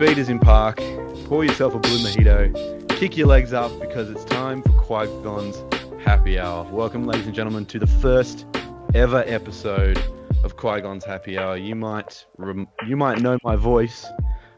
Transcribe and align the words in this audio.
Your 0.00 0.08
speeders 0.08 0.30
in 0.30 0.38
park, 0.38 0.78
pour 1.26 1.44
yourself 1.44 1.74
a 1.74 1.78
blue 1.78 1.98
mojito, 1.98 2.88
kick 2.96 3.18
your 3.18 3.26
legs 3.26 3.52
up 3.52 3.70
because 3.80 4.08
it's 4.08 4.24
time 4.24 4.62
for 4.62 4.70
Qui 4.70 5.06
Gon's 5.22 5.62
Happy 6.02 6.38
Hour. 6.38 6.64
Welcome, 6.72 7.04
ladies 7.04 7.26
and 7.26 7.34
gentlemen, 7.34 7.66
to 7.66 7.78
the 7.78 7.86
first 7.86 8.46
ever 8.94 9.22
episode 9.26 10.02
of 10.42 10.56
Qui 10.56 10.80
Gon's 10.80 11.04
Happy 11.04 11.36
Hour. 11.36 11.58
You 11.58 11.74
might 11.74 12.24
rem- 12.38 12.66
you 12.88 12.96
might 12.96 13.20
know 13.20 13.36
my 13.44 13.56
voice. 13.56 14.06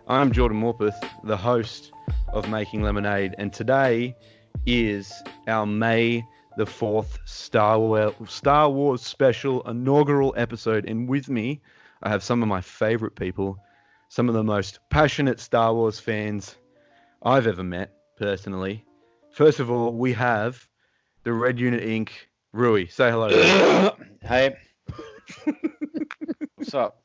I'm 0.07 0.31
Jordan 0.31 0.61
Morpeth, 0.61 0.95
the 1.25 1.37
host 1.37 1.91
of 2.29 2.49
Making 2.49 2.83
Lemonade, 2.83 3.35
and 3.37 3.53
today 3.53 4.15
is 4.65 5.13
our 5.49 5.67
May 5.67 6.25
the 6.57 6.67
4th 6.67 7.19
Star 7.25 7.81
Wars, 7.81 8.15
Star 8.29 8.71
Wars 8.71 9.03
special 9.03 9.69
inaugural 9.69 10.35
episode. 10.37 10.85
And 10.89 11.09
with 11.09 11.29
me, 11.29 11.61
I 12.05 12.11
have 12.11 12.23
some 12.23 12.43
of 12.43 12.49
my 12.49 12.61
favorite 12.61 13.17
people, 13.17 13.59
some 14.13 14.29
of 14.29 14.35
the 14.35 14.45
most 14.45 14.79
passionate 14.91 15.41
Star 15.41 15.73
Wars 15.73 15.99
fans 15.99 16.57
I've 17.23 17.47
ever 17.47 17.65
met 17.65 17.95
personally. 18.19 18.85
First 19.33 19.59
of 19.59 19.71
all, 19.71 19.95
we 19.95 20.13
have 20.13 20.69
the 21.23 21.33
Red 21.33 21.59
Unit 21.59 21.83
Inc. 21.83 22.11
Rui. 22.53 22.89
Say 22.89 23.11
hello. 23.11 23.29
Rui. 23.29 23.91
hey. 24.23 24.55
What's 26.57 26.75
up? 26.75 27.03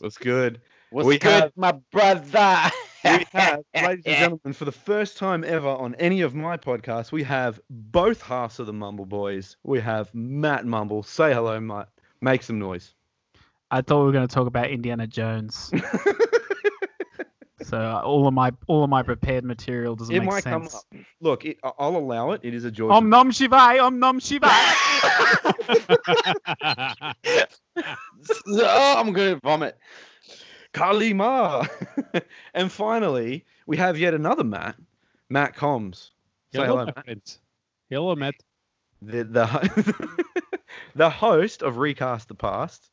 What's 0.00 0.18
good? 0.18 0.60
What's 0.90 1.06
We 1.06 1.16
good, 1.16 1.30
have- 1.44 1.52
my 1.56 1.72
brother? 1.90 2.70
we 3.02 3.24
have, 3.32 3.62
ladies 3.74 4.04
and 4.04 4.16
gentlemen, 4.16 4.52
for 4.52 4.66
the 4.66 4.72
first 4.72 5.16
time 5.16 5.42
ever 5.42 5.70
on 5.70 5.94
any 5.94 6.20
of 6.20 6.34
my 6.34 6.58
podcasts, 6.58 7.12
we 7.12 7.22
have 7.22 7.58
both 7.70 8.20
halves 8.20 8.58
of 8.58 8.66
the 8.66 8.74
Mumble 8.74 9.06
Boys. 9.06 9.56
We 9.64 9.80
have 9.80 10.14
Matt 10.14 10.66
Mumble. 10.66 11.02
Say 11.02 11.32
hello, 11.32 11.58
Matt. 11.60 11.88
Make 12.20 12.42
some 12.42 12.58
noise. 12.58 12.94
I 13.70 13.80
thought 13.82 14.00
we 14.00 14.06
were 14.06 14.12
going 14.12 14.26
to 14.28 14.34
talk 14.34 14.46
about 14.46 14.70
Indiana 14.70 15.06
Jones. 15.06 15.70
so 17.62 17.78
uh, 17.78 18.00
all 18.04 18.26
of 18.28 18.34
my 18.34 18.52
all 18.68 18.84
of 18.84 18.90
my 18.90 19.02
prepared 19.02 19.44
material 19.44 19.96
doesn't 19.96 20.14
it 20.14 20.20
make 20.20 20.28
might 20.30 20.44
sense. 20.44 20.84
come 20.92 21.00
up. 21.00 21.06
Look, 21.20 21.44
it, 21.44 21.58
I- 21.64 21.72
I'll 21.78 21.96
allow 21.96 22.30
it. 22.32 22.40
It 22.44 22.54
is 22.54 22.64
a 22.64 22.70
George. 22.70 22.92
Om 22.92 23.08
nom 23.10 23.30
shivai, 23.30 23.80
om 23.82 23.98
nom 23.98 24.20
shivai. 24.20 24.46
oh, 28.48 28.94
I'm 28.98 29.12
gonna 29.12 29.40
vomit. 29.42 29.76
Kalima. 30.72 31.68
and 32.54 32.70
finally, 32.70 33.44
we 33.66 33.76
have 33.78 33.98
yet 33.98 34.14
another 34.14 34.44
Matt, 34.44 34.76
Matt 35.28 35.56
Combs. 35.56 36.12
Say 36.52 36.60
Hello, 36.60 36.66
hello, 36.66 36.78
my 36.78 36.84
Matt. 36.94 37.04
friends. 37.04 37.40
Hello, 37.90 38.14
Matt. 38.14 38.34
The 39.02 39.24
the 39.24 40.14
the 40.94 41.10
host 41.10 41.62
of 41.62 41.78
Recast 41.78 42.28
the 42.28 42.34
Past, 42.34 42.90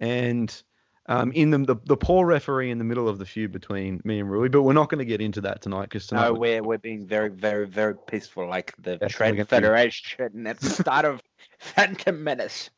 and 0.00 0.62
um, 1.06 1.32
in 1.32 1.50
the, 1.50 1.58
the 1.58 1.76
the 1.84 1.96
poor 1.96 2.24
referee 2.26 2.70
in 2.70 2.78
the 2.78 2.84
middle 2.84 3.08
of 3.08 3.18
the 3.18 3.26
feud 3.26 3.52
between 3.52 4.00
me 4.04 4.20
and 4.20 4.30
Rui. 4.30 4.48
But 4.48 4.62
we're 4.62 4.72
not 4.72 4.88
going 4.88 5.00
to 5.00 5.04
get 5.04 5.20
into 5.20 5.42
that 5.42 5.60
tonight 5.60 5.82
because 5.82 6.06
tonight. 6.06 6.28
No, 6.28 6.32
we- 6.32 6.38
we're 6.38 6.62
we're 6.62 6.78
being 6.78 7.06
very, 7.06 7.28
very, 7.28 7.66
very 7.66 7.94
peaceful, 8.06 8.48
like 8.48 8.72
the 8.78 8.98
Yes, 9.00 9.12
Trade 9.12 9.32
gonna 9.32 9.44
be- 9.44 9.48
Federation 9.48 10.46
at 10.46 10.58
the 10.60 10.70
start 10.70 11.04
of 11.04 11.20
Phantom 11.58 12.24
Menace. 12.24 12.70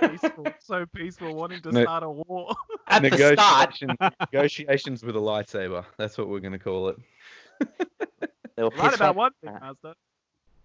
peaceful, 0.00 0.46
so 0.60 0.84
peaceful, 0.94 1.34
wanting 1.34 1.62
to 1.62 1.72
No. 1.72 1.82
start 1.82 2.02
a 2.02 2.10
war. 2.10 2.54
At 2.86 3.00
the 3.02 3.08
start, 3.32 3.80
negotiations, 3.80 3.98
negotiations 4.32 5.02
with 5.02 5.16
a 5.16 5.20
lightsaber. 5.20 5.84
That's 5.96 6.18
what 6.18 6.28
we're 6.28 6.40
going 6.40 6.52
to 6.52 6.58
call 6.58 6.88
it. 6.90 6.96
they 8.56 8.62
right 8.62 8.94
about 8.94 9.16
one 9.16 9.32
thing, 9.42 9.54
Master. 9.58 9.94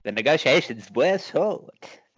The 0.04 0.12
negotiations 0.12 0.90
were 0.94 1.18
short. 1.18 1.74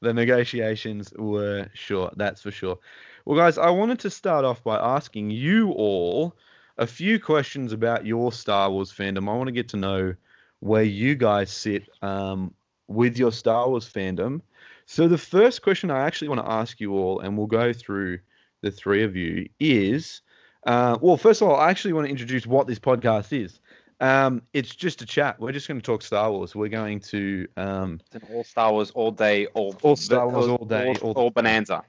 the 0.00 0.12
negotiations 0.12 1.12
were 1.16 1.68
short, 1.74 2.14
that's 2.16 2.42
for 2.42 2.50
sure. 2.50 2.78
Well, 3.24 3.38
guys, 3.38 3.58
I 3.58 3.70
wanted 3.70 4.00
to 4.00 4.10
start 4.10 4.44
off 4.44 4.62
by 4.62 4.76
asking 4.76 5.30
you 5.30 5.70
all 5.70 6.36
a 6.78 6.86
few 6.86 7.18
questions 7.20 7.72
about 7.72 8.04
your 8.04 8.32
Star 8.32 8.70
Wars 8.70 8.92
fandom. 8.92 9.28
I 9.28 9.36
want 9.36 9.48
to 9.48 9.52
get 9.52 9.68
to 9.70 9.76
know 9.76 10.14
where 10.60 10.82
you 10.82 11.14
guys 11.14 11.50
sit 11.50 11.88
um, 12.02 12.52
with 12.88 13.16
your 13.16 13.32
Star 13.32 13.68
Wars 13.68 13.90
fandom. 13.90 14.40
So, 14.86 15.08
the 15.08 15.18
first 15.18 15.62
question 15.62 15.90
I 15.90 16.00
actually 16.06 16.28
want 16.28 16.40
to 16.42 16.50
ask 16.50 16.80
you 16.80 16.92
all, 16.92 17.20
and 17.20 17.38
we'll 17.38 17.46
go 17.46 17.72
through 17.72 18.18
the 18.60 18.70
three 18.70 19.02
of 19.02 19.16
you, 19.16 19.48
is 19.58 20.20
uh, 20.66 20.98
well, 21.00 21.16
first 21.16 21.42
of 21.42 21.48
all, 21.48 21.56
I 21.56 21.70
actually 21.70 21.92
want 21.92 22.06
to 22.06 22.10
introduce 22.10 22.46
what 22.46 22.66
this 22.66 22.78
podcast 22.78 23.32
is. 23.32 23.60
Um, 24.04 24.42
it's 24.52 24.74
just 24.74 25.00
a 25.00 25.06
chat. 25.06 25.40
We're 25.40 25.52
just 25.52 25.66
going 25.66 25.80
to 25.80 25.84
talk 25.84 26.02
Star 26.02 26.30
Wars. 26.30 26.54
We're 26.54 26.68
going 26.68 27.00
to 27.00 27.48
um, 27.56 28.00
It's 28.12 28.22
an 28.22 28.34
all 28.34 28.44
Star 28.44 28.70
Wars, 28.70 28.90
all 28.90 29.10
day, 29.10 29.46
all 29.54 29.74
All 29.80 29.96
Star 29.96 30.28
Wars, 30.28 30.48
all 30.48 30.66
day, 30.66 30.88
all, 30.88 30.96
all- 30.98 31.12
all 31.24 31.30
bonanza. 31.30 31.82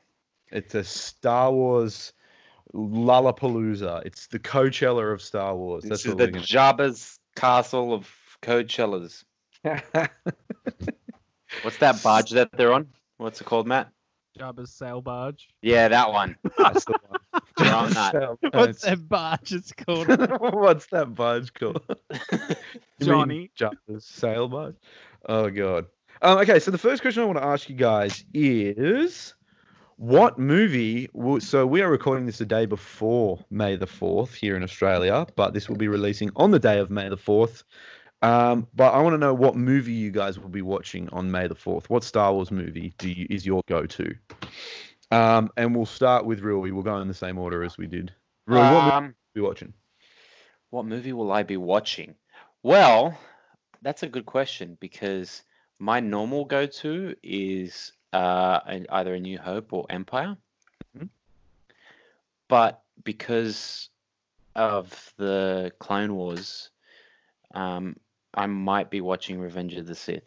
It's 0.50 0.76
a 0.76 0.84
Star 0.86 1.52
Wars 1.52 2.14
Lollapalooza. 2.74 4.06
It's 4.06 4.28
the 4.28 4.40
Coachella 4.40 5.12
of 5.12 5.22
Star 5.22 5.58
Wars. 5.58 5.84
That's 5.84 6.04
This 6.04 6.12
is 6.14 6.16
the 6.18 6.32
we're. 6.32 6.40
Jabba's 6.40 7.20
castle 7.36 7.94
of 7.94 8.10
Coachellas. 8.42 9.26
What's 11.64 11.78
that 11.80 12.02
barge 12.02 12.30
that 12.30 12.50
they're 12.56 12.72
on? 12.72 12.88
What's 13.18 13.42
it 13.42 13.44
called, 13.44 13.68
Matt? 13.68 13.90
Jabba's 14.40 14.72
sail 14.72 15.02
barge. 15.02 15.50
Yeah, 15.62 15.90
that 15.90 16.14
one. 16.14 16.38
That's 16.58 16.86
the 16.86 16.98
one. 17.10 17.42
We're 17.66 17.90
that. 17.90 18.38
What's 18.54 18.82
that 18.84 19.08
barge? 19.08 19.52
It's 19.52 19.72
called. 19.72 20.08
What's 20.08 20.88
that 20.88 21.14
barge 21.16 21.54
called? 21.54 21.84
You 22.10 22.18
mean 23.08 23.08
Johnny. 23.08 23.52
Jabba's 23.58 24.06
sail 24.06 24.48
barge. 24.48 24.76
Oh 25.28 25.50
god. 25.50 25.88
Um, 26.22 26.38
okay, 26.40 26.60
so 26.60 26.72
the 26.72 26.78
first 26.78 27.02
question 27.02 27.24
I 27.24 27.26
want 27.26 27.38
to 27.38 27.44
ask 27.44 27.70
you 27.70 27.76
guys 27.76 28.24
is, 28.34 29.34
what 29.98 30.40
movie? 30.40 31.10
Will, 31.14 31.42
so 31.42 31.68
we 31.68 31.82
are 31.82 31.90
recording 31.90 32.26
this 32.26 32.38
the 32.38 32.46
day 32.46 32.66
before 32.66 33.44
May 33.50 33.76
the 33.76 33.88
fourth 33.88 34.34
here 34.34 34.56
in 34.56 34.64
Australia, 34.64 35.28
but 35.36 35.54
this 35.54 35.68
will 35.68 35.76
be 35.76 35.88
releasing 35.88 36.32
on 36.36 36.52
the 36.52 36.60
day 36.60 36.80
of 36.80 36.90
May 36.90 37.10
the 37.10 37.18
fourth. 37.18 37.64
Um, 38.22 38.68
but 38.74 38.94
I 38.94 39.02
want 39.02 39.14
to 39.14 39.18
know 39.18 39.34
what 39.34 39.56
movie 39.56 39.94
you 39.94 40.10
guys 40.10 40.40
will 40.40 40.50
be 40.50 40.62
watching 40.62 41.10
on 41.10 41.30
May 41.32 41.48
the 41.48 41.56
fourth. 41.56 41.90
What 41.90 42.04
Star 42.04 42.34
Wars 42.34 42.50
movie 42.50 42.94
do 42.98 43.10
you, 43.10 43.28
is 43.30 43.46
your 43.46 43.62
go-to? 43.68 44.16
Um, 45.12 45.50
and 45.56 45.76
we'll 45.76 45.86
start 45.86 46.26
with 46.26 46.42
Rui. 46.42 46.72
We'll 46.72 46.84
go 46.84 46.98
in 47.00 47.08
the 47.08 47.14
same 47.14 47.38
order 47.38 47.64
as 47.64 47.78
we 47.78 47.88
did. 47.88 48.12
Rui, 48.48 48.60
what 48.60 48.72
movie 48.72 48.92
um, 48.92 49.04
are 49.06 49.16
you 49.36 49.44
watching? 49.44 49.74
what 50.72 50.86
movie 50.86 51.14
will 51.14 51.32
I 51.32 51.44
be 51.44 51.56
watching? 51.58 52.16
Well, 52.62 53.18
that's 53.82 54.04
a 54.04 54.10
good 54.10 54.26
question 54.26 54.78
because 54.82 55.44
my 55.80 56.02
normal 56.02 56.44
go-to 56.44 57.16
is 57.24 57.94
uh, 58.12 58.60
either 58.90 59.14
A 59.14 59.20
New 59.20 59.38
Hope 59.38 59.72
or 59.72 59.86
Empire. 59.90 60.36
Mhm. 60.98 61.10
But 62.50 62.82
because 63.04 63.90
of 64.56 65.14
the 65.18 65.72
Clone 65.80 66.16
Wars, 66.16 66.72
um, 67.54 67.96
I 68.34 68.48
might 68.48 68.90
be 68.90 69.00
watching 69.02 69.40
Revenge 69.40 69.76
of 69.76 69.86
the 69.86 69.96
Sith. 69.96 70.24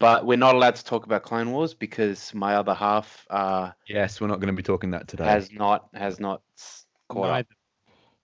But 0.00 0.24
we're 0.26 0.38
not 0.38 0.54
allowed 0.56 0.74
to 0.76 0.84
talk 0.84 1.04
about 1.04 1.22
Clone 1.22 1.52
Wars 1.52 1.74
because 1.74 2.34
my 2.34 2.56
other 2.56 2.74
half 2.74 3.26
uh, 3.30 3.70
Yes, 3.86 4.20
we're 4.20 4.28
not 4.28 4.40
going 4.40 4.48
to 4.48 4.56
be 4.56 4.62
talking 4.62 4.90
that 4.92 5.06
today. 5.06 5.24
has 5.24 5.52
not 5.52 5.88
has 5.94 6.18
not 6.18 6.42
s- 6.58 6.86
caught 7.08 7.28
up. 7.28 7.46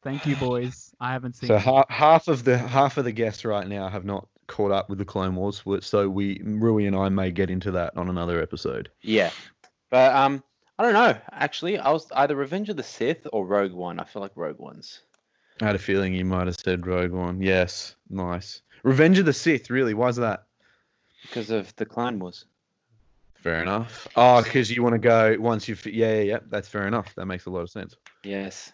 Thank 0.03 0.27
you, 0.27 0.37
boys. 0.37 0.95
I 1.01 1.13
haven't 1.13 1.37
seen. 1.37 1.49
So 1.49 1.57
it. 1.57 1.61
half, 1.63 1.91
half 1.91 2.29
of 2.29 2.45
the 2.45 2.57
half 2.57 2.97
of 2.97 3.05
the 3.05 3.13
guests 3.13 3.45
right 3.45 3.67
now 3.69 3.89
have 3.89 4.05
not 4.07 4.27
caught 4.47 4.71
up 4.71 4.89
with 4.89 4.99
the 4.99 5.05
Clone 5.05 5.35
Wars, 5.37 5.63
so 5.81 6.09
we 6.09 6.41
Rui 6.43 6.87
and 6.87 6.97
I 6.97 7.11
may 7.11 7.31
get 7.31 7.51
into 7.51 7.73
that 7.73 7.97
on 7.97 8.09
another 8.09 8.41
episode. 8.41 8.91
Yeah, 9.03 9.31
but 9.91 10.15
um, 10.15 10.43
I 10.79 10.83
don't 10.83 10.95
know. 10.95 11.15
Actually, 11.31 11.79
I 11.79 11.91
was 11.91 12.11
either 12.15 12.37
Revenge 12.37 12.71
of 12.71 12.77
the 12.77 12.83
Sith 12.83 13.27
or 13.33 13.47
Rogue 13.47 13.73
One. 13.73 14.01
I 14.01 14.05
feel 14.05 14.23
like 14.23 14.33
Rogue 14.35 14.59
One's. 14.59 15.01
I 15.61 15.67
had 15.67 15.75
a 15.75 15.79
feeling 15.79 16.15
you 16.15 16.25
might 16.25 16.47
have 16.47 16.57
said 16.57 16.87
Rogue 16.87 17.13
One. 17.13 17.43
Yes, 17.43 17.97
nice. 18.09 18.63
Revenge 18.83 19.19
of 19.19 19.27
the 19.27 19.33
Sith, 19.35 19.69
really? 19.69 19.93
Why's 19.93 20.17
that? 20.17 20.46
Because 21.23 21.51
of 21.51 21.75
the 21.77 21.87
Clone 21.87 22.19
Wars. 22.19 22.45
Fair 23.35 23.63
enough. 23.63 24.09
Oh, 24.17 24.43
because 24.43 24.71
you 24.71 24.83
want 24.83 24.95
to 24.95 24.99
go 24.99 25.37
once 25.39 25.69
you've 25.69 25.85
yeah 25.87 26.15
yeah 26.15 26.23
yeah. 26.23 26.39
That's 26.49 26.69
fair 26.69 26.87
enough. 26.87 27.15
That 27.15 27.27
makes 27.27 27.47
a 27.47 27.51
lot 27.51 27.61
of 27.61 27.71
sense. 27.71 27.97
Yes. 28.25 28.73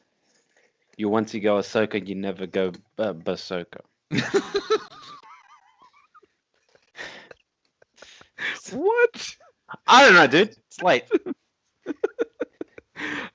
You 0.97 1.09
once 1.09 1.35
you 1.35 1.41
go 1.41 1.57
Ahsoka, 1.57 2.07
you 2.07 2.15
never 2.15 2.47
go 2.47 2.73
uh, 2.99 3.13
Basoka. 3.13 3.81
what? 8.73 9.37
I 9.87 10.05
don't 10.05 10.15
know, 10.15 10.27
dude. 10.27 10.57
It's 10.69 10.83
late. 10.83 11.05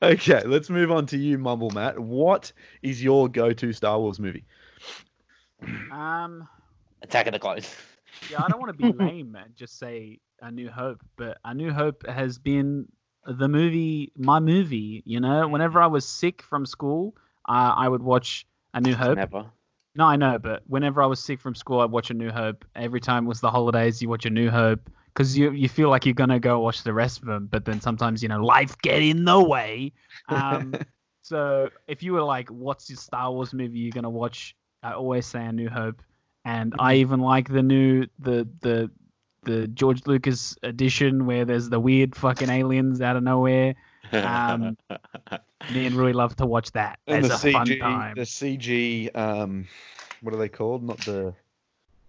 Okay, 0.02 0.44
let's 0.46 0.70
move 0.70 0.92
on 0.92 1.08
to 1.08 1.18
you, 1.18 1.40
Mumble 1.40 1.72
Matt. 1.72 1.98
What 1.98 2.52
is 2.84 3.04
your 3.04 3.28
go-to 3.28 3.74
Star 3.74 4.00
Wars 4.00 4.20
movie? 4.20 4.46
Um, 5.92 6.48
Attack 7.02 7.26
of 7.28 7.34
the 7.34 7.40
Clones. 7.40 7.76
Yeah, 8.26 8.44
I 8.44 8.48
don't 8.50 8.60
want 8.60 8.78
to 8.78 8.92
be 8.92 8.92
lame 8.98 9.36
and 9.36 9.56
just 9.56 9.78
say 9.78 10.20
A 10.42 10.52
New 10.52 10.70
Hope, 10.70 11.02
but 11.16 11.38
A 11.46 11.54
New 11.54 11.72
Hope 11.72 12.06
has 12.08 12.38
been 12.38 12.88
the 13.26 13.48
movie, 13.48 14.12
my 14.18 14.40
movie. 14.40 15.04
You 15.06 15.20
know, 15.20 15.48
whenever 15.48 15.82
I 15.82 15.88
was 15.88 16.06
sick 16.08 16.42
from 16.42 16.66
school, 16.66 17.16
uh, 17.48 17.74
I 17.76 17.88
would 17.88 18.02
watch 18.02 18.46
A 18.74 18.82
New 18.82 18.96
Hope. 18.96 19.18
Never. 19.18 19.46
No, 19.96 20.06
I 20.06 20.16
know, 20.16 20.38
but 20.38 20.64
whenever 20.68 21.02
I 21.02 21.08
was 21.08 21.20
sick 21.20 21.40
from 21.40 21.56
school, 21.56 21.80
I'd 21.80 21.92
watch 21.92 22.12
A 22.12 22.14
New 22.14 22.30
Hope. 22.30 22.66
Every 22.76 23.00
time 23.02 23.26
it 23.26 23.28
was 23.28 23.42
the 23.42 23.50
holidays, 23.50 24.02
you 24.02 24.10
watch 24.10 24.26
A 24.26 24.30
New 24.30 24.50
Hope 24.50 24.90
because 25.08 25.38
you 25.38 25.52
you 25.52 25.68
feel 25.68 25.90
like 25.90 26.06
you're 26.06 26.14
gonna 26.14 26.40
go 26.40 26.60
watch 26.60 26.84
the 26.84 26.94
rest 26.94 27.20
of 27.20 27.26
them, 27.26 27.48
but 27.52 27.66
then 27.66 27.82
sometimes 27.82 28.22
you 28.22 28.30
know 28.30 28.44
life 28.44 28.78
get 28.82 29.02
in 29.02 29.26
the 29.26 29.42
way. 29.42 29.94
Um, 30.30 30.76
So 31.28 31.70
if 31.88 32.04
you 32.04 32.14
were 32.14 32.24
like, 32.24 32.48
"What's 32.50 32.90
your 32.90 32.96
Star 32.96 33.30
Wars 33.34 33.54
movie 33.54 33.80
you're 33.80 33.92
gonna 33.92 34.10
watch?" 34.10 34.56
I 34.82 34.94
always 34.94 35.26
say 35.26 35.46
A 35.46 35.52
New 35.52 35.68
Hope, 35.68 36.02
and 36.48 36.74
I 36.80 36.96
even 36.96 37.20
like 37.20 37.50
the 37.50 37.62
new 37.64 38.08
the 38.20 38.48
the 38.62 38.90
the 39.44 39.68
George 39.68 40.06
Lucas 40.08 40.56
edition 40.64 41.26
where 41.26 41.46
there's 41.46 41.70
the 41.70 41.80
weird 41.80 42.16
fucking 42.16 42.50
aliens 42.50 43.02
out 43.02 43.16
of 43.16 43.24
nowhere. 43.24 43.76
Um, 44.12 44.78
Me 45.74 45.86
and 45.86 45.96
Rui 45.96 46.14
love 46.14 46.36
to 46.38 46.46
watch 46.46 46.72
that. 46.74 47.00
And 47.08 47.26
It's 47.26 47.42
the 47.42 47.50
a 47.50 47.52
fun 47.54 47.66
time. 47.80 48.16
the 48.16 48.22
CG, 48.22 49.16
um, 49.16 49.68
what 50.22 50.34
are 50.34 50.38
they 50.38 50.50
called? 50.50 50.84
Not 50.84 50.98
the, 51.00 51.34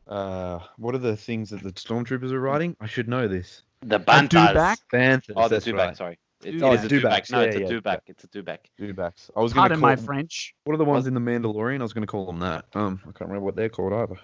uh, 0.07 0.61
what 0.77 0.95
are 0.95 0.99
the 0.99 1.17
things 1.17 1.51
that 1.51 1.63
the 1.63 1.73
stormtroopers 1.73 2.31
are 2.33 2.41
riding? 2.41 2.77
I 2.81 2.87
should 2.87 3.09
know 3.09 3.27
this. 3.29 3.63
the 3.83 3.99
Dewback? 4.01 4.29
Bantas. 4.29 4.77
Banthas. 4.93 5.33
Oh, 5.37 5.43
the 5.45 5.49
that's 5.57 5.67
Dewback. 5.67 5.77
right. 5.79 5.97
Sorry. 5.97 6.19
It, 6.45 6.63
Oh, 6.63 6.73
it 6.73 6.77
is 6.77 6.85
a 6.85 6.89
Dewback. 6.89 7.31
No, 7.33 7.41
yeah, 7.41 7.47
it's 7.47 7.57
a 7.57 7.61
yeah, 7.61 7.67
Dewback. 7.67 8.01
It's 8.07 8.25
a 8.25 8.29
Dewback. 8.29 8.59
Dewbacks. 8.79 9.31
I 9.37 9.41
was 9.41 9.53
going 9.53 9.71
to 9.71 9.77
Pardon 9.77 9.81
call. 9.81 9.89
my 9.89 9.95
them- 9.97 10.05
French. 10.05 10.55
What 10.65 10.75
are 10.75 10.79
the 10.79 10.85
ones 10.85 11.07
in 11.07 11.15
the 11.15 11.21
Mandalorian? 11.21 11.81
I 11.81 11.83
was 11.83 11.93
going 11.93 12.03
to 12.07 12.11
call 12.11 12.27
them 12.27 12.39
that. 12.41 12.65
Um, 12.75 13.01
I 13.03 13.07
can't 13.07 13.23
remember 13.23 13.45
what 13.45 13.57
they're 13.57 13.69
called 13.69 13.93
either. 13.93 14.21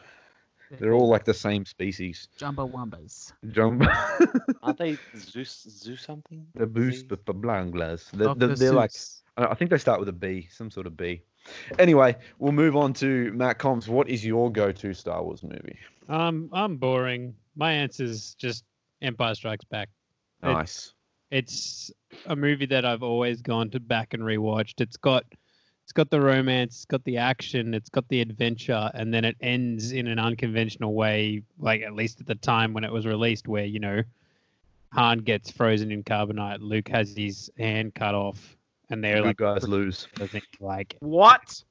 They're 0.79 0.93
all 0.95 1.09
like 1.09 1.25
the 1.25 1.35
same 1.35 1.65
species. 1.67 2.27
Jumbo 2.37 2.67
Wumbas. 2.67 3.33
Jump. 3.51 3.85
Aren't 4.63 4.79
they 4.79 4.97
Zeus? 5.17 5.67
Zeus 5.69 6.03
something? 6.03 6.47
the 6.55 6.67
boost, 6.67 7.01
Z? 7.01 7.07
the 7.09 7.17
Blanglas. 7.35 8.11
They're, 8.13 8.35
they're, 8.35 8.57
they're 8.57 8.73
like, 8.73 8.91
I 9.37 9.47
I 9.47 9.55
think 9.55 9.71
they 9.71 9.79
start 9.79 10.01
with 10.01 10.09
a 10.09 10.13
B, 10.13 10.49
some 10.51 10.71
sort 10.71 10.87
of 10.87 10.97
B. 10.97 11.23
Anyway, 11.79 12.17
we'll 12.39 12.53
move 12.53 12.75
on 12.77 12.93
to 12.95 13.31
Matt 13.35 13.59
Combs. 13.59 13.89
What 13.89 14.09
is 14.09 14.25
your 14.25 14.51
go-to 14.51 14.95
Star 14.95 15.23
Wars 15.23 15.43
movie? 15.43 15.79
Um, 16.09 16.49
I'm 16.53 16.77
boring. 16.77 17.35
My 17.55 17.73
answer 17.73 18.03
is 18.05 18.35
just 18.35 18.65
Empire 19.03 19.35
Strikes 19.35 19.65
Back. 19.67 19.91
It- 20.43 20.47
Nice. 20.47 20.71
It's 20.87 20.95
a 22.27 22.37
movie 22.37 22.67
that 22.67 22.85
I've 22.85 23.03
always 23.03 23.43
gone 23.43 23.71
to 23.71 23.81
back 23.81 24.15
and 24.15 24.23
rewatched. 24.23 24.81
It's 24.81 24.97
got 24.97 25.25
it's 25.85 25.93
got 25.93 26.09
the 26.09 26.21
romance, 26.21 26.77
it's 26.77 26.85
got 26.87 27.05
the 27.05 27.19
action, 27.19 27.75
it's 27.75 27.91
got 27.91 28.09
the 28.09 28.23
adventure, 28.23 28.91
and 28.95 29.13
then 29.13 29.25
it 29.25 29.37
ends 29.43 29.93
in 29.93 30.07
an 30.07 30.19
unconventional 30.19 30.95
way, 30.95 31.43
like 31.59 31.83
at 31.83 31.93
least 31.93 32.21
at 32.21 32.27
the 32.27 32.37
time 32.37 32.73
when 32.73 32.85
it 32.85 32.93
was 32.93 33.05
released, 33.05 33.49
where, 33.49 33.67
you 33.67 33.81
know, 33.81 34.03
Han 34.93 35.19
gets 35.19 35.51
frozen 35.51 35.93
in 35.93 36.03
carbonite, 36.03 36.61
Luke 36.61 36.89
has 36.89 37.15
his 37.15 37.51
hand 37.59 37.95
cut 37.95 38.15
off, 38.15 38.57
and 38.89 39.05
they're 39.05 39.17
Good 39.17 39.25
like 39.25 39.37
guys 39.37 39.69
lose. 39.69 40.09
I 40.21 40.27
think 40.27 40.45
like 40.59 40.97
What? 41.01 41.63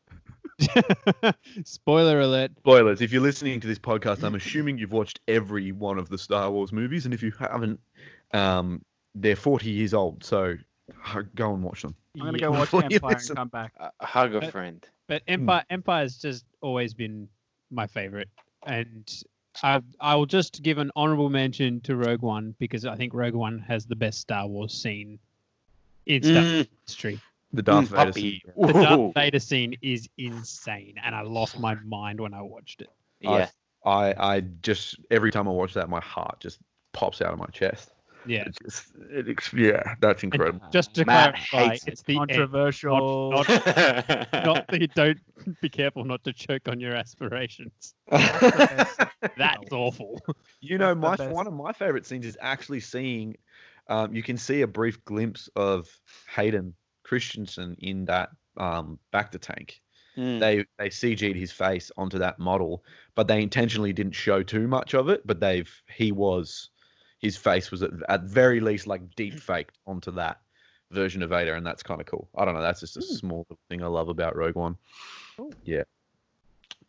spoiler 1.64 2.20
alert. 2.20 2.52
Spoilers. 2.60 3.02
If 3.02 3.12
you're 3.12 3.22
listening 3.22 3.60
to 3.62 3.68
this 3.68 3.80
podcast, 3.80 4.24
I'm 4.24 4.36
assuming 4.36 4.78
you've 4.78 4.92
watched 4.92 5.22
every 5.28 5.72
one 5.72 5.98
of 5.98 6.10
the 6.10 6.20
Star 6.20 6.52
Wars 6.52 6.72
movies, 6.72 7.06
and 7.06 7.14
if 7.16 7.24
you 7.24 7.32
haven't, 7.32 7.80
um, 8.34 8.84
they're 9.16 9.36
40 9.36 9.70
years 9.70 9.94
old, 9.94 10.24
so 10.24 10.56
go 11.36 11.54
and 11.54 11.64
watch 11.64 11.82
them. 11.82 11.96
I'm 12.20 12.26
gonna 12.26 12.38
go 12.40 12.52
watch 12.52 12.72
Before 12.72 12.84
Empire 12.84 13.18
and 13.18 13.36
come 13.36 13.48
back. 13.50 13.74
Uh, 13.80 13.90
hug 14.02 14.36
a 14.36 14.42
But- 14.42 14.52
friend. 14.52 14.86
But 15.08 15.22
Empire 15.28 15.64
Empire's 15.70 16.18
just 16.18 16.46
always 16.62 16.94
been 16.94 17.28
my 17.70 17.86
favorite, 17.88 18.30
and 18.66 19.24
I 19.62 19.82
I 20.00 20.16
will 20.16 20.26
just 20.26 20.64
give 20.64 20.78
an 20.78 20.92
honorable 20.96 21.30
mention 21.30 21.82
to 21.82 21.96
Rogue 21.98 22.22
One 22.22 22.56
because 22.58 22.86
I 22.86 22.96
think 22.96 23.14
Rogue 23.14 23.34
One 23.34 23.60
has 23.60 23.86
the 23.86 23.96
best 23.98 24.22
Star 24.22 24.48
Wars 24.48 24.74
scene 24.74 25.20
in 26.06 26.24
Star 26.24 26.34
Wars 26.42 26.66
Mm, 26.66 26.68
history. 26.88 27.20
The 27.52 27.62
Darth 27.62 27.90
Mm, 27.90 27.92
Vader. 27.92 28.06
puppy. 28.06 28.22
scene. 28.22 28.42
The 28.68 28.74
Darth 28.74 29.14
Vader 29.14 29.40
scene 29.40 29.76
is 29.82 30.08
insane, 30.18 30.96
and 31.04 31.14
I 31.14 31.22
lost 31.22 31.60
my 31.60 31.76
mind 31.76 32.20
when 32.22 32.34
I 32.34 32.42
watched 32.42 32.82
it. 32.82 32.90
Yeah. 33.20 33.50
I, 33.86 34.14
I 34.18 34.40
just 34.62 34.96
every 35.12 35.32
time 35.32 35.48
I 35.48 35.52
watch 35.52 35.74
that, 35.74 35.90
my 35.90 36.00
heart 36.00 36.40
just 36.40 36.60
pops 36.94 37.22
out 37.22 37.34
of 37.34 37.40
my 37.40 37.46
chest. 37.48 37.92
Yeah, 38.26 38.46
It 38.46 38.58
just, 38.64 38.94
it, 39.10 39.54
yeah, 39.54 39.96
that's 40.00 40.24
incredible. 40.24 40.62
just 40.72 40.94
to 40.96 41.06
Matt 41.06 41.36
clarify, 41.50 41.74
hates 41.74 41.88
it's 41.88 42.02
the 42.04 42.16
Controversial. 42.16 43.32
not, 43.32 43.48
not 43.50 44.68
that 44.70 44.78
you 44.82 44.88
don't 44.88 45.20
be 45.62 45.70
careful 45.70 46.04
not 46.04 46.24
to 46.24 46.34
choke 46.34 46.68
on 46.68 46.80
your 46.80 46.96
aspirations. 46.96 47.96
That's 48.10 49.72
awful. 49.72 50.22
you 50.62 50.78
know, 50.78 50.96
my 50.96 51.16
one 51.16 51.48
of 51.48 51.54
my 51.54 51.74
favorite 51.74 52.06
scenes 52.06 52.26
is 52.26 52.38
actually 52.42 52.80
seeing. 52.80 53.36
Um, 53.88 54.16
you 54.16 54.24
can 54.24 54.38
see 54.38 54.62
a 54.62 54.68
brief 54.68 55.04
glimpse 55.04 55.50
of 55.56 55.90
Hayden 56.34 56.74
Christensen 57.04 57.76
in 57.80 58.06
that 58.06 58.30
um, 58.58 58.98
bacta 59.14 59.40
tank. 59.40 59.82
Mm. 60.18 60.40
They 60.40 60.66
they 60.78 60.90
CG'd 60.90 61.36
his 61.36 61.52
face 61.52 61.92
onto 61.98 62.20
that 62.20 62.40
model, 62.40 62.84
but 63.16 63.28
they 63.28 63.42
intentionally 63.42 63.94
didn't 63.94 64.14
show 64.14 64.44
too 64.44 64.68
much 64.68 64.94
of 64.94 65.10
it. 65.10 65.26
But 65.26 65.40
they've 65.40 65.72
he 65.94 66.12
was 66.12 66.70
his 67.24 67.38
face 67.38 67.72
was 67.72 67.82
at, 67.82 67.92
at 68.10 68.22
very 68.24 68.60
least 68.60 68.86
like 68.86 69.16
deep 69.16 69.40
faked 69.40 69.80
onto 69.88 70.12
that 70.12 70.42
version 70.92 71.24
of 71.24 71.30
Vader, 71.30 71.56
and 71.56 71.66
that's 71.66 71.82
kind 71.82 72.00
of 72.02 72.06
cool. 72.06 72.28
I 72.36 72.44
don't 72.46 72.54
know. 72.54 72.62
That's 72.62 72.82
just 72.82 72.98
a 72.98 73.00
Hmm. 73.00 73.14
small 73.16 73.48
thing 73.70 73.82
I 73.82 73.88
love 73.88 74.10
about 74.10 74.36
Rogue 74.36 74.56
One. 74.56 74.78
Cool. 75.38 75.54
Yeah, 75.64 75.84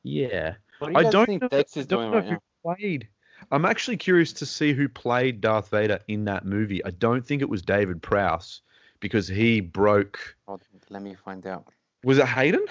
yeah. 0.02 0.54
Do 0.82 0.90
I 0.94 1.02
don't 1.04 1.26
think 1.26 1.42
know, 1.42 1.48
Dex 1.48 1.76
I 1.76 1.80
is 1.80 1.86
don't 1.86 2.00
doing 2.00 2.10
know 2.10 2.16
right 2.18 2.24
who 2.26 2.32
now? 2.32 2.74
played. 2.76 3.08
I'm 3.50 3.64
actually 3.64 3.96
curious 3.96 4.32
to 4.34 4.46
see 4.46 4.72
who 4.72 4.88
played 4.88 5.40
Darth 5.40 5.68
Vader 5.70 6.00
in 6.08 6.24
that 6.26 6.44
movie. 6.44 6.84
I 6.84 6.90
don't 6.90 7.24
think 7.24 7.42
it 7.42 7.48
was 7.48 7.62
David 7.62 8.02
Prowse 8.02 8.62
because 9.00 9.28
he 9.28 9.60
broke. 9.60 10.36
Hold 10.46 10.62
on, 10.74 10.80
Let 10.90 11.02
me 11.02 11.14
find 11.14 11.46
out. 11.46 11.66
Was 12.04 12.18
it 12.18 12.26
Hayden? 12.26 12.64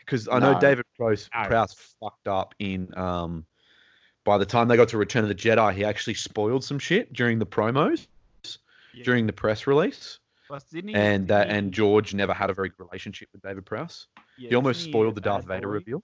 Because 0.00 0.28
I 0.28 0.38
know 0.38 0.58
David 0.58 0.84
Prowse, 0.96 1.28
No. 1.34 1.46
Prowse 1.48 1.74
fucked 2.00 2.28
up 2.28 2.54
in. 2.58 2.96
Um, 2.98 3.46
by 4.24 4.38
the 4.38 4.46
time 4.46 4.68
they 4.68 4.76
got 4.76 4.88
to 4.88 4.98
Return 4.98 5.22
of 5.22 5.28
the 5.28 5.34
Jedi, 5.34 5.74
he 5.74 5.84
actually 5.84 6.14
spoiled 6.14 6.64
some 6.64 6.78
shit 6.78 7.12
during 7.12 7.38
the 7.38 7.46
promos, 7.46 8.06
Yeah. 8.94 9.04
during 9.04 9.26
the 9.26 9.32
press 9.32 9.66
release, 9.66 10.18
Plus, 10.48 10.64
didn't 10.64 10.88
he- 10.90 10.94
and 10.94 11.30
uh, 11.30 11.44
and 11.46 11.72
George 11.72 12.14
never 12.14 12.32
had 12.32 12.50
a 12.50 12.54
very 12.54 12.68
good 12.70 12.80
relationship 12.80 13.28
with 13.32 13.42
David 13.42 13.64
Prowse. 13.66 14.06
yeah, 14.38 14.48
he 14.50 14.54
almost 14.54 14.82
spoiled 14.82 15.14
the 15.14 15.20
Darth 15.20 15.44
Vader 15.46 15.68
boy? 15.68 15.74
reveal. 15.74 16.02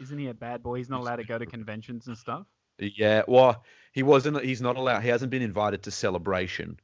Isn't 0.00 0.18
he 0.18 0.28
a 0.28 0.34
bad 0.34 0.62
boy? 0.62 0.76
He's 0.76 0.88
not 0.88 1.00
allowed 1.00 1.16
to 1.16 1.24
go 1.24 1.38
to 1.38 1.46
conventions 1.46 2.06
and 2.06 2.16
stuff. 2.16 2.46
Yeah, 2.78 3.22
well, 3.26 3.64
he 3.92 4.02
wasn't. 4.04 4.44
He's 4.44 4.62
not 4.62 4.76
allowed. 4.76 5.00
He 5.02 5.08
hasn't 5.08 5.30
been 5.30 5.42
invited 5.42 5.82
to 5.84 5.90
Celebration. 5.90 6.78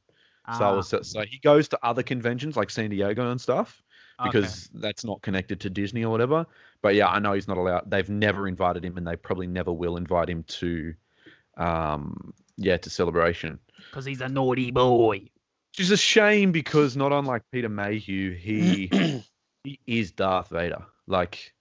Ah, 0.47 0.75
was, 0.75 0.89
so, 0.89 1.01
so 1.01 1.21
he 1.21 1.39
goes 1.39 1.69
to 1.69 1.79
other 1.81 2.03
conventions 2.03 2.55
like 2.57 2.69
San 2.69 2.89
Diego 2.89 3.31
and 3.31 3.39
stuff 3.41 3.81
okay. 4.19 4.29
because 4.29 4.69
that's 4.73 5.03
not 5.03 5.21
connected 5.21 5.59
to 5.61 5.69
Disney 5.69 6.03
or 6.03 6.09
whatever. 6.09 6.45
But 6.81 6.95
yeah, 6.95 7.07
I 7.07 7.19
know 7.19 7.33
he's 7.33 7.47
not 7.47 7.57
allowed. 7.57 7.89
They've 7.89 8.09
never 8.09 8.47
invited 8.47 8.83
him, 8.83 8.97
and 8.97 9.07
they 9.07 9.15
probably 9.15 9.47
never 9.47 9.71
will 9.71 9.97
invite 9.97 10.29
him 10.29 10.43
to, 10.43 10.93
um, 11.57 12.33
yeah, 12.57 12.77
to 12.77 12.89
Celebration. 12.89 13.59
because 13.89 14.05
he's 14.05 14.21
a 14.21 14.29
naughty 14.29 14.71
boy. 14.71 15.29
Which 15.71 15.79
is 15.79 15.91
a 15.91 15.97
shame 15.97 16.51
because 16.51 16.95
not 16.95 17.11
unlike 17.11 17.43
Peter 17.51 17.69
Mayhew, 17.69 18.33
he 18.33 18.87
he 19.63 19.79
is 19.85 20.11
Darth 20.11 20.49
Vader. 20.49 20.85
Like, 21.07 21.53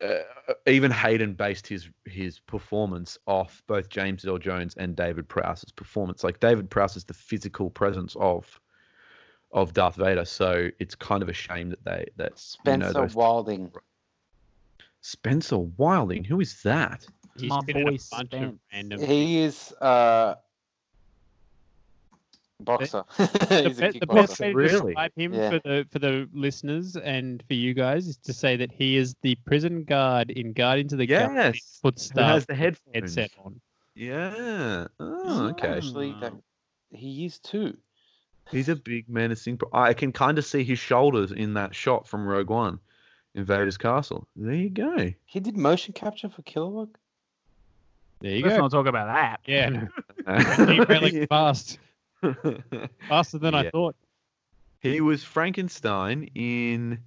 uh, 0.00 0.20
even 0.66 0.90
Hayden 0.90 1.34
based 1.34 1.66
his 1.66 1.88
his 2.06 2.38
performance 2.38 3.18
off 3.26 3.62
both 3.66 3.88
James 3.88 4.24
Earl 4.24 4.38
Jones 4.38 4.74
and 4.76 4.96
David 4.96 5.28
Prowse's 5.28 5.72
performance. 5.72 6.24
Like 6.24 6.40
David 6.40 6.70
Prowse 6.70 6.96
is 6.96 7.04
the 7.04 7.14
physical 7.14 7.68
presence 7.68 8.16
of 8.18 8.58
of 9.52 9.72
Darth 9.72 9.96
Vader, 9.96 10.24
so 10.24 10.68
it's 10.78 10.94
kind 10.94 11.22
of 11.22 11.28
a 11.28 11.32
shame 11.32 11.70
that 11.70 11.84
they 11.84 12.06
that 12.16 12.24
you 12.26 12.30
know, 12.30 12.36
Spencer 12.36 12.92
those- 12.92 13.14
Wilding. 13.14 13.72
Spencer 15.00 15.58
Wilding. 15.58 16.24
Who 16.24 16.40
is 16.40 16.62
that? 16.62 17.06
He's 17.38 17.48
My 17.50 17.60
been 17.62 17.76
in 17.76 17.82
a 17.82 17.84
boy 17.92 17.98
bunch 18.10 18.12
of 18.12 18.26
Spence. 18.38 18.58
random. 18.72 19.00
He 19.00 19.38
is 19.42 19.72
uh 19.80 20.34
boxer. 22.60 23.04
the, 23.16 23.64
He's 23.68 23.80
a 23.80 23.92
be- 23.92 23.98
the 24.00 24.06
best 24.06 24.40
way 24.40 24.50
to 24.50 24.56
Really? 24.56 24.92
describe 24.94 25.12
him 25.16 25.32
Yeah. 25.32 25.50
for 25.50 25.58
the 25.60 25.86
for 25.90 25.98
the 26.00 26.28
listeners 26.32 26.96
and 26.96 27.42
for 27.46 27.54
you 27.54 27.74
guys 27.74 28.08
is 28.08 28.16
to 28.18 28.32
say 28.32 28.56
that 28.56 28.72
he 28.72 28.96
is 28.96 29.14
the 29.22 29.36
prison 29.46 29.84
guard 29.84 30.30
in 30.30 30.52
Guardians 30.52 30.92
of 30.92 30.98
the 30.98 31.06
Galaxy. 31.06 31.58
Yes. 31.60 31.78
Put 31.82 31.94
Who 31.94 32.00
Star 32.04 32.24
has 32.30 32.46
the 32.46 32.54
headphones? 32.54 32.94
headset 32.94 33.30
on. 33.44 33.60
Yeah. 33.94 34.86
Oh, 35.00 35.48
okay. 35.50 35.68
Actually, 35.68 36.14
that, 36.20 36.32
he 36.90 37.24
is 37.26 37.38
too. 37.38 37.76
He's 38.50 38.68
a 38.68 38.76
big 38.76 39.08
menacing. 39.08 39.58
pro- 39.58 39.70
I 39.72 39.94
can 39.94 40.12
kind 40.12 40.38
of 40.38 40.44
see 40.44 40.64
his 40.64 40.78
shoulders 40.78 41.32
in 41.32 41.54
that 41.54 41.74
shot 41.74 42.06
from 42.08 42.26
Rogue 42.26 42.50
One, 42.50 42.78
Invaders 43.34 43.76
castle. 43.76 44.26
There 44.36 44.54
you 44.54 44.70
go. 44.70 45.12
He 45.26 45.40
did 45.40 45.56
motion 45.56 45.92
capture 45.92 46.28
for 46.28 46.42
Kilowog. 46.42 46.88
There 48.20 48.32
you 48.32 48.42
Let's 48.42 48.56
go. 48.56 48.62
not 48.62 48.70
talk 48.70 48.86
about 48.86 49.06
that. 49.14 49.40
Yeah, 49.46 49.68
no, 50.26 50.36
really, 50.66 50.80
really 51.10 51.26
fast, 51.30 51.78
faster 53.08 53.38
than 53.38 53.54
I 53.54 53.70
thought. 53.70 53.94
he 54.80 55.00
was 55.00 55.22
Frankenstein 55.22 56.30
in 56.34 56.98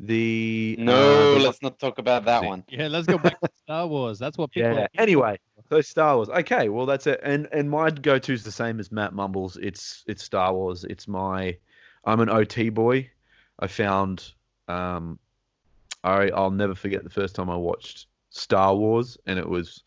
the. 0.00 0.76
No, 0.78 0.92
uh, 0.92 1.34
the- 1.38 1.44
let's 1.44 1.62
not 1.62 1.78
talk 1.78 1.98
about 1.98 2.24
that 2.26 2.44
one. 2.44 2.64
Yeah, 2.68 2.88
let's 2.88 3.06
go 3.06 3.18
back 3.18 3.40
to 3.40 3.48
Star 3.62 3.86
Wars. 3.86 4.18
That's 4.18 4.36
what 4.38 4.50
people. 4.52 4.72
Yeah. 4.74 4.82
are- 4.84 4.88
Anyway, 4.98 5.38
so 5.70 5.80
Star 5.80 6.16
Wars. 6.16 6.28
Okay, 6.28 6.68
well 6.68 6.86
that's 6.86 7.06
it. 7.06 7.20
And 7.22 7.48
and 7.52 7.70
my 7.70 7.90
go-to 7.90 8.32
is 8.32 8.44
the 8.44 8.52
same 8.52 8.80
as 8.80 8.90
Matt 8.92 9.12
Mumbles. 9.12 9.56
It's 9.56 10.04
it's 10.06 10.22
Star 10.24 10.52
Wars. 10.54 10.84
It's 10.84 11.06
my. 11.08 11.56
I'm 12.04 12.20
an 12.20 12.28
OT 12.28 12.68
boy. 12.70 13.10
I 13.58 13.66
found. 13.68 14.32
Um, 14.68 15.18
I 16.02 16.28
I'll 16.30 16.50
never 16.50 16.74
forget 16.74 17.04
the 17.04 17.10
first 17.10 17.34
time 17.34 17.48
I 17.48 17.56
watched 17.56 18.06
Star 18.30 18.74
Wars, 18.74 19.16
and 19.26 19.38
it 19.38 19.48
was. 19.48 19.82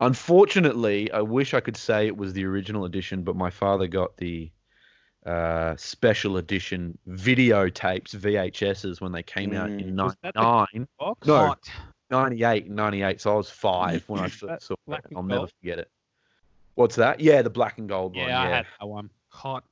Unfortunately, 0.00 1.10
I 1.10 1.22
wish 1.22 1.54
I 1.54 1.60
could 1.60 1.76
say 1.76 2.06
it 2.06 2.16
was 2.16 2.32
the 2.32 2.44
original 2.44 2.84
edition, 2.84 3.24
but 3.24 3.34
my 3.34 3.50
father 3.50 3.88
got 3.88 4.16
the 4.16 4.50
uh, 5.28 5.76
special 5.76 6.38
edition 6.38 6.96
videotapes, 7.08 8.14
VHSs, 8.16 9.00
when 9.00 9.12
they 9.12 9.22
came 9.22 9.54
out 9.54 9.70
in 9.70 9.94
Mm. 9.94 10.04
Was 10.04 10.16
that 10.22 10.34
the- 10.34 10.40
99, 10.40 10.88
No. 11.26 11.54
98, 12.10 12.70
98. 12.70 13.20
So 13.20 13.32
I 13.32 13.36
was 13.36 13.50
five 13.50 14.08
when 14.08 14.20
I 14.20 14.28
first 14.28 14.66
saw 14.68 14.74
it. 14.88 15.04
I'll 15.14 15.22
never 15.22 15.46
forget 15.60 15.78
it. 15.78 15.90
What's 16.74 16.96
that? 16.96 17.20
Yeah, 17.20 17.42
the 17.42 17.50
black 17.50 17.78
and 17.78 17.88
gold 17.88 18.16
one. 18.16 18.26
Yeah, 18.28 18.40
I 18.40 18.46
had 18.46 18.66
that 18.80 18.86
one. 18.86 19.10
Hot. 19.30 19.64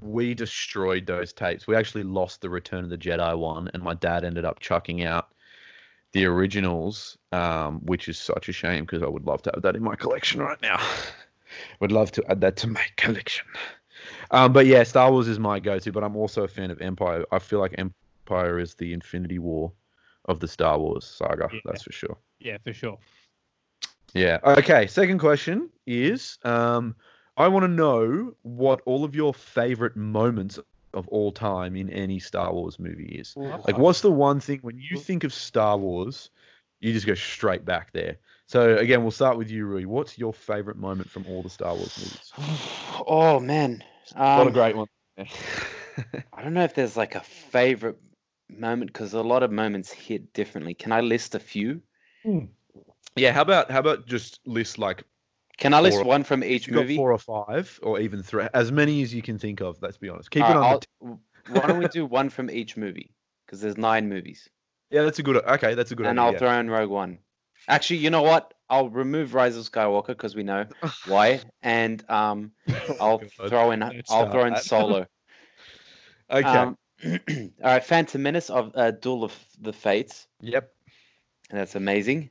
we 0.00 0.32
destroyed 0.34 1.04
those 1.06 1.32
tapes. 1.32 1.66
We 1.66 1.74
actually 1.76 2.04
lost 2.04 2.40
the 2.40 2.48
Return 2.48 2.84
of 2.84 2.90
the 2.90 2.96
Jedi 2.98 3.36
one, 3.36 3.70
and 3.74 3.82
my 3.82 3.94
dad 3.94 4.24
ended 4.24 4.44
up 4.44 4.60
chucking 4.60 5.02
out 5.04 5.28
the 6.12 6.24
originals, 6.26 7.18
um, 7.32 7.80
which 7.84 8.08
is 8.08 8.18
such 8.18 8.48
a 8.48 8.52
shame 8.52 8.84
because 8.84 9.02
I 9.02 9.06
would 9.08 9.24
love 9.26 9.42
to 9.42 9.50
have 9.54 9.62
that 9.62 9.76
in 9.76 9.82
my 9.82 9.96
collection 9.96 10.40
right 10.40 10.60
now. 10.62 10.78
would 11.80 11.90
love 11.92 12.12
to 12.12 12.30
add 12.30 12.40
that 12.42 12.56
to 12.58 12.66
my 12.68 12.84
collection. 12.96 13.46
Um, 14.30 14.52
but 14.52 14.66
yeah, 14.66 14.82
Star 14.82 15.10
Wars 15.10 15.28
is 15.28 15.38
my 15.38 15.58
go-to, 15.60 15.92
but 15.92 16.02
I'm 16.04 16.16
also 16.16 16.44
a 16.44 16.48
fan 16.48 16.70
of 16.70 16.80
Empire. 16.80 17.24
I 17.32 17.38
feel 17.38 17.58
like 17.58 17.74
Empire 17.78 18.58
is 18.58 18.74
the 18.74 18.92
Infinity 18.92 19.38
War 19.38 19.72
of 20.26 20.40
the 20.40 20.48
Star 20.48 20.78
Wars 20.78 21.04
saga. 21.04 21.48
Yeah. 21.52 21.60
That's 21.64 21.82
for 21.82 21.92
sure. 21.92 22.16
Yeah, 22.38 22.58
for 22.64 22.72
sure. 22.72 22.98
Yeah. 24.14 24.38
Okay. 24.44 24.86
Second 24.86 25.18
question 25.18 25.70
is 25.86 26.38
um, 26.44 26.94
I 27.36 27.48
want 27.48 27.64
to 27.64 27.68
know 27.68 28.34
what 28.42 28.80
all 28.84 29.04
of 29.04 29.14
your 29.14 29.32
favorite 29.32 29.96
moments 29.96 30.58
of 30.94 31.08
all 31.08 31.32
time 31.32 31.76
in 31.76 31.88
any 31.90 32.18
Star 32.18 32.52
Wars 32.52 32.78
movie 32.78 33.16
is. 33.18 33.34
Like, 33.36 33.78
what's 33.78 34.02
the 34.02 34.10
one 34.10 34.40
thing 34.40 34.58
when 34.62 34.78
you 34.78 34.98
think 34.98 35.24
of 35.24 35.32
Star 35.32 35.78
Wars, 35.78 36.30
you 36.80 36.92
just 36.92 37.06
go 37.06 37.14
straight 37.14 37.64
back 37.64 37.92
there? 37.92 38.18
So, 38.46 38.76
again, 38.76 39.00
we'll 39.02 39.10
start 39.10 39.38
with 39.38 39.50
you, 39.50 39.64
Rui. 39.64 39.84
What's 39.84 40.18
your 40.18 40.34
favorite 40.34 40.76
moment 40.76 41.08
from 41.08 41.24
all 41.26 41.42
the 41.42 41.48
Star 41.48 41.74
Wars 41.74 41.96
movies? 41.98 42.32
Oh 43.04 43.40
man, 43.40 43.82
a 44.14 44.18
lot 44.18 44.40
um, 44.40 44.46
of 44.48 44.52
great 44.52 44.76
ones. 44.76 44.88
I 45.18 46.42
don't 46.42 46.54
know 46.54 46.64
if 46.64 46.74
there's 46.74 46.96
like 46.96 47.14
a 47.14 47.20
favorite 47.20 47.98
moment 48.48 48.92
because 48.92 49.12
a 49.14 49.22
lot 49.22 49.42
of 49.42 49.50
moments 49.50 49.90
hit 49.90 50.32
differently. 50.32 50.74
Can 50.74 50.92
I 50.92 51.00
list 51.00 51.34
a 51.34 51.38
few? 51.38 51.82
yeah. 53.16 53.32
How 53.32 53.42
about 53.42 53.70
how 53.70 53.80
about 53.80 54.06
just 54.06 54.40
list 54.46 54.78
like 54.78 55.04
Can 55.58 55.74
I 55.74 55.80
list 55.80 55.98
Four- 55.98 56.04
one 56.04 56.24
from 56.24 56.42
each 56.42 56.66
you 56.66 56.72
got 56.72 56.82
movie? 56.82 56.96
four 56.96 57.12
or 57.12 57.18
five 57.18 57.78
or 57.82 58.00
even 58.00 58.22
three, 58.22 58.46
as 58.54 58.72
many 58.72 59.02
as 59.02 59.12
you 59.14 59.22
can 59.22 59.38
think 59.38 59.60
of. 59.60 59.80
Let's 59.82 59.98
be 59.98 60.08
honest. 60.08 60.30
Keep 60.30 60.44
All 60.44 60.50
it 60.50 60.58
right, 60.58 60.74
on. 60.74 60.80
T- 60.80 61.22
why 61.48 61.66
don't 61.66 61.78
we 61.78 61.88
do 61.88 62.06
one 62.06 62.30
from 62.30 62.50
each 62.50 62.76
movie? 62.76 63.14
Because 63.46 63.60
there's 63.60 63.76
nine 63.76 64.08
movies, 64.08 64.48
yeah, 64.92 65.02
that's 65.02 65.18
a 65.18 65.22
good. 65.22 65.36
Okay, 65.36 65.74
that's 65.74 65.90
a 65.90 65.94
good. 65.94 66.04
Idea. 66.04 66.10
And 66.10 66.20
idea. 66.20 66.32
I'll 66.32 66.38
throw 66.38 66.60
in 66.60 66.70
Rogue 66.70 66.90
One. 66.90 67.18
Actually, 67.68 67.98
you 67.98 68.10
know 68.10 68.22
what? 68.22 68.54
I'll 68.72 68.88
remove 68.88 69.34
Rise 69.34 69.58
of 69.58 69.70
Skywalker 69.70 70.08
because 70.08 70.34
we 70.34 70.42
know 70.42 70.64
why, 71.06 71.40
and 71.62 72.02
um, 72.10 72.52
I'll 73.00 73.20
throw 73.48 73.70
in 73.70 73.82
I'll 73.82 74.30
throw 74.30 74.46
in. 74.46 74.56
Solo. 74.56 75.06
Okay. 76.30 76.48
Um, 76.48 76.78
all 77.04 77.18
right, 77.62 77.84
Phantom 77.84 78.22
Menace 78.22 78.48
of 78.48 78.72
uh, 78.74 78.92
Duel 78.92 79.22
of 79.22 79.34
the 79.60 79.72
Fates. 79.72 80.26
yep. 80.40 80.72
And 81.50 81.60
that's 81.60 81.74
amazing. 81.74 82.30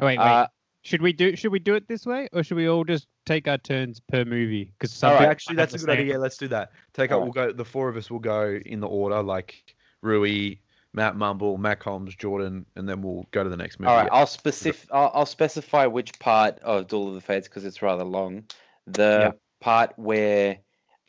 Oh, 0.00 0.06
wait, 0.06 0.18
wait. 0.18 0.24
Uh, 0.24 0.46
should 0.80 1.02
we 1.02 1.12
do 1.12 1.36
should 1.36 1.52
we 1.52 1.58
do 1.58 1.74
it 1.74 1.86
this 1.86 2.06
way 2.06 2.30
or 2.32 2.42
should 2.42 2.56
we 2.56 2.66
all 2.66 2.84
just 2.84 3.08
take 3.26 3.46
our 3.46 3.58
turns 3.58 4.00
per 4.00 4.24
movie? 4.24 4.72
Because 4.78 4.90
some 4.90 5.12
right. 5.12 5.28
actually, 5.28 5.56
that's 5.56 5.74
a 5.74 5.78
the 5.78 5.84
good 5.86 5.92
same- 5.92 6.00
idea. 6.06 6.18
Let's 6.18 6.38
do 6.38 6.48
that. 6.48 6.70
Take 6.94 7.10
up. 7.10 7.20
Alright. 7.20 7.34
We'll 7.34 7.46
go. 7.48 7.52
The 7.52 7.64
four 7.64 7.90
of 7.90 7.98
us 7.98 8.10
will 8.10 8.20
go 8.20 8.58
in 8.64 8.80
the 8.80 8.88
order, 8.88 9.22
like 9.22 9.74
Rui, 10.00 10.56
Matt 10.94 11.16
Mumble, 11.16 11.56
Matt 11.58 11.82
Holmes, 11.82 12.14
Jordan, 12.14 12.66
and 12.76 12.88
then 12.88 13.00
we'll 13.02 13.26
go 13.30 13.42
to 13.42 13.48
the 13.50 13.56
next 13.56 13.80
movie. 13.80 13.90
All 13.90 13.96
right, 13.96 14.08
I'll 14.12 14.26
specif- 14.26 14.86
I'll, 14.90 15.10
I'll 15.14 15.26
specify 15.26 15.86
which 15.86 16.18
part 16.18 16.58
of 16.60 16.86
Duel 16.86 17.08
of 17.08 17.14
the 17.14 17.20
Fates 17.20 17.48
because 17.48 17.64
it's 17.64 17.80
rather 17.82 18.04
long. 18.04 18.44
The 18.86 19.18
Yeah. 19.20 19.30
part 19.60 19.92
where 19.96 20.58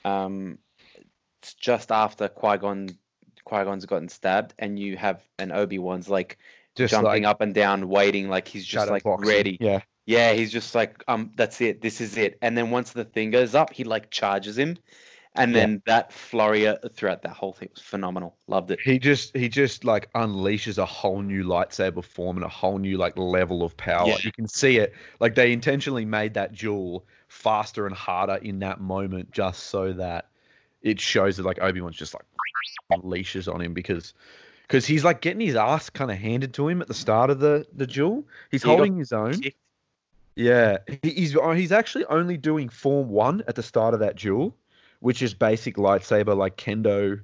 um, 0.06 0.58
it's 1.42 1.54
just 1.54 1.92
after 1.92 2.28
Qui 2.28 2.58
Gon 2.58 2.90
Qui 3.46 3.64
Gon's 3.66 3.86
gotten 3.86 4.08
stabbed, 4.10 4.54
and 4.58 4.80
you 4.80 4.96
have 4.96 5.22
an 5.38 5.52
Obi 5.52 5.80
Wan's 5.80 6.08
like 6.08 6.38
Just 6.76 6.92
jumping 6.92 7.24
like 7.24 7.26
up 7.26 7.42
and 7.42 7.54
down, 7.54 7.90
waiting, 7.90 8.30
like 8.30 8.48
he's 8.48 8.66
just 8.66 8.90
like 8.90 9.04
boxing. 9.04 9.28
ready. 9.28 9.58
Yeah. 9.60 9.82
Yeah, 10.06 10.34
he's 10.34 10.52
just 10.52 10.76
like 10.76 11.04
um, 11.08 11.32
that's 11.36 11.60
it, 11.62 11.82
this 11.82 12.00
is 12.02 12.18
it. 12.18 12.38
And 12.42 12.58
then 12.58 12.72
once 12.72 12.92
the 12.92 13.04
thing 13.06 13.32
goes 13.32 13.54
up, 13.56 13.72
he 13.74 13.84
like 13.86 14.12
charges 14.12 14.58
him, 14.58 14.78
and 15.36 15.52
Yeah. 15.52 15.60
then 15.60 15.82
that 15.86 16.14
flurry 16.14 16.68
throughout 16.94 17.22
that 17.24 17.32
whole 17.32 17.54
thing 17.54 17.70
was 17.74 17.82
phenomenal. 17.82 18.36
Loved 18.48 18.72
it. 18.72 18.80
He 18.80 19.00
just 19.00 19.36
he 19.36 19.50
just 19.50 19.84
like 19.84 20.12
unleashes 20.14 20.78
a 20.78 20.86
whole 20.86 21.22
new 21.22 21.44
lightsaber 21.44 22.04
form 22.04 22.38
and 22.38 22.46
a 22.46 22.50
whole 22.50 22.78
new 22.78 22.98
like 22.98 23.18
level 23.18 23.64
of 23.64 23.76
power. 23.78 24.08
Yeah. 24.08 24.18
You 24.22 24.32
can 24.32 24.48
see 24.48 24.78
it. 24.78 24.94
Like 25.20 25.36
they 25.36 25.52
intentionally 25.52 26.06
made 26.06 26.36
that 26.36 26.54
duel 26.54 27.06
faster 27.28 27.88
and 27.88 27.96
harder 27.96 28.36
in 28.36 28.60
that 28.60 28.80
moment 28.80 29.32
just 29.32 29.64
so 29.64 29.94
that 29.94 30.30
it 30.82 31.00
shows 31.00 31.38
that 31.38 31.46
like 31.46 31.60
Obi 31.62 31.82
Wan's 31.82 31.96
just 31.96 32.14
like 32.14 32.26
unleashes 32.92 33.52
on 33.52 33.62
him 33.62 33.74
because 33.74 34.14
because 34.68 34.86
he's 34.86 35.04
like 35.04 35.22
getting 35.22 35.46
his 35.46 35.56
ass 35.56 35.90
kind 35.90 36.12
of 36.12 36.18
handed 36.18 36.54
to 36.54 36.68
him 36.68 36.82
at 36.82 36.88
the 36.88 36.94
start 36.94 37.30
of 37.30 37.40
the 37.40 37.66
the 37.76 37.88
duel. 37.88 38.26
He's 38.52 38.64
holding 38.64 38.98
his 38.98 39.12
own. 39.12 39.36
Yeah, 40.36 40.78
he's 41.04 41.36
uh, 41.36 41.52
he's 41.52 41.72
actually 41.72 42.06
only 42.06 42.38
doing 42.38 42.70
form 42.70 43.10
one 43.10 43.44
at 43.48 43.56
the 43.56 43.62
start 43.64 43.94
of 43.94 44.00
that 44.00 44.16
duel, 44.16 44.56
which 45.04 45.22
is 45.22 45.34
basic 45.34 45.76
lightsaber 45.76 46.36
like 46.36 46.56
kendo 46.56 47.20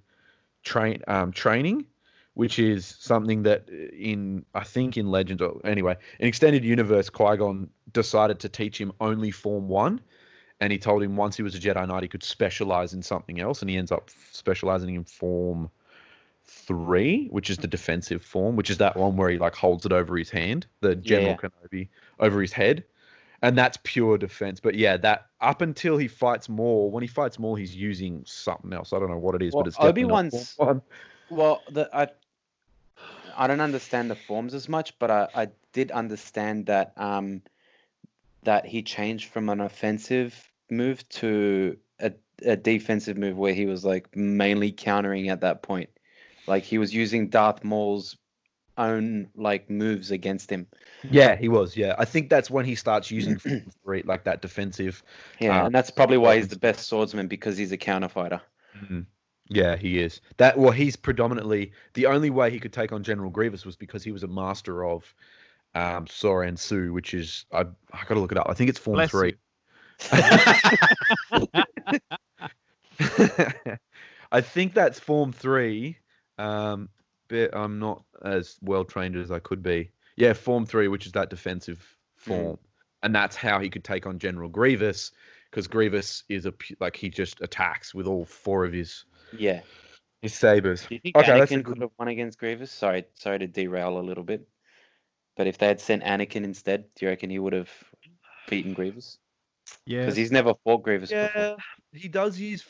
train 0.64 1.02
um 1.08 1.32
training, 1.32 1.86
which 2.34 2.60
is 2.60 2.86
something 3.00 3.44
that 3.44 3.70
uh, 3.72 3.96
in 3.96 4.46
I 4.54 4.66
think 4.66 4.98
in 4.98 5.10
Legends 5.10 5.42
or 5.42 5.62
anyway 5.64 5.96
in 6.20 6.28
extended 6.28 6.66
universe 6.66 7.10
Qui 7.10 7.38
Gon 7.38 7.70
decided 7.94 8.42
to 8.42 8.50
teach 8.50 8.78
him 8.78 8.92
only 9.00 9.32
form 9.32 9.70
one, 9.70 10.02
and 10.60 10.74
he 10.74 10.78
told 10.78 11.02
him 11.02 11.16
once 11.16 11.38
he 11.38 11.44
was 11.44 11.56
a 11.56 11.60
Jedi 11.60 11.88
Knight 11.88 12.04
he 12.04 12.10
could 12.10 12.22
specialize 12.22 12.94
in 12.94 13.02
something 13.02 13.40
else, 13.40 13.62
and 13.62 13.70
he 13.70 13.78
ends 13.78 13.94
up 13.94 14.10
specializing 14.34 14.96
in 14.96 15.06
form 15.06 15.70
three, 16.44 17.28
which 17.28 17.50
is 17.50 17.60
the 17.60 17.68
defensive 17.68 18.22
form, 18.22 18.58
which 18.58 18.70
is 18.70 18.80
that 18.80 18.98
one 18.98 19.16
where 19.16 19.30
he 19.30 19.38
like 19.38 19.56
holds 19.56 19.86
it 19.86 19.94
over 19.94 20.18
his 20.18 20.30
hand, 20.30 20.68
the 20.82 20.96
General 20.96 21.38
Kenobi 21.38 21.88
over 22.20 22.42
his 22.42 22.52
head. 22.52 22.84
And 23.42 23.58
that's 23.58 23.78
pure 23.84 24.18
defense. 24.18 24.60
But 24.60 24.76
yeah, 24.76 24.98
that 24.98 25.28
up 25.40 25.62
until 25.62 25.98
he 25.98 26.08
fights 26.08 26.50
more, 26.50 26.92
when 26.92 27.02
he 27.02 27.08
fights 27.08 27.40
more, 27.40 27.58
he's 27.58 27.76
using 27.76 28.24
something 28.26 28.74
else. 28.74 28.92
I 28.92 29.00
don't 29.00 29.10
know 29.10 29.18
what 29.18 29.36
it 29.36 29.42
is, 29.42 29.54
Well, 29.54 29.64
but 29.64 29.68
it's 29.70 29.80
not 29.80 29.88
Obi-Wan's- 29.88 30.58
Well, 31.30 31.64
the 31.72 31.90
I 31.94 32.08
I 33.38 33.48
don't 33.48 33.62
understand 33.62 34.12
the 34.12 34.16
forms 34.16 34.54
as 34.54 34.68
much, 34.68 34.98
but 35.00 35.10
I, 35.10 35.28
I 35.34 35.48
did 35.74 35.92
understand 35.92 36.66
that 36.66 36.94
um 36.98 37.42
that 38.44 38.66
he 38.66 38.82
changed 38.84 39.30
from 39.30 39.50
an 39.50 39.62
offensive 39.62 40.50
move 40.70 41.08
to 41.10 41.78
a, 42.00 42.14
a 42.44 42.56
defensive 42.56 43.18
move 43.18 43.38
where 43.38 43.54
he 43.54 43.66
was 43.66 43.84
like 43.86 44.16
mainly 44.16 44.72
countering 44.72 45.30
at 45.30 45.42
that 45.42 45.62
point. 45.62 45.90
Like 46.48 46.64
he 46.64 46.78
was 46.78 46.94
using 46.94 47.30
Darth 47.30 47.64
Maul's 47.64 48.18
own 48.80 49.30
like 49.36 49.70
moves 49.70 50.10
against 50.12 50.50
him. 50.50 50.68
Yeah, 51.12 51.36
he 51.36 51.50
was. 51.50 51.78
Yeah, 51.78 51.96
I 51.98 52.06
think 52.06 52.30
that's 52.30 52.50
when 52.50 52.66
he 52.66 52.76
starts 52.76 53.12
using 53.12 53.38
form 53.38 53.72
three, 53.84 54.04
like 54.04 54.24
that 54.24 54.42
defensive. 54.42 55.04
Yeah, 55.40 55.64
Uh, 55.64 55.66
and 55.68 55.76
that's 55.76 55.92
probably 55.92 56.18
why 56.18 56.38
he's 56.38 56.48
the 56.48 56.58
best 56.58 56.88
swordsman 56.88 57.28
because 57.28 57.58
he's 57.58 57.72
a 57.72 57.78
counter 57.78 58.08
fighter. 58.08 58.42
Mhm. 58.78 59.06
Yeah, 59.50 59.76
he 59.76 60.00
is. 60.00 60.22
That 60.38 60.58
well, 60.58 60.72
he's 60.72 60.96
predominantly 60.96 61.74
the 61.94 62.06
only 62.06 62.30
way 62.30 62.52
he 62.52 62.60
could 62.60 62.74
take 62.74 62.92
on 62.92 63.04
General 63.04 63.32
Grievous 63.32 63.66
was 63.66 63.76
because 63.76 64.04
he 64.04 64.12
was 64.12 64.24
a 64.24 64.28
master 64.28 64.86
of 64.86 65.14
um, 65.76 66.06
Soresu, 66.06 66.92
which 66.94 67.14
is 67.14 67.46
I 67.52 67.62
I 67.92 68.04
got 68.06 68.14
to 68.14 68.20
look 68.20 68.32
it 68.32 68.38
up. 68.38 68.48
I 68.50 68.54
think 68.54 68.70
it's 68.70 68.80
form 68.80 68.96
Bless 68.96 69.12
three. 69.12 69.36
I 74.32 74.42
think 74.42 74.74
that's 74.74 75.00
form 75.00 75.32
three. 75.34 75.98
Um, 76.38 76.90
but 77.30 77.56
I'm 77.56 77.80
not 77.80 78.04
as 78.24 78.58
well 78.62 78.84
trained 78.84 79.16
as 79.16 79.32
I 79.32 79.40
could 79.40 79.64
be. 79.64 79.92
Yeah, 80.18 80.34
form 80.34 80.66
three, 80.66 80.90
which 80.90 81.06
is 81.06 81.14
that 81.14 81.30
defensive 81.30 81.80
hmm. 82.24 82.32
form, 82.32 82.60
and 83.02 83.16
that's 83.16 83.36
how 83.36 83.60
he 83.60 83.70
could 83.70 83.84
take 83.84 84.06
on 84.06 84.20
General 84.20 84.50
Grievous, 84.50 85.12
because 85.50 85.68
Grievous 85.68 86.24
is 86.28 86.46
a 86.46 86.54
like 86.80 86.98
he 86.98 87.10
just 87.10 87.40
attacks 87.42 87.94
with 87.94 88.08
all 88.08 88.26
four 88.26 88.66
of 88.66 88.74
his 88.74 89.06
Yeah. 89.32 89.62
his 90.22 90.34
sabers. 90.34 90.86
Do 90.86 90.96
you 90.96 91.00
think 91.00 91.16
Okay, 91.16 91.40
that's 91.40 91.52
a 91.52 91.56
Anakin 91.56 91.66
could 91.66 91.82
have 91.82 91.92
won 91.98 92.10
against 92.10 92.38
Grievous? 92.38 92.72
Sorry, 92.72 93.06
sorry 93.16 93.40
to 93.40 93.48
derail 93.48 93.98
a 93.98 94.02
little 94.02 94.24
bit. 94.24 94.48
But 95.38 95.48
if 95.48 95.58
they 95.58 95.68
had 95.68 95.80
sent 95.80 96.04
Anakin 96.04 96.44
instead, 96.44 96.86
do 96.96 97.06
you 97.06 97.10
reckon 97.10 97.30
he 97.30 97.40
would 97.40 97.54
have 97.54 97.70
beaten 98.50 98.74
Grievous? 98.74 99.18
Yeah. 99.86 100.02
Because 100.02 100.18
he's 100.18 100.32
never 100.32 100.54
fought 100.66 100.84
Grievous 100.84 101.12
before. 101.12 101.30
Yeah, 101.34 101.56
he 101.94 102.10
does 102.10 102.38
use. 102.38 102.66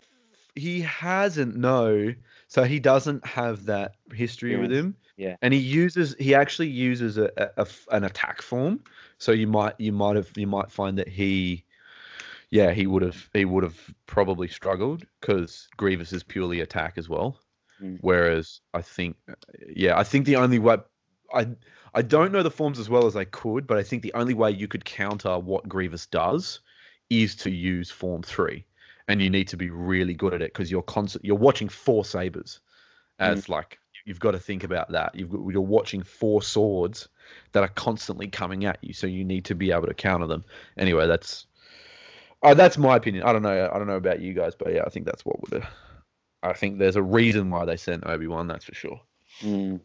He 0.55 0.81
hasn't 0.81 1.55
no, 1.55 2.13
so 2.47 2.63
he 2.63 2.79
doesn't 2.79 3.25
have 3.25 3.65
that 3.65 3.95
history 4.13 4.55
with 4.57 4.71
him. 4.71 4.95
Yeah. 5.17 5.35
and 5.41 5.53
he 5.53 5.59
uses 5.59 6.15
he 6.17 6.33
actually 6.33 6.69
uses 6.69 7.17
a, 7.17 7.29
a- 7.57 7.67
an 7.91 8.03
attack 8.05 8.41
form. 8.41 8.79
So 9.17 9.31
you 9.33 9.47
might 9.47 9.75
you 9.77 9.91
might 9.91 10.15
have 10.15 10.29
you 10.35 10.47
might 10.47 10.71
find 10.71 10.97
that 10.97 11.09
he, 11.09 11.65
yeah, 12.51 12.71
he 12.71 12.87
would 12.87 13.01
have 13.01 13.29
he 13.33 13.43
would 13.45 13.63
have 13.63 13.77
probably 14.05 14.47
struggled 14.47 15.05
because 15.19 15.67
Grievous 15.77 16.13
is 16.13 16.23
purely 16.23 16.61
attack 16.61 16.93
as 16.97 17.09
well. 17.09 17.37
Mm. 17.81 17.97
Whereas 18.01 18.61
I 18.73 18.81
think, 18.81 19.17
yeah, 19.75 19.97
I 19.99 20.03
think 20.03 20.25
the 20.25 20.37
only 20.37 20.59
way 20.59 20.77
I 21.33 21.47
I 21.93 22.01
don't 22.01 22.31
know 22.31 22.43
the 22.43 22.51
forms 22.51 22.79
as 22.79 22.89
well 22.89 23.05
as 23.05 23.15
I 23.15 23.25
could, 23.25 23.67
but 23.67 23.77
I 23.77 23.83
think 23.83 24.03
the 24.03 24.13
only 24.13 24.33
way 24.33 24.51
you 24.51 24.67
could 24.69 24.85
counter 24.85 25.37
what 25.37 25.67
Grievous 25.67 26.05
does 26.05 26.61
is 27.09 27.35
to 27.37 27.49
use 27.51 27.89
form 27.91 28.21
three. 28.23 28.63
And 29.09 29.21
you 29.23 29.29
need 29.29 29.47
to 29.47 29.57
be 29.57 29.71
really 29.71 30.13
good 30.13 30.35
at 30.35 30.41
it 30.41 30.53
because 30.53 30.71
you're 30.71 30.83
constant. 30.83 31.25
You're 31.25 31.35
watching 31.35 31.67
four 31.67 32.05
sabers, 32.05 32.59
as 33.17 33.49
like 33.49 33.79
you've 34.05 34.19
got 34.19 34.31
to 34.31 34.39
think 34.39 34.63
about 34.63 34.91
that. 34.91 35.15
You've 35.15 35.31
got, 35.31 35.41
you're 35.49 35.61
watching 35.61 36.03
four 36.03 36.43
swords 36.43 37.09
that 37.51 37.63
are 37.63 37.69
constantly 37.69 38.27
coming 38.27 38.65
at 38.65 38.77
you, 38.81 38.93
so 38.93 39.07
you 39.07 39.25
need 39.25 39.45
to 39.45 39.55
be 39.55 39.71
able 39.71 39.87
to 39.87 39.95
counter 39.95 40.27
them. 40.27 40.45
Anyway, 40.77 41.07
that's 41.07 41.47
uh, 42.43 42.53
that's 42.53 42.77
my 42.77 42.95
opinion. 42.95 43.23
I 43.23 43.33
don't 43.33 43.41
know. 43.41 43.69
I 43.73 43.77
don't 43.79 43.87
know 43.87 43.95
about 43.95 44.21
you 44.21 44.33
guys, 44.33 44.53
but 44.55 44.73
yeah, 44.73 44.83
I 44.85 44.89
think 44.89 45.07
that's 45.07 45.25
what 45.25 45.41
would. 45.41 45.63
have 45.63 45.71
I 46.41 46.53
think 46.53 46.77
there's 46.77 46.95
a 46.95 47.03
reason 47.03 47.49
why 47.49 47.65
they 47.65 47.77
sent 47.77 48.05
Obi 48.05 48.27
Wan. 48.27 48.47
That's 48.47 48.65
for 48.65 48.75
sure. 48.75 49.01
Mm. 49.41 49.81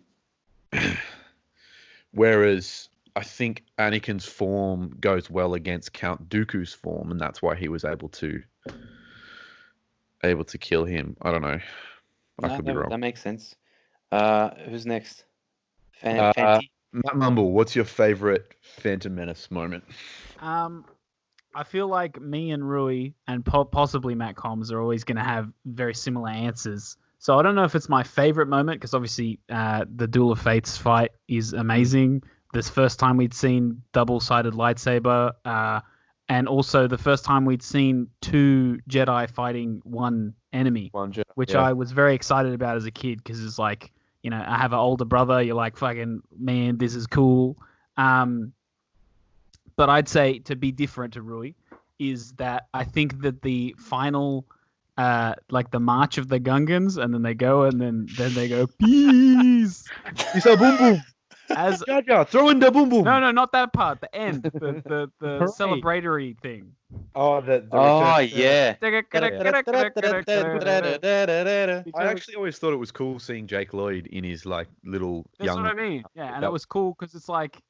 Whereas 2.12 2.90
I 3.16 3.22
think 3.22 3.64
Anakin's 3.78 4.26
form 4.26 4.96
goes 5.00 5.30
well 5.30 5.54
against 5.54 5.94
Count 5.94 6.28
Dooku's 6.28 6.74
form, 6.74 7.10
and 7.10 7.18
that's 7.18 7.40
why 7.40 7.54
he 7.54 7.68
was 7.68 7.86
able 7.86 8.10
to 8.10 8.42
able 10.24 10.44
to 10.44 10.58
kill 10.58 10.84
him. 10.84 11.16
I 11.22 11.30
don't 11.30 11.42
know. 11.42 11.58
I 12.42 12.48
No, 12.48 12.56
could 12.56 12.64
be 12.64 12.72
that, 12.72 12.78
wrong. 12.78 12.90
that 12.90 12.98
makes 12.98 13.22
sense. 13.22 13.54
Uh, 14.10 14.50
who's 14.68 14.86
next? 14.86 15.24
Fan, 16.00 16.32
Uh, 16.36 16.60
Matt 16.92 17.16
Mumble, 17.16 17.52
what's 17.52 17.74
your 17.74 17.84
favorite 17.84 18.54
Phantom 18.78 19.14
Menace 19.14 19.50
moment? 19.50 19.84
Um, 20.40 20.84
I 21.54 21.64
feel 21.64 21.86
like 21.88 22.20
me 22.20 22.50
and 22.50 22.68
Rui 22.68 23.10
and 23.28 23.44
po- 23.44 23.64
possibly 23.64 24.14
Matt 24.14 24.36
Combs 24.36 24.72
are 24.72 24.80
always 24.80 25.04
going 25.04 25.16
to 25.16 25.22
have 25.24 25.50
very 25.64 25.94
similar 25.94 26.28
answers. 26.30 26.96
So 27.18 27.38
I 27.38 27.42
don't 27.42 27.54
know 27.54 27.64
if 27.64 27.74
it's 27.74 27.88
my 27.88 28.02
favorite 28.02 28.48
moment 28.48 28.80
because 28.80 28.92
obviously 28.94 29.38
uh, 29.48 29.84
the 29.96 30.06
Duel 30.06 30.32
of 30.32 30.40
Fates 30.40 30.76
fight 30.76 31.12
is 31.28 31.52
amazing. 31.52 32.22
This 32.52 32.68
first 32.68 32.98
time 32.98 33.16
we'd 33.16 33.34
seen 33.34 33.82
double-sided 33.92 34.52
lightsaber, 34.54 35.32
uh, 35.44 35.80
and 36.28 36.48
also 36.48 36.86
the 36.86 36.98
first 36.98 37.24
time 37.24 37.44
we'd 37.44 37.62
seen 37.62 38.08
two 38.20 38.78
Jedi 38.88 39.30
fighting 39.30 39.80
one 39.84 40.34
enemy 40.52 40.88
One 40.92 41.12
Jedi, 41.12 41.24
which 41.34 41.52
yeah. 41.52 41.62
I 41.62 41.72
was 41.72 41.92
very 41.92 42.14
excited 42.14 42.54
about 42.54 42.76
as 42.76 42.86
a 42.86 42.90
kid 42.90 43.18
because 43.18 43.44
it's 43.44 43.58
like, 43.58 43.92
you 44.22 44.30
know, 44.30 44.42
I 44.46 44.56
have 44.56 44.72
an 44.72 44.78
older 44.78 45.04
brother. 45.04 45.42
You're 45.42 45.56
like, 45.56 45.76
fucking 45.76 46.22
man, 46.38 46.78
this 46.78 46.94
is 46.94 47.06
cool. 47.06 47.58
Um, 47.96 48.52
but 49.76 49.90
I'd 49.90 50.08
say 50.08 50.38
to 50.40 50.56
be 50.56 50.72
different 50.72 51.14
to 51.14 51.22
Rui 51.22 51.52
is 51.98 52.32
that 52.32 52.68
I 52.72 52.84
think 52.84 53.20
that 53.22 53.42
the 53.42 53.74
final, 53.78 54.46
uh, 54.96 55.34
like 55.50 55.70
the 55.70 55.80
march 55.80 56.18
of 56.18 56.28
the 56.28 56.40
Gungans, 56.40 56.96
and 56.96 57.12
then 57.12 57.22
they 57.22 57.34
go 57.34 57.64
and 57.64 57.80
then 57.80 58.08
then 58.16 58.34
they 58.34 58.48
go 58.48 58.66
peace. 58.80 59.84
It's 60.34 60.46
a 60.46 60.56
boom 60.56 60.76
boom. 60.78 61.02
As 61.56 61.82
Jar 61.86 62.02
Jar, 62.02 62.24
throw 62.24 62.48
in 62.48 62.58
the 62.58 62.70
boom 62.70 62.88
boom. 62.88 63.04
no, 63.04 63.20
no, 63.20 63.30
not 63.30 63.52
that 63.52 63.72
part. 63.72 64.00
The 64.00 64.14
end, 64.14 64.42
the 64.42 64.50
the, 64.50 65.10
the 65.20 65.38
Parade. 65.38 65.50
celebratory 65.50 66.38
thing. 66.40 66.72
Oh, 67.14 67.40
the, 67.40 67.60
the 67.70 67.76
Oh 67.76 68.18
yeah. 68.18 68.76
I 71.94 72.04
actually 72.06 72.34
always 72.36 72.58
thought 72.58 72.72
it 72.72 72.76
was 72.76 72.90
cool 72.90 73.18
seeing 73.18 73.46
Jake 73.46 73.72
Lloyd 73.74 74.06
in 74.08 74.24
his 74.24 74.46
like 74.46 74.68
little 74.84 75.24
That's 75.38 75.46
young. 75.46 75.62
what 75.62 75.70
I 75.70 75.74
mean. 75.74 76.04
Yeah, 76.14 76.34
and 76.34 76.42
That- 76.42 76.48
it 76.48 76.52
was 76.52 76.64
cool 76.64 76.94
because 76.98 77.14
it's 77.14 77.28
like, 77.28 77.60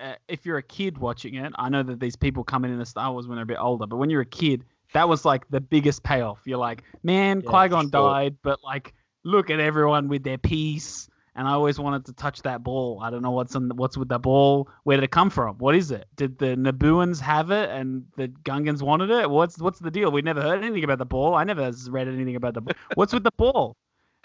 uh, 0.00 0.14
if 0.28 0.44
you're 0.44 0.58
a 0.58 0.62
kid 0.62 0.98
watching 0.98 1.34
it, 1.34 1.52
I 1.56 1.68
know 1.68 1.82
that 1.82 2.00
these 2.00 2.16
people 2.16 2.44
coming 2.44 2.72
into 2.72 2.84
Star 2.86 3.12
Wars 3.12 3.26
when 3.26 3.36
they're 3.36 3.44
a 3.44 3.46
bit 3.46 3.58
older, 3.60 3.86
but 3.86 3.96
when 3.96 4.10
you're 4.10 4.22
a 4.22 4.26
kid, 4.26 4.64
that 4.92 5.08
was 5.08 5.24
like 5.24 5.48
the 5.50 5.60
biggest 5.60 6.02
payoff. 6.02 6.40
You're 6.44 6.58
like, 6.58 6.82
man, 7.02 7.40
Yeah, 7.44 7.50
Qui 7.50 7.68
Gon 7.68 7.84
sure. 7.84 7.90
died, 7.90 8.36
but 8.42 8.62
like, 8.62 8.92
look 9.24 9.50
at 9.50 9.60
everyone 9.60 10.08
with 10.08 10.22
their 10.24 10.38
piece. 10.38 11.08
And 11.36 11.48
I 11.48 11.52
always 11.52 11.80
wanted 11.80 12.04
to 12.06 12.12
touch 12.12 12.42
that 12.42 12.62
ball. 12.62 13.00
I 13.02 13.10
don't 13.10 13.22
know 13.22 13.32
what's 13.32 13.56
on 13.56 13.68
what's 13.74 13.96
with 13.96 14.08
the 14.08 14.18
ball. 14.20 14.68
Where 14.84 14.96
did 14.96 15.02
it 15.04 15.10
come 15.10 15.30
from? 15.30 15.56
What 15.58 15.74
is 15.74 15.90
it? 15.90 16.06
Did 16.14 16.38
the 16.38 16.54
Nabooans 16.56 17.18
have 17.20 17.50
it 17.50 17.70
and 17.70 18.04
the 18.16 18.28
Gungans 18.28 18.82
wanted 18.82 19.10
it? 19.10 19.28
What's 19.28 19.58
what's 19.58 19.80
the 19.80 19.90
deal? 19.90 20.12
We 20.12 20.22
never 20.22 20.40
heard 20.40 20.62
anything 20.62 20.84
about 20.84 20.98
the 20.98 21.04
ball. 21.06 21.34
I 21.34 21.42
never 21.44 21.72
read 21.90 22.06
anything 22.06 22.36
about 22.36 22.54
the 22.54 22.60
ball. 22.60 22.74
What's 22.94 23.12
with 23.12 23.24
the 23.24 23.32
ball? 23.36 23.76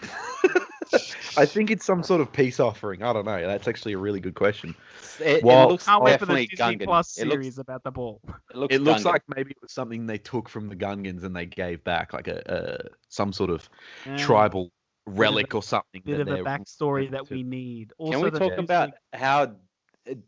I 1.36 1.46
think 1.46 1.70
it's 1.70 1.84
some 1.84 2.02
sort 2.02 2.20
of 2.20 2.32
peace 2.32 2.58
offering. 2.58 3.02
I 3.02 3.12
don't 3.12 3.24
know. 3.24 3.46
That's 3.46 3.68
actually 3.68 3.92
a 3.92 3.98
really 3.98 4.18
good 4.20 4.34
question. 4.34 4.74
It, 5.20 5.44
Well- 5.44 5.68
it 5.68 5.72
looks 5.72 5.84
Can't 5.86 6.02
wait 6.02 6.18
for 6.18 6.26
the 6.26 6.34
Disney 6.34 6.56
Gungan. 6.56 6.84
Plus 6.84 7.18
it 7.18 7.26
looks, 7.26 7.34
series 7.34 7.58
about 7.58 7.84
the 7.84 7.90
ball. 7.92 8.20
it 8.50 8.56
looks, 8.56 8.74
It 8.74 8.82
looks 8.82 9.04
like 9.04 9.22
maybe 9.34 9.50
it 9.52 9.62
was 9.62 9.72
something 9.72 10.06
they 10.06 10.18
took 10.18 10.48
from 10.48 10.68
the 10.68 10.74
Gungans 10.76 11.22
and 11.22 11.34
they 11.34 11.46
gave 11.46 11.82
back, 11.84 12.12
like 12.12 12.26
a, 12.28 12.42
a 12.46 12.88
some 13.08 13.32
sort 13.32 13.50
of 13.50 13.68
Yeah. 14.06 14.16
tribal 14.16 14.72
relic 15.10 15.54
or 15.54 15.62
something. 15.62 16.02
bit 16.04 16.20
of 16.20 16.28
a 16.28 16.38
backstory 16.38 17.10
that 17.10 17.26
to- 17.26 17.34
we 17.34 17.42
need. 17.42 17.92
Also, 17.98 18.12
Can 18.18 18.24
we 18.24 18.30
talk 18.38 18.48
music- 18.50 18.64
about 18.64 18.90
how 19.12 19.56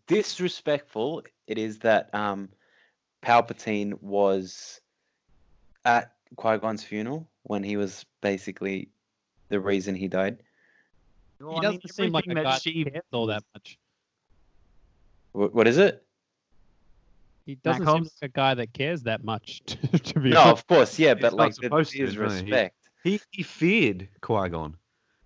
disrespectful 0.07 1.23
it 1.47 1.59
is 1.59 1.79
that 1.81 2.15
um, 2.15 2.49
Palpatine 3.25 4.01
was 4.03 4.81
at 5.85 6.13
Qui 6.37 6.59
Gon's 6.59 6.85
funeral 6.85 7.29
when 7.45 7.63
he 7.63 7.77
was 7.77 8.05
basically 8.21 8.89
the 9.49 9.61
reason 9.61 9.95
he 9.95 10.09
died? 10.09 10.43
Well, 11.41 11.53
he 11.55 11.59
I 11.59 11.63
doesn't 11.63 11.85
mean, 11.85 11.93
seem 11.93 12.13
like 12.13 12.27
a 12.27 12.31
everything 12.31 12.45
guy 12.45 12.51
that 12.53 12.63
she 12.63 12.85
cares 12.85 13.03
all 13.13 13.27
that 13.27 13.43
much. 13.55 13.79
What, 15.33 15.55
what 15.55 15.67
is 15.67 15.79
it? 15.79 16.05
He 17.47 17.57
doesn't 17.57 17.85
seem 17.85 17.93
Combs? 17.95 18.13
like 18.23 18.31
a 18.31 18.33
guy 18.33 18.55
that 18.55 18.73
cares 18.73 19.03
that 19.03 19.25
much. 19.25 19.63
To, 19.67 19.77
to 19.99 20.21
be 20.21 20.31
No, 20.31 20.41
honest. 20.43 20.53
of 20.63 20.67
course, 20.69 20.99
yeah, 20.99 21.15
but 21.15 21.33
not 21.33 21.35
like 21.35 21.55
the, 21.57 21.63
supposed 21.65 21.93
to, 21.93 21.99
his 22.07 22.15
no, 22.17 22.29
he- 22.29 22.43
respect. 22.43 22.77
He 23.05 23.21
he 23.31 23.43
feared 23.43 24.09
Qui 24.21 24.49
Gon. 24.49 24.77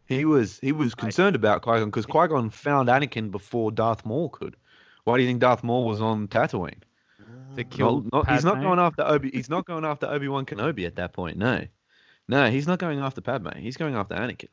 He 0.07 0.25
was 0.25 0.59
he 0.61 0.73
was 0.73 0.95
concerned 0.95 1.37
about 1.37 1.63
Qui 1.63 1.79
Gon 1.79 1.87
because 1.89 2.07
Qui 2.07 2.29
Gon 2.29 2.51
found 2.51 2.89
Anakin 2.89 3.31
before 3.31 3.71
Darth 3.73 4.05
Maul 4.05 4.29
could. 4.31 4.57
Why 5.05 5.17
do 5.17 5.23
you 5.23 5.29
think 5.29 5.41
Darth 5.41 5.63
Maul 5.63 5.85
was 5.85 6.01
on 6.01 6.29
Tatooine? 6.29 6.83
to 7.57 7.65
kill. 7.65 8.03
Not- 8.03 8.13
not- 8.13 8.31
he's 8.31 8.45
not 8.45 8.61
going 8.61 8.79
after 8.79 9.03
Obi. 9.03 9.31
He's 9.31 9.49
not 9.49 9.65
going 9.67 9.85
after 9.85 10.07
Obi 10.07 10.29
Wan 10.29 10.45
Kenobi 10.47 10.87
at 10.87 10.97
that 10.97 11.13
point. 11.15 11.39
No, 11.39 11.67
no, 12.29 12.51
he's 12.51 12.67
not 12.67 12.79
going 12.79 12.99
after 12.99 13.21
Padme. 13.21 13.57
He's 13.59 13.77
going 13.77 13.95
after 13.95 14.15
Anakin. 14.15 14.49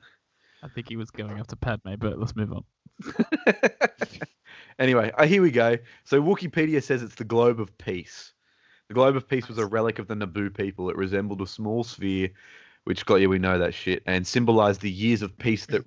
I 0.64 0.70
think 0.70 0.88
he 0.88 0.96
was 0.96 1.12
going 1.12 1.38
after 1.38 1.56
Padme, 1.58 1.96
but 1.98 2.18
let's 2.18 2.36
move 2.36 2.54
on. 2.54 2.64
anyway, 4.80 5.12
uh, 5.18 5.26
here 5.26 5.42
we 5.42 5.52
go. 5.52 5.78
So 6.06 6.22
Wikipedia 6.22 6.82
says 6.82 7.04
it's 7.04 7.16
the 7.16 7.24
globe 7.26 7.60
of 7.60 7.78
peace. 7.78 8.34
The 8.88 8.94
globe 8.94 9.16
of 9.16 9.28
peace 9.28 9.48
was 9.48 9.58
a 9.58 9.66
relic 9.66 10.00
of 10.00 10.08
the 10.08 10.16
Naboo 10.16 10.56
people. 10.56 10.90
It 10.90 10.96
resembled 10.96 11.42
a 11.42 11.48
small 11.48 11.84
sphere, 11.84 12.30
which 12.86 13.06
got 13.06 13.16
you. 13.16 13.30
We 13.30 13.40
know 13.40 13.60
that 13.60 13.74
shit, 13.74 14.04
and 14.06 14.26
symbolized 14.26 14.82
the 14.82 14.92
years 14.92 15.22
of 15.22 15.38
peace 15.38 15.66
that 15.68 15.86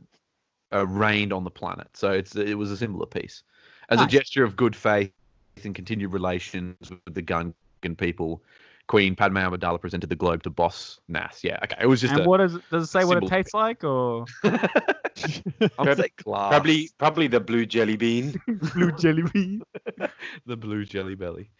uh, 0.72 0.86
reigned 0.86 1.32
on 1.32 1.44
the 1.44 1.50
planet. 1.50 1.88
So 1.94 2.10
it's 2.12 2.36
it 2.36 2.54
was 2.54 2.70
a 2.70 2.76
symbol 2.76 3.02
of 3.02 3.10
peace, 3.10 3.42
as 3.88 4.00
a 4.00 4.06
gesture 4.06 4.44
of 4.44 4.56
good 4.56 4.74
faith 4.76 5.12
and 5.64 5.74
continued 5.74 6.12
relations 6.12 6.90
with 6.90 7.14
the 7.14 7.22
Gungan 7.22 7.54
people. 7.96 8.42
Queen 8.88 9.16
Padme 9.16 9.38
Amidala 9.38 9.80
presented 9.80 10.08
the 10.08 10.16
globe 10.16 10.44
to 10.44 10.50
Boss 10.50 11.00
Nass. 11.08 11.42
Yeah, 11.42 11.58
okay. 11.64 11.76
It 11.80 11.86
was 11.86 12.00
just 12.00 12.14
and 12.14 12.24
a. 12.24 12.28
what 12.28 12.38
does 12.38 12.54
it, 12.54 12.62
does 12.70 12.84
it 12.84 12.86
say 12.86 13.04
what 13.04 13.16
it 13.16 13.22
symbol. 13.22 13.28
tastes 13.28 13.54
like, 13.54 13.82
or 13.82 14.26
I'm 14.44 15.96
say 15.96 16.10
glass. 16.22 16.50
Probably, 16.50 16.90
probably 16.98 17.26
the 17.26 17.40
blue 17.40 17.66
jelly 17.66 17.96
bean. 17.96 18.40
blue 18.74 18.92
jelly 18.92 19.24
bean? 19.32 19.62
the 20.46 20.56
blue 20.56 20.84
jelly 20.84 21.16
belly. 21.16 21.50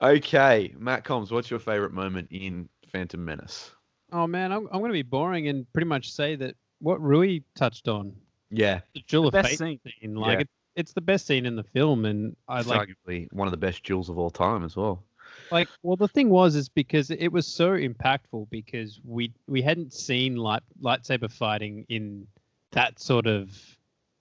Okay, 0.00 0.74
Matt 0.78 1.04
Combs, 1.04 1.30
what's 1.30 1.50
your 1.50 1.60
favorite 1.60 1.92
moment 1.92 2.28
in 2.30 2.68
Phantom 2.92 3.22
Menace? 3.22 3.72
Oh 4.14 4.28
man, 4.28 4.52
I'm, 4.52 4.68
I'm 4.70 4.78
going 4.78 4.90
to 4.90 4.92
be 4.92 5.02
boring 5.02 5.48
and 5.48 5.70
pretty 5.72 5.88
much 5.88 6.12
say 6.12 6.36
that 6.36 6.54
what 6.78 7.00
Rui 7.02 7.40
touched 7.56 7.88
on, 7.88 8.14
Yeah, 8.50 8.80
the 8.94 9.00
Duel 9.08 9.26
of 9.26 9.32
best 9.32 9.48
Fate 9.48 9.58
scene. 9.58 9.80
scene, 10.00 10.14
like 10.14 10.34
Yeah. 10.36 10.40
it, 10.42 10.48
it's 10.76 10.92
the 10.92 11.00
best 11.00 11.26
scene 11.26 11.46
in 11.46 11.56
the 11.56 11.64
film, 11.64 12.04
and 12.04 12.36
I 12.48 12.60
it's 12.60 12.68
like 12.68 12.88
arguably 12.88 13.26
one 13.32 13.48
of 13.48 13.50
the 13.50 13.56
best 13.58 13.82
jewels 13.82 14.08
of 14.08 14.16
all 14.18 14.30
time 14.30 14.64
as 14.64 14.76
well. 14.76 15.02
like 15.50 15.68
well 15.82 15.96
the 15.96 16.06
thing 16.08 16.30
was 16.30 16.54
is 16.54 16.68
because 16.68 17.10
it 17.10 17.28
was 17.28 17.44
so 17.46 17.70
impactful 17.72 18.48
because 18.50 19.00
we 19.04 19.32
we 19.48 19.60
hadn't 19.62 19.92
seen 19.92 20.36
light 20.36 20.62
lightsaber 20.80 21.30
fighting 21.30 21.84
in 21.88 22.26
that 22.70 22.98
sort 23.00 23.26
of 23.26 23.50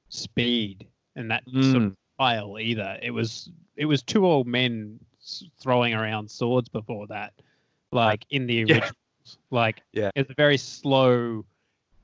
speed 0.09 0.87
and 1.15 1.29
that 1.31 1.43
sort 1.45 1.55
Mm. 1.83 1.85
of 1.87 1.97
style 2.17 2.59
either. 2.59 2.97
It 3.01 3.11
was 3.11 3.51
it 3.75 3.85
was 3.85 4.01
two 4.03 4.25
old 4.25 4.47
men 4.47 4.99
throwing 5.59 5.93
around 5.93 6.29
swords 6.29 6.67
before 6.69 7.05
that, 7.07 7.33
like 7.91 8.25
in 8.31 8.47
the 8.47 8.65
Yeah. 8.67 8.89
Like 9.51 9.81
Yeah. 9.93 10.11
it's 10.15 10.29
a 10.29 10.33
very 10.35 10.57
slow, 10.57 11.45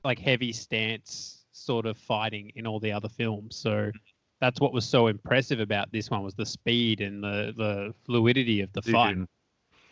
like 0.04 0.18
heavy 0.18 0.52
stance 0.52 1.44
sort 1.52 1.86
of 1.86 1.96
fighting 1.98 2.52
in 2.54 2.66
all 2.66 2.80
the 2.80 2.92
other 2.92 3.08
films. 3.08 3.56
So 3.56 3.90
that's 4.40 4.60
what 4.60 4.72
was 4.72 4.84
so 4.86 5.08
impressive 5.08 5.60
about 5.60 5.92
this 5.92 6.10
one 6.10 6.22
was 6.22 6.34
the 6.34 6.46
speed 6.46 7.00
and 7.00 7.22
the 7.22 7.52
the 7.56 7.94
fluidity 8.06 8.60
of 8.62 8.72
the 8.72 8.82
fight. 8.82 9.14
Dude, 9.16 9.28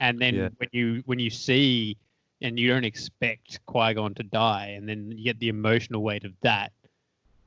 And 0.00 0.18
then 0.20 0.34
Yeah. 0.34 0.48
when 0.56 0.68
you 0.72 1.02
when 1.06 1.18
you 1.18 1.30
see 1.30 1.96
and 2.40 2.58
you 2.58 2.68
don't 2.68 2.84
expect 2.84 3.60
Qui 3.66 3.94
Gon 3.94 4.14
to 4.14 4.22
die, 4.22 4.68
and 4.68 4.88
then 4.88 5.10
you 5.10 5.24
get 5.24 5.38
the 5.40 5.48
emotional 5.48 6.02
weight 6.02 6.24
of 6.24 6.32
that 6.42 6.72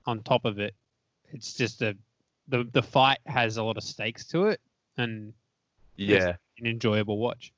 on 0.05 0.21
top 0.23 0.43
of 0.45 0.59
it, 0.59 0.75
it's 1.31 1.53
just 1.53 1.81
a 1.81 1.95
the 2.49 2.65
the 2.73 2.83
fight 2.83 3.19
has 3.25 3.57
a 3.57 3.63
lot 3.63 3.77
of 3.77 3.83
stakes 3.83 4.25
to 4.25 4.47
it, 4.47 4.59
and 4.97 5.33
Yeah. 5.95 6.35
an 6.59 6.67
enjoyable 6.67 7.17
watch. 7.17 7.53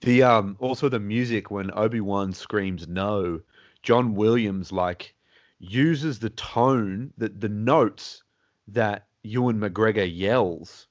The 0.00 0.22
um 0.22 0.56
also 0.60 0.88
the 0.88 1.00
music 1.00 1.50
when 1.50 1.70
Obi 1.74 2.00
Wan 2.00 2.32
screams 2.32 2.86
no, 2.86 3.40
John 3.82 4.14
Williams 4.14 4.70
like 4.72 5.14
uses 5.58 6.18
the 6.18 6.30
tone 6.30 7.12
that 7.18 7.40
the 7.40 7.48
notes 7.48 8.22
that 8.68 9.06
Ewan 9.22 9.58
McGregor 9.58 10.08
yells, 10.10 10.86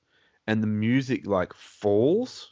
and 0.47 0.61
the 0.61 0.67
music 0.67 1.25
like 1.25 1.53
falls 1.53 2.51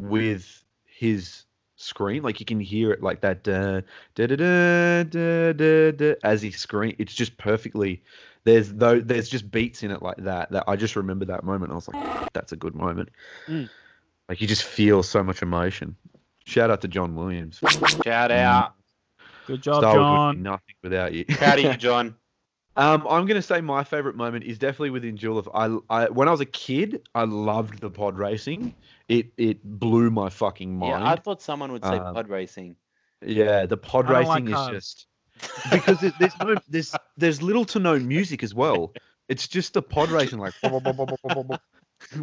with 0.00 0.64
his 0.84 1.44
scream. 1.76 2.22
Like 2.22 2.40
you 2.40 2.46
can 2.46 2.60
hear 2.60 2.92
it 2.92 3.02
like 3.02 3.20
that 3.22 3.42
da, 3.42 3.80
da, 4.14 4.26
da, 4.26 4.36
da, 4.36 5.02
da, 5.04 5.52
da, 5.52 5.90
da, 5.92 6.14
as 6.22 6.42
he 6.42 6.50
screams. 6.50 6.96
It's 6.98 7.14
just 7.14 7.36
perfectly. 7.36 8.02
There's 8.44 8.72
though 8.72 9.00
there's 9.00 9.28
just 9.28 9.50
beats 9.50 9.82
in 9.82 9.90
it 9.90 10.02
like 10.02 10.18
that 10.18 10.52
that 10.52 10.64
I 10.68 10.76
just 10.76 10.94
remember 10.94 11.24
that 11.26 11.42
moment. 11.42 11.72
I 11.72 11.74
was 11.74 11.88
like, 11.88 12.32
that's 12.32 12.52
a 12.52 12.56
good 12.56 12.76
moment. 12.76 13.08
Mm. 13.48 13.68
Like 14.28 14.40
you 14.40 14.46
just 14.46 14.64
feel 14.64 15.02
so 15.02 15.22
much 15.22 15.42
emotion. 15.42 15.96
Shout 16.44 16.70
out 16.70 16.80
to 16.82 16.88
John 16.88 17.14
Williams. 17.14 17.60
Shout 18.04 18.30
out. 18.30 18.74
Good 19.46 19.62
job, 19.62 19.80
Star 19.80 19.96
Wars 19.96 20.28
would 20.28 20.32
be 20.32 20.36
John. 20.36 20.42
nothing 20.42 20.74
without 20.82 21.12
you. 21.12 21.24
Proud 21.24 21.58
of 21.58 21.64
you, 21.64 21.74
John. 21.76 22.16
Um, 22.76 23.06
I'm 23.08 23.26
gonna 23.26 23.40
say 23.42 23.60
my 23.60 23.84
favorite 23.84 24.16
moment 24.16 24.44
is 24.44 24.58
definitely 24.58 24.90
within 24.90 25.14
Duel 25.14 25.38
of. 25.38 25.48
I, 25.54 25.76
I 25.88 26.08
when 26.10 26.28
I 26.28 26.30
was 26.30 26.40
a 26.40 26.46
kid, 26.46 27.08
I 27.14 27.24
loved 27.24 27.80
the 27.80 27.90
pod 27.90 28.18
racing. 28.18 28.74
It 29.08 29.32
it 29.36 29.64
blew 29.64 30.10
my 30.10 30.28
fucking 30.28 30.76
mind. 30.76 31.02
Yeah, 31.04 31.10
I 31.12 31.16
thought 31.16 31.40
someone 31.40 31.72
would 31.72 31.84
say 31.84 31.96
Um, 31.96 32.14
pod 32.14 32.28
racing. 32.28 32.76
Yeah, 33.24 33.64
the 33.66 33.76
pod 33.78 34.06
I 34.06 34.24
don't 34.24 34.28
like 34.28 34.44
racing 34.44 34.74
is 34.76 34.84
just 34.94 35.06
because 35.70 36.02
it, 36.02 36.12
there's 36.18 36.38
no 36.38 36.56
there's 36.68 36.94
there's 37.16 37.40
little 37.40 37.64
to 37.66 37.78
no 37.78 37.98
music 37.98 38.42
as 38.42 38.54
well. 38.54 38.92
It's 39.28 39.48
just 39.48 39.72
the 39.72 39.82
pod 39.82 40.10
racing 40.10 40.38
like. 40.38 40.52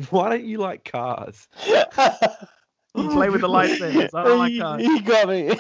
Why 0.10 0.30
don't 0.30 0.46
you 0.46 0.58
like 0.60 0.90
cars? 0.90 1.48
you 1.68 3.10
play 3.10 3.30
with 3.30 3.42
the 3.42 3.48
lightsabers. 3.50 4.10
I 4.14 4.24
don't 4.24 4.40
like 4.40 4.58
cars. 4.60 4.82
He 4.82 5.02
got 5.02 5.28
me. 5.28 5.56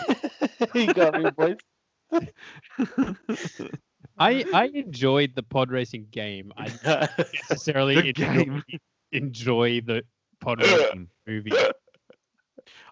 he 0.73 0.86
got 0.88 1.21
me, 1.21 1.29
boys. 1.31 1.57
I 4.17 4.45
I 4.53 4.65
enjoyed 4.73 5.33
the 5.36 5.43
pod 5.43 5.71
racing 5.71 6.07
game. 6.12 6.51
I 6.57 6.69
didn't 6.69 7.09
necessarily 7.49 7.95
the 7.95 8.07
enjoy, 8.09 8.23
game. 8.23 8.63
enjoy 9.12 9.81
the 9.81 10.03
pod 10.39 10.62
racing 10.62 11.07
movie. 11.25 11.51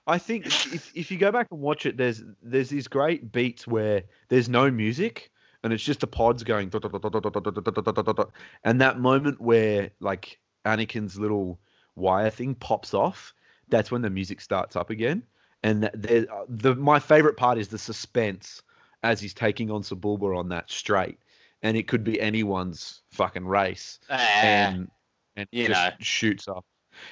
I 0.07 0.17
think 0.17 0.47
if 0.47 0.91
if 0.95 1.11
you 1.11 1.17
go 1.17 1.31
back 1.31 1.47
and 1.51 1.59
watch 1.59 1.85
it, 1.85 1.97
there's 1.97 2.23
there's 2.41 2.69
these 2.69 2.87
great 2.87 3.31
beats 3.31 3.67
where 3.67 4.03
there's 4.29 4.49
no 4.49 4.71
music 4.71 5.31
and 5.63 5.71
it's 5.71 5.83
just 5.83 5.99
the 5.99 6.07
pods 6.07 6.43
going 6.43 6.71
and 8.63 8.81
that 8.81 8.99
moment 8.99 9.39
where 9.39 9.91
like 9.99 10.39
Anakin's 10.65 11.17
little 11.19 11.59
wire 11.95 12.29
thing 12.29 12.55
pops 12.55 12.93
off, 12.93 13.33
that's 13.69 13.91
when 13.91 14.01
the 14.01 14.09
music 14.09 14.41
starts 14.41 14.75
up 14.75 14.89
again. 14.89 15.23
And 15.63 15.83
that- 15.83 16.01
there, 16.01 16.25
the 16.47 16.75
my 16.75 16.99
favorite 16.99 17.37
part 17.37 17.57
is 17.57 17.67
the 17.67 17.77
suspense 17.77 18.61
as 19.03 19.19
he's 19.19 19.33
taking 19.33 19.71
on 19.71 19.81
Sebulba 19.81 20.37
on 20.37 20.49
that 20.49 20.69
straight, 20.69 21.19
and 21.61 21.75
it 21.77 21.87
could 21.87 22.03
be 22.03 22.19
anyone's 22.21 23.01
fucking 23.11 23.45
race 23.45 23.99
Ah, 24.09 24.41
and 24.43 24.89
and 25.35 25.47
you 25.51 25.67
just 25.67 25.81
know. 25.81 25.91
shoots 25.99 26.47
up. 26.47 26.65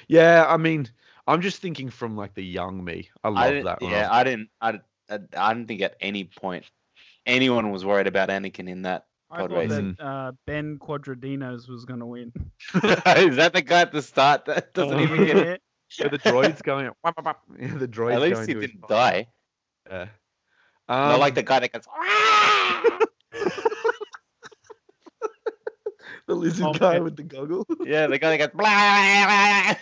Yeah, 0.08 0.44
I 0.48 0.56
mean, 0.56 0.88
I'm 1.26 1.40
just 1.40 1.60
thinking 1.62 1.90
from 1.90 2.16
like 2.16 2.34
the 2.34 2.44
young 2.44 2.84
me. 2.84 3.08
I 3.24 3.28
I 3.28 3.30
love 3.30 3.50
didn't, 3.50 3.64
that. 3.66 3.78
Yeah, 3.82 4.10
I 4.10 4.20
I 4.20 4.24
didn't. 4.24 4.50
I, 4.60 4.80
I, 5.08 5.18
I 5.36 5.54
didn't 5.54 5.68
think 5.68 5.82
at 5.82 5.96
any 6.00 6.24
point 6.24 6.64
anyone 7.26 7.70
was 7.70 7.84
worried 7.84 8.06
about 8.06 8.28
Anakin 8.28 8.68
in 8.68 8.82
that. 8.82 9.06
I 9.30 9.38
pod 9.40 9.50
thought 9.50 9.56
racing. 9.58 9.96
that 9.98 10.04
uh, 10.04 10.32
Ben 10.46 10.78
Quadinaros 10.78 11.68
was 11.68 11.84
gonna 11.84 12.06
win. 12.06 12.32
Is 12.74 13.36
that 13.36 13.52
the 13.52 13.62
guy 13.62 13.82
at 13.82 13.92
the 13.92 14.02
start 14.02 14.44
that 14.46 14.74
doesn't 14.74 14.98
Oh. 14.98 15.02
even 15.02 15.24
get 15.26 15.36
it? 15.36 15.46
it. 15.48 15.62
yeah, 15.98 16.08
the 16.08 16.18
droids 16.18 16.62
going. 16.62 16.86
wap, 17.04 17.14
wap, 17.16 17.24
wap. 17.24 17.42
Yeah, 17.58 17.74
the 17.76 17.88
droids. 17.88 18.14
At 18.14 18.20
least 18.22 18.34
going 18.46 18.48
he 18.48 18.54
didn't 18.54 18.80
body. 18.82 18.94
die. 18.94 19.26
Yeah. 19.90 20.06
Not 20.88 21.14
Um, 21.14 21.20
like 21.20 21.34
the 21.36 21.42
guy 21.44 21.60
that 21.60 21.72
goes. 21.72 21.84
the 26.26 26.34
lizard 26.34 26.66
Oh, 26.66 26.72
guy 26.72 26.94
man. 26.94 27.04
with 27.04 27.16
the 27.16 27.22
goggle. 27.22 27.66
yeah, 27.84 28.06
the 28.06 28.18
guy 28.18 28.36
that 28.36 28.52
goes. 28.52 29.76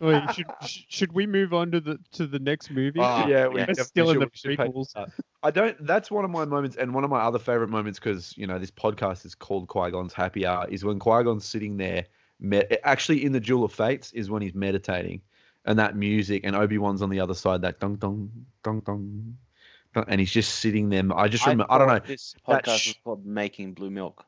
Blah. 0.00 0.08
Wait, 0.26 0.34
should 0.34 0.46
should 0.88 1.12
we 1.12 1.26
move 1.26 1.52
on 1.52 1.70
to 1.72 1.80
the 1.80 1.98
to 2.12 2.26
the 2.26 2.38
next 2.38 2.70
movie? 2.70 3.00
Oh, 3.00 3.26
yeah, 3.26 3.46
we. 3.46 3.54
We're 3.54 3.66
definitely 3.66 3.84
still 3.84 4.10
in 4.10 4.20
should- 4.20 4.30
the 4.32 4.48
we 4.48 4.56
prequels. 4.56 5.10
I 5.42 5.50
don't. 5.50 5.86
That's 5.86 6.10
one 6.10 6.24
of 6.24 6.30
my 6.30 6.44
moments, 6.44 6.76
and 6.76 6.94
one 6.94 7.04
of 7.04 7.10
my 7.10 7.20
other 7.20 7.38
favorite 7.38 7.68
moments, 7.68 7.98
because 7.98 8.36
you 8.38 8.46
know 8.46 8.58
this 8.58 8.70
podcast 8.70 9.26
is 9.26 9.34
called 9.34 9.68
Qui 9.68 9.90
Gon's 9.90 10.12
Happy 10.12 10.46
Hour, 10.46 10.66
is 10.68 10.84
when 10.84 10.98
Qui 10.98 11.24
Gon's 11.24 11.44
sitting 11.44 11.76
there. 11.76 12.06
Me- 12.40 12.64
actually, 12.84 13.24
in 13.24 13.32
the 13.32 13.40
Duel 13.40 13.64
of 13.64 13.72
Fates 13.72 14.12
is 14.12 14.30
when 14.30 14.42
he's 14.42 14.54
meditating, 14.54 15.20
and 15.64 15.78
that 15.78 15.94
music, 15.96 16.42
and 16.44 16.56
Obi 16.56 16.78
Wan's 16.78 17.02
on 17.02 17.10
the 17.10 17.20
other 17.20 17.34
side, 17.34 17.62
that 17.62 17.78
dong 17.80 17.96
dong 17.96 18.30
dong 18.64 18.80
dong, 18.80 19.36
dong, 19.94 20.04
and 20.08 20.20
he's 20.20 20.32
just 20.32 20.56
sitting 20.56 20.88
there. 20.88 21.04
I 21.14 21.28
just 21.28 21.44
remember. 21.44 21.66
I, 21.68 21.78
don't 21.78 21.88
know. 21.88 21.98
This 21.98 22.34
podcast 22.48 22.78
sh- 22.78 22.86
was 22.88 22.96
called 23.04 23.26
Making 23.26 23.74
Blue 23.74 23.90
Milk. 23.90 24.24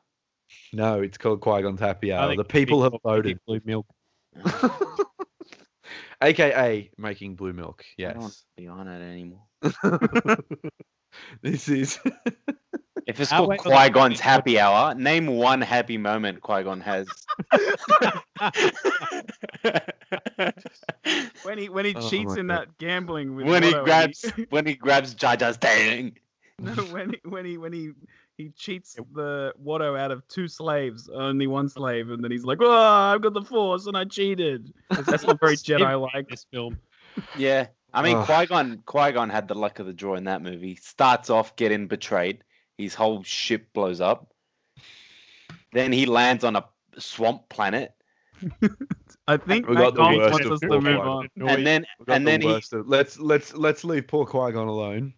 No, 0.73 1.01
it's 1.01 1.17
called 1.17 1.41
Qui 1.41 1.61
Gon's 1.63 1.79
Happy 1.79 2.13
Hour. 2.13 2.35
The 2.35 2.43
people 2.43 2.83
have 2.83 2.93
voted, 3.03 3.39
Blue 3.47 3.61
milk. 3.65 3.87
aka 6.21 6.89
making 6.97 7.35
blue 7.35 7.53
milk. 7.53 7.83
I 8.05 8.11
don't 8.11 8.21
want 8.23 8.35
Yes, 8.35 8.45
to 8.57 8.61
be 8.61 8.67
on 8.67 8.87
it 8.87 9.01
anymore. 9.01 9.43
this 11.41 11.67
is. 11.69 11.99
If 13.07 13.19
it's 13.19 13.31
called 13.31 13.49
wait, 13.49 13.59
Qui 13.59 13.89
Gon's 13.89 14.19
Happy 14.19 14.59
Hour, 14.59 14.95
name 14.95 15.27
one 15.27 15.61
happy 15.61 15.97
moment 15.97 16.41
Qui 16.41 16.63
Gon 16.63 16.81
has. 16.81 17.07
When 21.43 21.57
he 21.57 21.69
when 21.69 21.85
he 21.85 21.93
Oh 21.95 22.09
cheats 22.09 22.35
in 22.35 22.47
God. 22.47 22.47
that 22.47 22.77
gambling 22.77 23.35
with 23.35 23.47
when 23.47 23.63
he 23.63 23.73
Watto 23.73 23.79
and 23.79 23.85
grabs 23.85 24.31
when 24.49 24.65
he 24.65 24.73
grabs 24.75 25.13
Jaja's 25.13 25.39
Jar's 25.39 25.57
dang. 25.57 26.17
no, 26.59 26.73
when 26.85 27.11
he 27.11 27.19
when 27.29 27.45
he 27.45 27.57
when 27.57 27.73
he 27.73 27.91
he 28.37 28.49
cheats 28.55 28.95
the 29.13 29.53
Watto 29.63 29.97
out 29.97 30.11
of 30.11 30.27
two 30.27 30.47
slaves, 30.47 31.09
only 31.09 31.47
one 31.47 31.69
slave, 31.69 32.09
and 32.09 32.23
then 32.23 32.31
he's 32.31 32.43
like, 32.43 32.59
"Oh, 32.61 32.71
I've 32.71 33.21
got 33.21 33.33
the 33.33 33.41
Force 33.41 33.87
and 33.87 33.95
I 33.97 34.05
cheated." 34.05 34.73
That's 34.89 35.23
not 35.23 35.39
very 35.39 35.55
Jedi 35.55 35.99
like. 36.13 36.27
This 36.29 36.45
film. 36.51 36.77
Yeah. 37.37 37.67
I 37.93 38.01
mean, 38.01 38.17
Ugh. 38.17 38.25
Qui 38.25 38.45
Gon 38.47 38.83
Qui 38.85 39.11
Gon 39.13 39.29
had 39.29 39.47
the 39.47 39.55
luck 39.55 39.79
of 39.79 39.85
the 39.85 39.93
draw 39.93 40.15
in 40.15 40.25
that 40.25 40.41
movie. 40.41 40.75
Starts 40.75 41.29
off 41.29 41.55
getting 41.55 41.87
betrayed. 41.87 42.43
His 42.77 42.93
whole 42.93 43.23
ship 43.23 43.71
blows 43.73 44.01
up. 44.01 44.33
Then 45.71 45.93
he 45.93 46.05
lands 46.05 46.43
on 46.43 46.57
a 46.57 46.65
swamp 46.97 47.47
planet, 47.49 47.93
I 49.27 49.37
think 49.37 49.67
We 49.67 49.75
got 49.75 49.95
the 49.95 50.01
worst 50.03 50.31
wants 50.31 50.45
of 50.45 50.51
us 50.53 50.59
to 50.61 50.67
move 50.67 50.83
time. 50.83 50.99
on. 50.99 51.29
and 51.47 51.65
then 51.65 51.85
and 52.07 52.27
then 52.27 52.41
he. 52.41 52.47
let's 52.73 53.17
let's 53.17 53.53
let's 53.53 53.83
leave 53.83 54.07
poor 54.07 54.25
Qui 54.25 54.51
Gon 54.51 54.67
alone. 54.67 55.13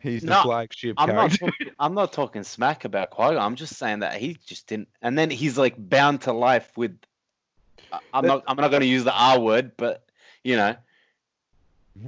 He's 0.00 0.22
the 0.22 0.34
flagship 0.34 0.96
I'm 0.98 1.14
not. 1.14 1.30
character. 1.30 1.46
Talking, 1.46 1.74
I'm 1.78 1.94
not 1.94 2.12
talking 2.12 2.42
smack 2.42 2.84
about 2.84 3.10
Qui 3.10 3.34
Gon. 3.34 3.38
I'm 3.38 3.56
just 3.56 3.76
saying 3.76 4.00
that 4.00 4.14
he 4.14 4.38
just 4.46 4.66
didn't. 4.66 4.88
And 5.02 5.18
then 5.18 5.30
he's 5.30 5.58
like 5.58 5.74
bound 5.76 6.22
to 6.22 6.32
life 6.32 6.70
with. 6.76 6.96
I- 7.92 8.00
I'm 8.14 8.26
not. 8.26 8.44
I'm 8.46 8.56
not 8.56 8.70
going 8.70 8.82
to 8.82 8.86
use 8.86 9.04
the 9.04 9.14
R 9.14 9.38
word, 9.38 9.72
but 9.76 10.04
you 10.44 10.56
know. 10.56 10.76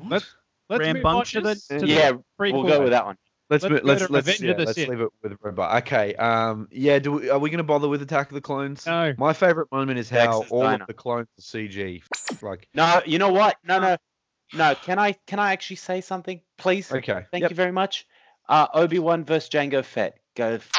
Let's 0.08 0.34
let's 0.68 0.94
move 0.94 1.04
on 1.04 1.24
to 1.24 1.40
the, 1.40 1.54
to 1.80 1.86
Yeah, 1.86 2.12
prequel. 2.38 2.52
We'll 2.52 2.62
go 2.64 2.80
with 2.82 2.90
that 2.90 3.04
one. 3.04 3.18
Let's 3.50 3.64
Let's 3.64 3.84
let's 3.84 4.06
to 4.06 4.12
let's, 4.12 4.26
Revenge 4.26 4.40
yeah, 4.40 4.64
let's 4.64 4.78
leave 4.78 5.00
it 5.02 5.10
with 5.22 5.36
Robot. 5.42 5.82
Okay. 5.82 6.14
Um. 6.14 6.68
Yeah. 6.70 6.98
Do 7.00 7.12
we, 7.12 7.28
are 7.28 7.38
we 7.38 7.50
gonna 7.50 7.62
bother 7.62 7.86
with 7.86 8.00
Attack 8.00 8.28
of 8.28 8.34
the 8.34 8.40
Clones? 8.40 8.86
No. 8.86 9.12
My 9.18 9.34
favorite 9.34 9.70
moment 9.70 9.98
is 9.98 10.08
how 10.08 10.38
Texas 10.38 10.50
all 10.50 10.62
Diner. 10.62 10.84
of 10.84 10.86
the 10.86 10.94
clones 10.94 11.28
are 11.38 11.42
CG. 11.42 12.02
Like. 12.40 12.68
No, 12.72 13.02
you 13.04 13.18
know 13.18 13.30
what? 13.30 13.58
No, 13.62 13.78
no, 13.78 13.98
no. 14.54 14.74
Can 14.74 14.98
I 14.98 15.12
can 15.26 15.38
I 15.38 15.52
actually 15.52 15.76
say 15.76 16.00
something, 16.00 16.40
please? 16.56 16.92
Okay. 16.92 17.24
Thank 17.30 17.42
yep. 17.42 17.50
you 17.50 17.56
very 17.56 17.72
much. 17.72 18.06
Uh, 18.48 18.66
Obi 18.74 18.98
Wan 18.98 19.24
versus 19.24 19.48
Jango 19.48 19.84
Fett. 19.84 20.18
Go. 20.34 20.54
F- 20.54 20.70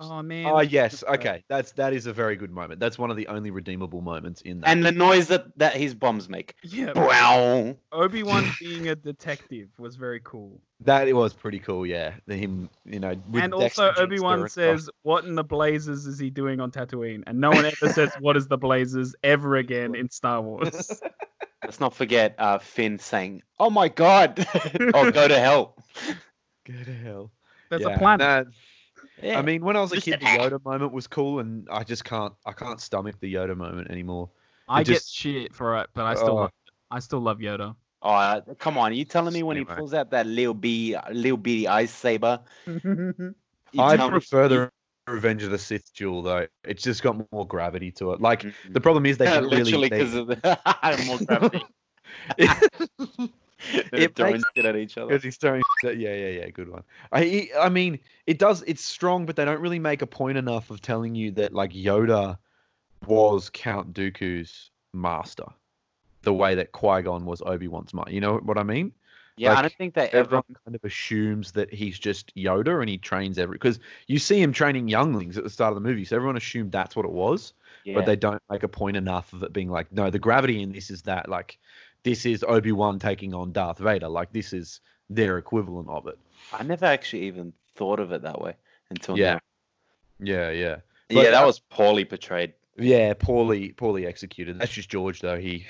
Oh 0.00 0.22
man. 0.22 0.46
Oh 0.46 0.60
yes. 0.60 1.02
Okay. 1.06 1.44
That's 1.48 1.72
that 1.72 1.92
is 1.92 2.06
a 2.06 2.12
very 2.12 2.36
good 2.36 2.50
moment. 2.50 2.80
That's 2.80 2.98
one 2.98 3.10
of 3.10 3.16
the 3.16 3.28
only 3.28 3.50
redeemable 3.50 4.00
moments 4.00 4.42
in 4.42 4.60
that. 4.60 4.68
and 4.68 4.84
the 4.84 4.92
noise 4.92 5.28
that 5.28 5.46
that 5.58 5.74
his 5.74 5.94
bombs 5.94 6.28
make. 6.28 6.54
Yeah. 6.62 6.92
Wow. 6.94 7.76
Obi 7.92 8.22
Wan 8.22 8.50
being 8.60 8.88
a 8.88 8.94
detective 8.94 9.68
was 9.78 9.96
very 9.96 10.20
cool. 10.22 10.60
that 10.80 11.08
it 11.08 11.14
was 11.14 11.32
pretty 11.32 11.58
cool. 11.58 11.86
Yeah. 11.86 12.14
The 12.26 12.36
him. 12.36 12.68
You 12.84 13.00
know. 13.00 13.16
With 13.30 13.42
and 13.42 13.52
Dexter 13.52 13.84
also 13.84 14.02
Obi 14.02 14.20
Wan 14.20 14.40
Jettster 14.40 14.42
and 14.42 14.50
says, 14.52 14.90
"What 15.02 15.24
in 15.24 15.34
the 15.34 15.44
blazes 15.44 16.06
is 16.06 16.18
he 16.18 16.30
doing 16.30 16.60
on 16.60 16.70
Tatooine?" 16.70 17.22
And 17.26 17.40
no 17.40 17.50
one 17.50 17.64
ever 17.64 17.92
says, 17.92 18.12
"What 18.20 18.36
is 18.36 18.48
the 18.48 18.58
blazes?" 18.58 19.14
ever 19.22 19.56
again 19.56 19.94
in 19.94 20.10
Star 20.10 20.42
Wars. 20.42 21.00
stuff. 21.64 21.68
Let's 21.70 21.80
not 21.80 21.94
forget 21.94 22.34
uh, 22.38 22.58
Finn 22.58 22.98
saying, 22.98 23.42
"Oh 23.58 23.70
my 23.70 23.88
God," 23.88 24.46
oh, 24.94 25.10
"Go 25.10 25.28
to 25.28 25.38
hell." 25.38 25.76
Go 26.64 26.74
to 26.84 26.92
hell. 26.94 27.30
There's 27.70 27.82
Yeah, 27.82 27.88
a 27.88 27.98
plan. 27.98 28.18
nah, 28.18 28.44
Yeah. 29.22 29.38
I 29.38 29.42
mean, 29.42 29.64
when 29.64 29.76
I 29.76 29.80
was 29.80 29.92
a 29.92 29.96
Just 29.96 30.06
kid, 30.06 30.20
the 30.20 30.26
Yoda 30.26 30.64
moment 30.64 30.92
was 30.92 31.06
cool, 31.06 31.40
and 31.40 31.68
I 31.70 31.84
just 31.84 32.04
can't, 32.04 32.32
I 32.46 32.52
can't 32.52 32.80
stomach 32.80 33.16
the 33.20 33.32
Yoda 33.32 33.56
moment 33.56 33.90
anymore. 33.90 34.30
I 34.68 34.80
it 34.80 34.86
get 34.86 34.94
just- 34.94 35.14
shit 35.14 35.54
for 35.54 35.78
it, 35.78 35.90
but 35.94 36.04
I 36.06 36.14
still, 36.14 36.30
Oh. 36.30 36.34
love, 36.34 36.50
I 36.90 36.98
still 37.00 37.20
love 37.20 37.38
Yoda. 37.38 37.76
Oh, 38.02 38.10
uh, 38.10 38.40
come 38.58 38.76
on! 38.76 38.92
Are 38.92 38.94
you 38.94 39.04
telling 39.06 39.32
me 39.32 39.42
when 39.42 39.56
he 39.56 39.64
pulls 39.64 39.94
out 39.94 40.10
that 40.10 40.26
little 40.26 40.52
bitty, 40.54 40.94
little 41.10 41.38
bitty 41.38 41.66
ice 41.68 41.90
saber? 41.92 42.40
I 42.66 43.96
tell 43.96 44.08
me- 44.08 44.10
prefer 44.10 44.48
the 44.48 44.70
Revenge 45.06 45.42
of 45.42 45.50
the 45.50 45.58
Sith 45.58 45.92
duel, 45.94 46.22
though. 46.22 46.46
It's 46.64 46.82
just 46.82 47.02
got 47.02 47.30
more 47.32 47.46
gravity 47.46 47.90
to 47.92 48.12
it. 48.12 48.20
Like 48.20 48.42
Mhm. 48.42 48.54
the 48.72 48.80
problem 48.80 49.04
is 49.06 49.18
they 49.18 49.26
Yeah, 49.26 49.34
didn't 49.40 49.50
really. 49.50 49.64
literally 49.64 49.88
they- 49.90 49.98
because 49.98 50.14
of 50.14 50.26
the 50.28 51.04
more 51.06 51.18
gravity. 51.18 51.64
They're 53.90 54.00
It 54.00 54.14
throwing 54.14 54.32
makes- 54.34 54.44
shit 54.54 54.64
at 54.66 54.76
each 54.76 54.98
other. 54.98 55.08
Because 55.08 55.22
he's 55.24 55.36
throwing. 55.36 55.62
Yeah, 55.82 55.90
yeah, 55.92 56.28
yeah. 56.28 56.50
Good 56.50 56.68
one. 56.68 56.82
I, 57.12 57.48
I 57.58 57.68
mean, 57.70 57.98
it 58.26 58.38
does. 58.38 58.62
It's 58.66 58.84
strong, 58.84 59.24
but 59.26 59.36
they 59.36 59.44
don't 59.44 59.60
really 59.60 59.78
make 59.78 60.02
a 60.02 60.06
point 60.06 60.36
enough 60.36 60.70
of 60.70 60.80
telling 60.82 61.14
you 61.14 61.30
that 61.32 61.52
like 61.54 61.72
Yoda 61.72 62.36
was 63.06 63.48
Count 63.50 63.94
Dooku's 63.94 64.70
master, 64.92 65.46
the 66.22 66.34
way 66.34 66.54
that 66.56 66.72
Qui 66.72 67.02
Gon 67.02 67.24
was 67.24 67.42
Obi 67.44 67.68
Wan's 67.68 67.94
master. 67.94 68.12
You 68.12 68.20
know 68.20 68.36
what 68.38 68.58
I 68.58 68.62
mean? 68.64 68.92
Yeah, 69.36 69.58
I 69.58 69.62
don't 69.62 69.74
think 69.74 69.94
they 69.94 70.06
ever. 70.08 70.16
Everyone 70.18 70.44
kind 70.64 70.74
of 70.76 70.84
assumes 70.84 71.52
that 71.52 71.72
he's 71.72 71.98
just 71.98 72.34
Yoda 72.36 72.80
and 72.80 72.88
he 72.88 72.98
trains 72.98 73.38
every 73.38 73.54
because 73.54 73.80
you 74.06 74.18
see 74.18 74.40
him 74.40 74.52
training 74.52 74.88
younglings 74.88 75.36
at 75.36 75.44
the 75.44 75.50
start 75.50 75.72
of 75.72 75.82
the 75.82 75.88
movie, 75.88 76.04
so 76.04 76.14
everyone 76.16 76.36
assumed 76.36 76.70
that's 76.72 76.94
what 76.94 77.04
it 77.04 77.10
was. 77.12 77.52
Yeah. 77.84 77.94
But 77.96 78.06
they 78.06 78.16
don't 78.16 78.42
make 78.48 78.62
a 78.62 78.68
point 78.68 78.96
enough 78.96 79.32
of 79.32 79.42
it 79.42 79.52
being 79.52 79.68
like, 79.70 79.90
no, 79.92 80.08
the 80.08 80.18
gravity 80.18 80.62
in 80.62 80.72
this 80.72 80.88
is 80.90 81.02
that 81.02 81.28
like 81.28 81.58
this 82.04 82.24
is 82.24 82.44
Obi 82.46 82.72
Wan 82.72 82.98
taking 82.98 83.34
on 83.34 83.52
Darth 83.52 83.78
Vader. 83.78 84.08
Like 84.08 84.32
this 84.32 84.52
is 84.52 84.80
their 85.10 85.36
equivalent 85.36 85.88
of 85.88 86.06
it. 86.06 86.18
I 86.52 86.62
never 86.62 86.86
actually 86.86 87.24
even 87.24 87.52
thought 87.74 87.98
of 88.00 88.12
it 88.12 88.22
that 88.22 88.40
way 88.40 88.54
until 88.90 89.18
Yeah. 89.18 89.34
now. 89.34 89.40
Yeah, 90.20 90.50
yeah. 90.50 90.76
Yeah, 91.10 91.22
But- 91.24 91.30
that 91.32 91.44
was 91.46 91.58
poorly 91.58 92.04
portrayed. 92.04 92.54
Yeah, 92.76 93.14
poorly 93.14 93.70
poorly 93.72 94.06
executed. 94.06 94.58
That's 94.58 94.72
just 94.72 94.88
George 94.88 95.20
though. 95.20 95.38
He 95.38 95.66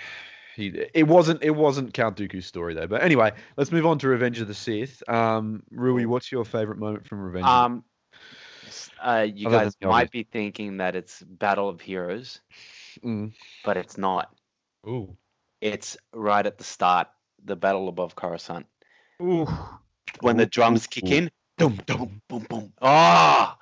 he 0.54 0.68
it 0.94 1.06
wasn't 1.06 1.42
it 1.42 1.50
wasn't 1.50 1.94
Count 1.94 2.16
Dooku's 2.16 2.46
story 2.46 2.74
though. 2.74 2.86
But 2.86 3.02
anyway, 3.02 3.32
let's 3.56 3.72
move 3.72 3.86
on 3.86 3.98
to 4.00 4.08
Revenge 4.08 4.40
of 4.40 4.48
the 4.48 4.54
Sith. 4.54 5.02
Um 5.08 5.62
Rui, 5.70 6.06
what's 6.06 6.30
your 6.30 6.44
favorite 6.44 6.78
moment 6.78 7.06
from 7.06 7.20
Revenge? 7.20 7.46
Um, 7.46 7.84
uh, 9.02 9.26
you 9.32 9.48
Other 9.48 9.64
guys 9.64 9.76
might 9.82 10.10
be 10.10 10.22
thinking 10.22 10.78
that 10.78 10.96
it's 10.96 11.22
Battle 11.22 11.68
of 11.68 11.80
Heroes. 11.80 12.40
Mm. 13.02 13.32
but 13.64 13.76
it's 13.76 13.98
not. 13.98 14.32
Ooh. 14.86 15.16
It's 15.60 15.96
right 16.12 16.44
at 16.44 16.58
the 16.58 16.64
start, 16.64 17.08
the 17.44 17.56
Battle 17.56 17.88
above 17.88 18.14
Coruscant, 18.14 18.66
Ooh. 19.22 19.46
when 20.20 20.36
the 20.36 20.46
drums 20.46 20.86
ooh, 20.86 20.88
kick 20.90 21.10
ooh. 21.10 21.14
in. 21.14 21.30
Boom, 21.56 21.80
boom, 21.86 22.22
boom, 22.28 22.46
boom. 22.48 22.72
Ah, 22.82 23.56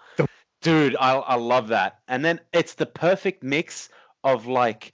dude, 0.63 0.97
I 0.99 1.15
I 1.15 1.35
love 1.37 1.69
that. 1.69 2.01
And 2.09 2.25
then 2.25 2.41
it's 2.53 2.75
the 2.75 2.87
perfect 2.87 3.43
mix 3.43 3.89
of 4.25 4.47
like 4.47 4.93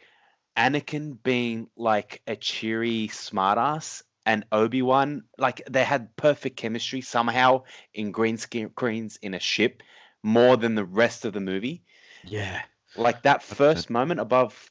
Anakin 0.59 1.17
being 1.23 1.69
like 1.77 2.21
a 2.27 2.35
cheery 2.35 3.09
smartass 3.09 4.03
and 4.27 4.45
Obi 4.51 4.83
Wan 4.83 5.23
like 5.39 5.63
they 5.71 5.85
had 5.85 6.15
perfect 6.17 6.57
chemistry 6.57 7.01
somehow 7.01 7.63
in 7.95 8.11
green 8.11 8.37
screens 8.37 9.19
in 9.23 9.35
a 9.35 9.41
ship 9.41 9.83
more 10.23 10.57
than 10.57 10.75
the 10.75 10.85
rest 10.85 11.25
of 11.25 11.33
the 11.33 11.41
movie. 11.41 11.83
Yeah. 12.25 12.61
Like 12.97 13.23
that 13.23 13.43
first 13.43 13.89
moment 13.89 14.19
above 14.19 14.69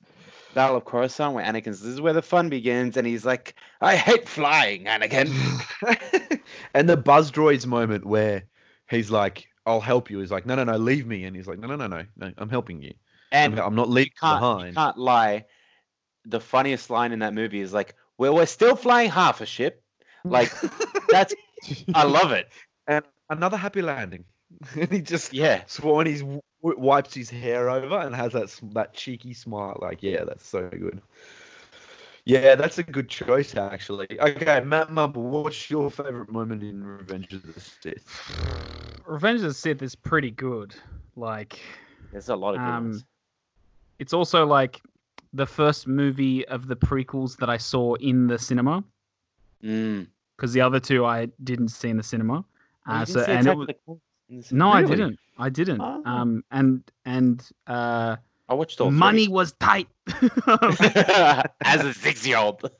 Battle 0.54 0.76
of 0.76 0.86
Coruscant 0.86 1.34
where 1.34 1.46
Anakin's 1.46 1.80
this 1.80 1.94
is 1.94 2.02
where 2.02 2.14
the 2.14 2.22
fun 2.22 2.50
begins 2.50 2.98
and 2.98 3.08
he's 3.08 3.26
like, 3.26 3.56
I 3.80 3.96
hate 3.96 4.28
flying, 4.28 4.86
Anakin. 4.86 5.32
and 6.74 6.90
the 6.90 6.98
Buzz 6.98 7.32
Droids 7.32 7.66
moment 7.66 8.06
where 8.06 8.44
he's 8.90 9.10
like, 9.10 9.48
"I'll 9.66 9.80
help 9.80 10.10
you." 10.10 10.20
He's 10.20 10.32
like, 10.32 10.46
"No, 10.46 10.56
no, 10.56 10.66
no, 10.66 10.78
leave 10.78 11.08
me." 11.08 11.24
And 11.24 11.36
he's 11.36 11.48
like, 11.48 11.60
"No, 11.60 11.68
no, 11.68 11.76
no, 11.76 11.88
no, 11.88 12.06
no, 12.18 12.34
I'm 12.38 12.50
helping 12.50 12.82
you. 12.82 12.94
And 13.32 13.60
I'm, 13.60 13.76
not 13.76 13.90
leaving 13.90 14.12
you 14.12 14.20
can't, 14.20 14.36
you 14.36 14.40
behind." 14.40 14.76
can't 14.76 14.98
lie. 14.98 15.46
The 16.28 16.40
funniest 16.40 16.90
line 16.90 17.12
in 17.12 17.20
that 17.20 17.34
movie 17.34 17.62
is 17.62 17.74
like, 17.74 17.96
"Well, 18.18 18.36
we're 18.36 18.46
still 18.46 18.76
flying 18.76 19.10
half 19.10 19.42
a 19.42 19.46
ship." 19.46 19.82
Like 20.24 20.52
that's, 21.10 21.34
I 21.94 22.04
love 22.04 22.32
it. 22.32 22.50
and 22.88 23.04
another 23.30 23.58
happy 23.58 23.82
landing. 23.82 24.26
and 24.76 24.92
he 24.92 25.02
just 25.02 25.34
Yeah, 25.34 25.64
swan 25.68 26.06
he's 26.06 26.22
w- 26.22 26.42
wipes 26.62 27.14
his 27.14 27.30
hair 27.30 27.70
over 27.70 28.00
and 28.00 28.16
has 28.16 28.34
that 28.34 28.54
that 28.74 28.94
cheeky 28.94 29.34
smile. 29.34 29.78
Like, 29.82 30.02
yeah, 30.04 30.24
that's 30.24 30.48
so 30.48 30.70
good. 30.70 31.02
Yeah, 32.26 32.56
that's 32.56 32.78
a 32.78 32.84
good 32.84 33.08
choice 33.10 33.56
actually. 33.56 34.08
Okay, 34.20 34.60
Matt 34.62 34.92
Mumble, 34.92 35.24
what's 35.24 35.70
your 35.70 35.90
favorite 35.90 36.30
moment 36.30 36.62
in 36.64 36.84
Revenge 36.86 37.34
of 37.34 37.44
the 37.54 37.60
Sith? 37.60 38.06
Revenge 39.06 39.40
of 39.42 39.48
the 39.48 39.54
Sith 39.54 39.82
is 39.82 39.96
pretty 39.96 40.32
good. 40.32 40.76
Like, 41.16 41.60
there's 42.12 42.30
a 42.30 42.36
lot 42.36 42.56
of 42.56 42.60
good 42.62 42.68
Um, 42.68 42.84
ones. 42.88 43.06
it's 44.00 44.14
also 44.14 44.46
like 44.46 44.82
the 45.38 45.46
first 45.46 45.88
movie 45.88 46.46
of 46.48 46.68
the 46.68 46.76
prequels 46.76 47.38
that 47.38 47.50
I 47.50 47.58
saw 47.58 47.96
in 47.96 48.28
the 48.28 48.38
cinema 48.40 48.84
Mm. 49.64 50.08
because 50.36 50.54
the 50.54 50.62
other 50.62 50.80
two 50.80 51.06
I 51.06 51.28
didn't 51.44 51.70
see 51.70 51.90
in 51.90 51.98
the 51.98 52.04
cinema. 52.04 52.44
Oh, 52.88 52.94
you 52.94 52.94
Uh, 52.94 53.06
didn't 53.06 53.14
so 53.14 53.26
see 53.26 53.32
and 53.32 53.48
it 53.48 53.58
was, 53.58 53.68
the 53.68 53.74
Clones 53.86 54.52
in 54.52 54.58
no, 54.58 54.70
I 54.70 54.84
didn't. 54.84 55.20
I 55.40 55.50
didn't. 55.50 55.82
Oh. 55.82 56.02
Um, 56.06 56.44
and 56.52 56.84
and 57.06 57.42
uh, 57.66 58.18
I 58.50 58.54
watched 58.54 58.80
all 58.82 58.92
money 58.92 59.28
was 59.28 59.54
tight. 59.54 59.88
as 61.62 61.84
a 61.84 61.94
six-year-old. 61.94 62.62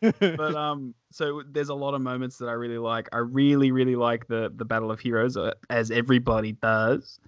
but 0.00 0.54
um, 0.54 0.94
so 1.10 1.42
there's 1.50 1.68
a 1.68 1.74
lot 1.74 1.94
of 1.94 2.00
moments 2.02 2.38
that 2.38 2.48
I 2.48 2.52
really 2.52 2.78
like. 2.78 3.08
I 3.12 3.18
really, 3.18 3.70
really 3.70 3.96
like 3.96 4.26
the 4.26 4.52
the 4.54 4.64
Battle 4.64 4.90
of 4.90 5.00
Heroes, 5.00 5.36
uh, 5.36 5.52
as 5.70 5.90
everybody 5.90 6.52
does. 6.52 7.18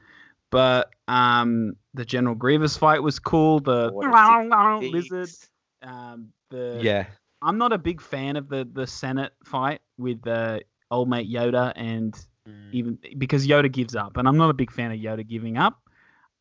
But 0.50 0.90
um, 1.08 1.74
the 1.94 2.04
General 2.04 2.34
Grievous 2.34 2.76
fight 2.76 3.02
was 3.02 3.18
cool. 3.18 3.61
The 3.61 3.90
What 3.92 4.06
a 4.08 4.80
six 4.80 4.92
lizard. 4.92 5.30
Um, 5.82 6.28
the 6.50 6.80
Yeah, 6.82 7.06
I'm 7.42 7.58
not 7.58 7.72
a 7.72 7.78
big 7.78 8.00
fan 8.00 8.37
of 8.37 8.48
the 8.48 8.68
the 8.72 8.87
Senate 8.87 9.32
fight 9.44 9.80
with 9.98 10.26
uh, 10.26 10.61
old 10.90 11.08
mate 11.08 11.30
Yoda 11.30 11.72
and 11.76 12.18
Mm. 12.48 12.72
even 12.72 12.98
because 13.18 13.46
Yoda 13.46 13.70
gives 13.70 13.94
up, 13.94 14.16
and 14.16 14.26
I'm 14.26 14.37
not 14.37 14.50
a 14.50 14.54
big 14.54 14.70
fan 14.70 14.90
of 14.90 14.98
Yoda 14.98 15.26
giving 15.26 15.58
up. 15.58 15.80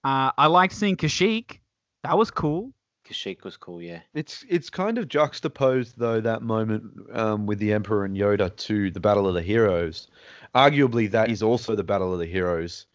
Uh, 0.04 0.32
I 0.38 0.48
liked 0.48 0.74
seeing 0.74 0.96
Kashyyyk. 0.96 1.60
That 2.04 2.18
was 2.18 2.32
cool. 2.32 2.72
Kashyyyk 3.06 3.44
was 3.44 3.58
cool, 3.58 3.82
yeah. 3.82 4.00
It's 4.14 4.46
it's 4.50 4.70
kind 4.70 4.98
of 4.98 5.08
juxtaposed 5.08 5.98
though 5.98 6.22
that 6.22 6.42
moment 6.42 6.84
um, 7.12 7.46
with 7.46 7.60
the 7.60 7.74
Emperor 7.74 8.06
and 8.06 8.16
Yoda 8.16 8.56
to 8.56 8.92
the 8.92 9.00
Battle 9.00 9.28
of 9.28 9.34
the 9.34 9.42
Heroes. 9.42 10.08
Arguably, 10.56 11.12
that 11.12 11.30
is 11.30 11.44
also 11.44 11.76
the 11.76 11.84
Battle 11.84 12.14
of 12.14 12.20
the 12.20 12.26
Heroes, 12.26 12.86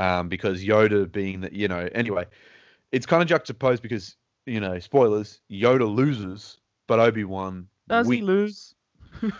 um, 0.00 0.28
because 0.28 0.64
Yoda 0.64 1.10
being 1.10 1.42
that 1.42 1.52
you 1.52 1.68
know 1.68 1.88
anyway, 1.94 2.24
it's 2.90 3.06
kind 3.06 3.22
of 3.22 3.28
juxtaposed 3.28 3.82
because 3.82 4.16
you 4.46 4.58
know 4.58 4.78
spoilers. 4.80 5.40
Yoda 5.50 5.92
loses, 5.94 6.58
but 6.88 6.98
Obi 6.98 7.24
Wan 7.24 7.68
Does 7.88 8.06
he 8.08 8.22
wins. 8.22 8.26
lose? 8.26 8.74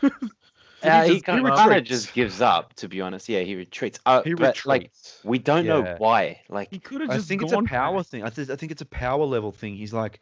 Did 0.82 0.90
Uh, 0.90 1.02
he 1.02 1.14
he 1.14 1.20
kind 1.20 1.46
of 1.46 1.84
just 1.84 2.14
gives 2.14 2.40
up, 2.40 2.74
to 2.74 2.88
be 2.88 3.00
honest. 3.00 3.28
Yeah, 3.28 3.40
he 3.40 3.54
retreats. 3.54 4.00
Uh, 4.06 4.22
He 4.22 4.32
but, 4.32 4.64
like, 4.64 4.90
we 5.24 5.38
don't 5.38 5.66
know 5.66 5.94
why. 5.98 6.40
Like, 6.48 6.68
He 6.70 6.78
could 6.78 7.02
have 7.02 7.10
just. 7.10 7.14
I 7.14 7.16
just 7.18 7.28
think 7.28 7.42
it's 7.42 7.52
a 7.52 7.62
power 7.62 8.02
thing. 8.02 8.24
I, 8.24 8.30
th- 8.30 8.48
I 8.48 8.56
think 8.56 8.72
it's 8.72 8.80
a 8.80 8.86
power 8.86 9.24
level 9.24 9.52
thing. 9.52 9.76
He's 9.76 9.92
like, 9.92 10.20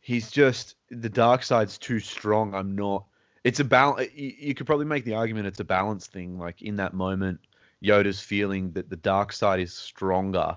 he's 0.00 0.30
just 0.30 0.76
the 0.90 1.10
dark 1.10 1.42
side's 1.42 1.76
too 1.76 2.00
strong. 2.00 2.54
I'm 2.54 2.74
not. 2.74 3.04
It's 3.44 3.60
a 3.60 3.64
balance. 3.64 4.08
You, 4.14 4.32
you 4.38 4.54
could 4.54 4.66
probably 4.66 4.86
make 4.86 5.04
the 5.04 5.14
argument 5.14 5.46
it's 5.46 5.60
a 5.60 5.64
balance 5.64 6.06
thing. 6.06 6.38
Like 6.38 6.62
in 6.62 6.76
that 6.76 6.94
moment, 6.94 7.40
Yoda's 7.82 8.20
feeling 8.20 8.70
that 8.72 8.90
the 8.90 8.96
dark 8.96 9.32
side 9.32 9.60
is 9.60 9.72
stronger 9.74 10.56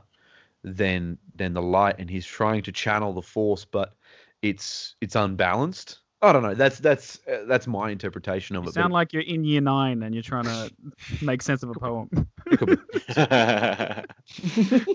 than 0.64 1.18
than 1.36 1.54
the 1.54 1.62
light, 1.62 1.96
and 2.00 2.10
he's 2.10 2.26
trying 2.26 2.62
to 2.64 2.72
channel 2.72 3.14
the 3.14 3.22
force, 3.22 3.66
but 3.66 3.96
it's 4.42 4.96
it's 5.02 5.16
unbalanced. 5.16 6.00
I 6.24 6.32
don't 6.34 6.44
know. 6.44 6.54
That's 6.54 6.78
that's 6.80 7.20
uh, 7.28 7.46
that's 7.48 7.66
my 7.68 7.90
interpretation 7.90 8.56
of 8.56 8.64
You 8.64 8.70
it. 8.70 8.74
sound 8.74 8.90
but 8.90 8.94
like 8.94 9.14
you're 9.14 9.24
in 9.24 9.44
year 9.44 9.62
nine 9.62 10.04
and 10.04 10.14
you're 10.14 10.22
trying 10.24 10.44
to 10.46 10.72
make 11.22 11.42
sense 11.42 11.64
of 11.64 11.70
a 11.70 11.74
poem. 11.74 12.10
it 12.52 12.60
could 12.60 12.70
be 12.70 12.78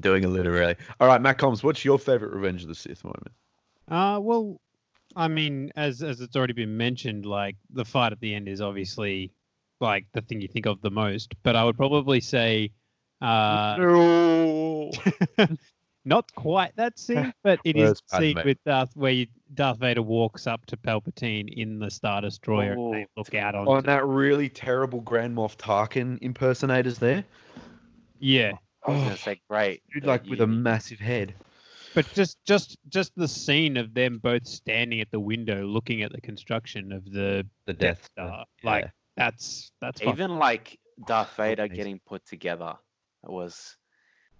doing 0.00 0.24
a 0.24 0.28
literally. 0.28 0.76
All 1.00 1.08
right, 1.08 1.20
Matt 1.20 1.38
Combs, 1.38 1.62
what's 1.62 1.84
your 1.84 1.98
favorite 1.98 2.32
Revenge 2.32 2.62
of 2.62 2.68
the 2.68 2.74
Sith 2.74 3.04
moment? 3.04 3.32
Uh, 3.88 4.18
well, 4.20 4.60
I 5.14 5.28
mean, 5.28 5.70
as 5.76 6.02
as 6.02 6.20
it's 6.20 6.36
already 6.36 6.54
been 6.54 6.76
mentioned, 6.76 7.26
like 7.26 7.56
the 7.70 7.84
fight 7.84 8.12
at 8.12 8.20
the 8.20 8.34
end 8.34 8.48
is 8.48 8.60
obviously 8.60 9.32
like 9.80 10.06
the 10.12 10.20
thing 10.22 10.40
you 10.40 10.48
think 10.48 10.66
of 10.66 10.80
the 10.80 10.90
most. 10.90 11.34
But 11.42 11.56
I 11.56 11.64
would 11.64 11.76
probably 11.76 12.20
say, 12.20 12.70
uh, 13.20 13.76
no. 13.78 14.90
not 16.04 16.32
quite 16.34 16.74
that 16.76 16.98
scene, 16.98 17.32
but 17.42 17.58
it 17.64 17.76
Where's 17.76 17.92
is 17.92 18.02
the 18.10 18.18
scene 18.18 18.40
with 18.44 18.58
Darth 18.64 18.94
where 18.96 19.12
you, 19.12 19.26
Darth 19.54 19.78
Vader 19.78 20.02
walks 20.02 20.46
up 20.46 20.66
to 20.66 20.76
Palpatine 20.76 21.52
in 21.52 21.78
the 21.78 21.90
Star 21.90 22.20
Destroyer 22.20 22.72
and 22.72 22.94
they 22.94 23.06
Oh, 23.16 23.20
look 23.20 23.34
out 23.34 23.54
on 23.54 23.66
on. 23.68 23.84
that 23.84 24.04
really 24.06 24.48
terrible 24.48 25.00
Grand 25.00 25.36
Moff 25.36 25.56
Tarkin 25.56 26.18
impersonators 26.20 26.98
there. 26.98 27.24
Yeah, 28.20 28.52
I 28.86 28.90
was 28.90 29.02
gonna 29.02 29.16
say 29.16 29.40
great. 29.48 29.82
Dude, 29.92 30.02
but 30.04 30.08
like 30.08 30.26
with 30.26 30.40
a 30.40 30.46
massive 30.46 30.98
head. 30.98 31.34
but 31.94 32.06
just 32.12 32.38
just 32.44 32.76
just 32.88 33.12
the 33.16 33.28
scene 33.28 33.76
of 33.76 33.94
them 33.94 34.18
both 34.18 34.46
standing 34.46 35.00
at 35.00 35.10
the 35.10 35.20
window 35.20 35.64
looking 35.64 36.02
at 36.02 36.12
the 36.12 36.20
construction 36.20 36.92
of 36.92 37.04
the 37.10 37.46
The 37.66 37.72
Death 37.72 37.98
Death 37.98 38.08
Star, 38.12 38.44
yeah. 38.62 38.70
like 38.70 38.90
that's 39.16 39.72
that's 39.80 40.00
fucking- 40.00 40.12
even 40.12 40.38
like 40.38 40.78
Darth 41.06 41.34
Vader 41.36 41.62
amazing. 41.64 41.76
getting 41.76 42.00
put 42.06 42.24
together 42.26 42.74
was 43.22 43.76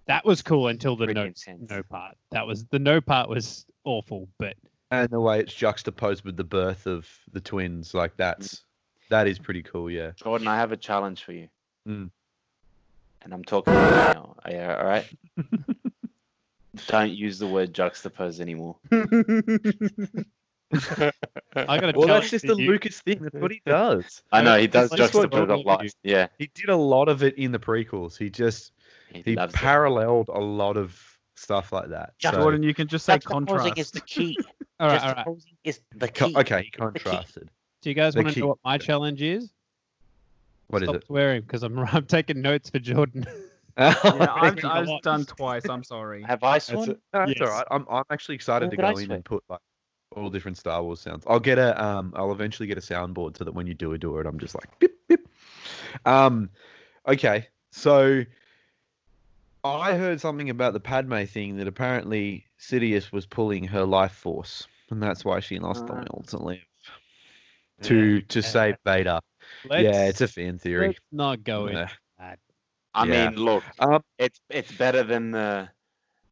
that 0.07 0.25
was 0.25 0.43
cool 0.43 0.69
until 0.69 0.97
the 0.97 1.07
no 1.07 1.25
intense. 1.25 1.71
no 1.71 1.83
part. 1.83 2.17
That 2.31 2.47
was 2.47 2.67
the 2.67 2.79
no 2.79 3.01
part 3.01 3.29
was 3.29 3.65
awful, 3.85 4.29
but 4.39 4.55
and 4.91 5.09
the 5.09 5.21
way 5.21 5.41
it's 5.41 5.55
juxtaposed 5.55 6.25
with 6.25 6.37
the 6.37 6.45
birth 6.45 6.87
of 6.87 7.09
the 7.33 7.41
twins, 7.41 7.95
like 7.95 8.17
that's 8.17 8.65
that 9.11 9.27
is 9.27 9.39
pretty 9.39 9.63
cool. 9.63 9.91
Yeah. 9.91 10.13
Jordan, 10.17 10.47
I 10.49 10.57
have 10.57 10.73
a 10.73 10.77
challenge 10.77 11.25
for 11.25 11.33
you. 11.33 11.49
Mm. 11.89 12.11
And 13.23 13.33
I'm 13.33 13.45
talking 13.45 13.73
to 13.73 13.79
you 13.81 13.87
now. 13.87 14.37
Are 14.45 14.51
you 14.53 14.61
all 14.61 14.85
right? 14.85 15.07
Don't 16.89 17.13
use 17.13 17.39
the 17.39 17.47
word 17.47 17.73
juxtapose 17.73 18.41
anymore. 18.41 18.77
I 20.73 21.79
got 21.79 21.95
Well, 21.97 22.07
tell 22.07 22.21
that's 22.21 22.31
just 22.31 22.47
the 22.47 22.55
you, 22.55 22.69
Lucas 22.69 23.01
thing. 23.01 23.21
That's 23.23 23.35
what 23.35 23.51
he 23.51 23.63
does. 23.67 24.23
I 24.33 24.43
know 24.43 24.59
he 24.59 24.67
does 24.67 24.91
That's 24.91 25.15
what 25.15 25.31
juxtapose 25.31 25.49
a 25.49 25.55
all 25.55 25.63
lot. 25.63 25.87
Yeah, 26.03 26.29
He 26.39 26.51
did 26.55 26.69
a 26.69 26.77
lot 26.77 27.09
of 27.09 27.23
it 27.23 27.37
in 27.39 27.53
the 27.53 27.59
prequels. 27.59 28.17
He 28.19 28.31
just 28.31 28.73
he, 29.13 29.23
he 29.23 29.37
loves 29.37 29.55
it. 29.55 29.59
paralleled 29.59 30.29
a 30.29 30.41
lot 30.41 30.77
of 30.77 30.99
stuff 31.37 31.73
like 31.73 31.91
that. 31.91 32.15
So, 32.21 32.31
Jordan, 32.33 32.63
you 32.63 32.75
can 32.75 32.89
just 32.89 33.05
say 33.05 33.19
Juxtaposing 33.19 33.25
contrast. 33.27 33.79
is 33.79 33.91
the 33.91 34.01
key. 34.01 34.37
all 34.81 34.89
right, 34.89 35.03
all 35.03 35.13
right. 35.15 35.27
Juxtaposing 35.27 35.57
is 35.65 35.81
the 35.97 36.09
co- 36.09 36.27
key. 36.27 36.37
okay, 36.37 36.63
he 36.63 36.71
contrasted. 36.71 37.51
Do 37.83 37.91
you 37.91 37.95
guys 37.95 38.15
They 38.15 38.23
want 38.23 38.35
to 38.35 38.41
know 38.41 38.47
what 38.49 38.59
my 38.65 38.79
challenge 38.79 39.23
is? 39.23 39.51
What 40.69 40.83
is 40.83 40.89
Stop 40.89 40.97
it? 40.97 41.07
swearing 41.07 41.43
because 41.43 41.63
I'm 41.63 41.79
I'm 41.79 42.07
taking 42.07 42.41
notes 42.41 42.71
for 42.71 42.79
Jordan. 42.79 43.27
Yeah, 43.77 43.95
I've, 44.05 44.55
Thinking 44.55 44.71
a 44.71 44.73
I've 44.73 45.03
done 45.03 45.25
twice. 45.27 45.69
I'm 45.69 45.83
sorry. 45.85 46.23
Have 46.23 46.43
I 46.43 46.53
That's, 46.55 46.67
sworn? 46.67 46.91
it. 46.91 47.01
No, 47.13 47.27
that's 47.27 47.41
all 47.41 47.47
Yes. 47.49 47.57
right. 47.57 47.67
I'm, 47.71 47.87
I'm 47.91 48.05
actually 48.11 48.37
excited 48.37 48.71
When 48.71 48.77
to 48.79 48.83
go 48.83 48.97
in 48.99 49.11
and 49.13 49.25
put 49.25 49.43
like 49.49 49.61
all 50.17 50.31
different 50.31 50.57
Star 50.57 50.83
Wars 50.83 51.01
sounds. 51.01 51.25
I'll 51.27 51.41
get 51.41 51.59
a 51.59 51.83
um. 51.83 52.13
I'll 52.17 52.33
eventually 52.33 52.67
get 52.67 52.79
a 52.79 52.81
soundboard 52.81 53.37
so 53.37 53.45
that 53.45 53.53
when 53.53 53.67
you 53.67 53.75
do 53.75 53.93
a 53.93 53.99
do 53.99 54.19
it, 54.19 54.27
I'm 54.27 54.39
just 54.39 54.55
like 54.55 54.79
beep 54.79 54.93
beep. 55.09 55.29
Um, 56.05 56.51
okay. 57.07 57.49
So 57.73 58.25
I 59.65 59.95
heard 59.95 60.21
something 60.21 60.51
about 60.51 60.73
the 60.73 60.81
Padme 60.81 61.25
thing 61.25 61.57
that 61.57 61.67
apparently 61.67 62.47
Sidious 62.59 63.13
was 63.13 63.27
pulling 63.27 63.65
her 63.65 63.85
life 63.85 64.13
force, 64.13 64.67
and 64.91 65.03
that's 65.03 65.25
why 65.25 65.41
she 65.41 65.59
lost 65.59 65.87
the 65.87 65.95
Uh, 65.95 66.05
will 66.13 66.23
to 66.29 66.39
live 66.39 66.59
to 67.83 68.21
to 68.23 68.43
save 68.43 68.77
Vader. 68.85 69.21
Let's, 69.65 69.83
yeah, 69.83 70.07
it's 70.07 70.21
a 70.21 70.29
fan 70.29 70.59
theory. 70.59 70.89
let's 70.89 71.01
not 71.13 71.45
go 71.45 71.67
in. 71.67 71.75
Yeah. 71.75 71.89
I 72.97 73.05
Yeah. 73.07 73.31
mean, 73.31 73.37
look, 73.37 73.65
Um, 73.81 74.03
it's 74.19 74.41
it's 74.51 74.71
better 74.73 75.03
than 75.03 75.33
the 75.33 75.69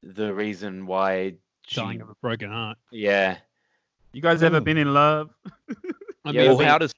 the 0.02 0.32
reason 0.32 0.86
why 0.86 1.34
she, 1.66 1.80
Dying 1.80 2.00
of 2.00 2.08
a 2.08 2.14
broken 2.20 2.50
heart. 2.50 2.78
yeah. 2.90 3.38
You 4.12 4.20
guys 4.22 4.42
ever 4.42 4.61
been 4.61 4.77
in 4.79 4.92
love? 4.92 5.31
I 6.25 6.31
Yeah, 6.31 6.48
mean, 6.48 6.57
well, 6.59 6.66
how 6.68 6.79
does 6.79 6.92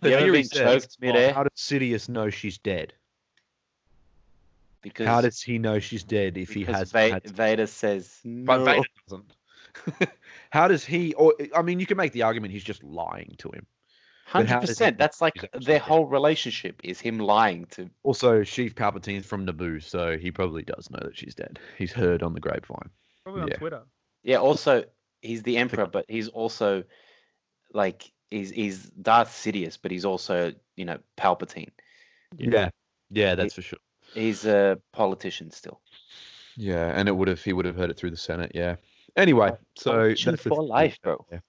the 0.00 0.10
theory 0.10 0.30
been 0.32 0.44
says, 0.44 0.82
choked 0.84 0.96
midair? 1.00 1.32
how 1.32 1.44
does 1.44 1.52
Sidious 1.56 2.08
know 2.08 2.28
she's 2.30 2.58
dead? 2.58 2.92
Because 4.82 5.06
How 5.06 5.20
does 5.20 5.40
he 5.42 5.58
know 5.58 5.78
she's 5.78 6.02
dead 6.02 6.38
if 6.38 6.50
he 6.52 6.64
has? 6.64 6.90
Va- 6.90 7.10
had- 7.10 7.24
Vader 7.30 7.66
says 7.66 8.18
no. 8.24 8.46
but 8.46 8.64
Vader 8.64 8.82
doesn't. 9.08 10.10
how 10.50 10.68
does 10.68 10.84
he? 10.84 11.12
Or 11.14 11.34
I 11.54 11.62
mean, 11.62 11.78
you 11.80 11.86
can 11.86 11.96
make 11.98 12.12
the 12.12 12.22
argument 12.22 12.52
he's 12.52 12.64
just 12.64 12.82
lying 12.82 13.34
to 13.38 13.50
him. 13.50 13.66
Hundred 14.26 14.60
percent. 14.60 14.96
That's 14.96 15.20
like 15.20 15.34
their 15.60 15.78
whole 15.80 16.06
relationship 16.06 16.80
is 16.82 16.98
him 17.00 17.18
lying 17.18 17.66
to. 17.72 17.90
Also, 18.04 18.40
Sheev 18.42 18.74
Palpatine's 18.74 19.26
from 19.26 19.44
Naboo, 19.46 19.82
so 19.82 20.16
he 20.16 20.30
probably 20.30 20.62
does 20.62 20.88
know 20.90 21.00
that 21.02 21.16
she's 21.16 21.34
dead. 21.34 21.58
He's 21.76 21.92
heard 21.92 22.22
on 22.22 22.32
the 22.32 22.40
grapevine. 22.40 22.88
Probably 23.24 23.42
on 23.42 23.48
Yeah. 23.48 23.56
Twitter. 23.56 23.82
Yeah. 24.22 24.36
Also, 24.36 24.84
he's 25.20 25.42
the 25.42 25.56
emperor, 25.58 25.86
but 25.86 26.06
he's 26.08 26.28
also 26.28 26.84
like 27.72 28.10
he's 28.30 28.50
he's 28.50 28.84
Darth 28.84 29.28
Sidious, 29.28 29.78
but 29.80 29.90
he's 29.90 30.04
also 30.04 30.52
you 30.76 30.84
know 30.84 30.98
Palpatine. 31.16 31.70
Yeah, 32.36 32.70
yeah, 33.10 33.34
that's 33.34 33.54
for 33.54 33.62
sure. 33.62 33.78
He's 34.14 34.44
a 34.44 34.80
politician 34.92 35.50
still. 35.50 35.80
Yeah, 36.56 36.92
and 36.94 37.08
it 37.08 37.12
would 37.12 37.28
have 37.28 37.42
he 37.42 37.52
would 37.52 37.64
have 37.64 37.76
heard 37.76 37.90
it 37.90 37.96
through 37.96 38.10
the 38.10 38.16
Senate. 38.16 38.52
Yeah. 38.54 38.76
Anyway, 39.16 39.50
so 39.76 39.92
Politician 39.92 40.32
that's 40.32 40.42
for 40.42 40.62
life, 40.62 40.98
bro. 41.02 41.24
Yeah. 41.30 41.40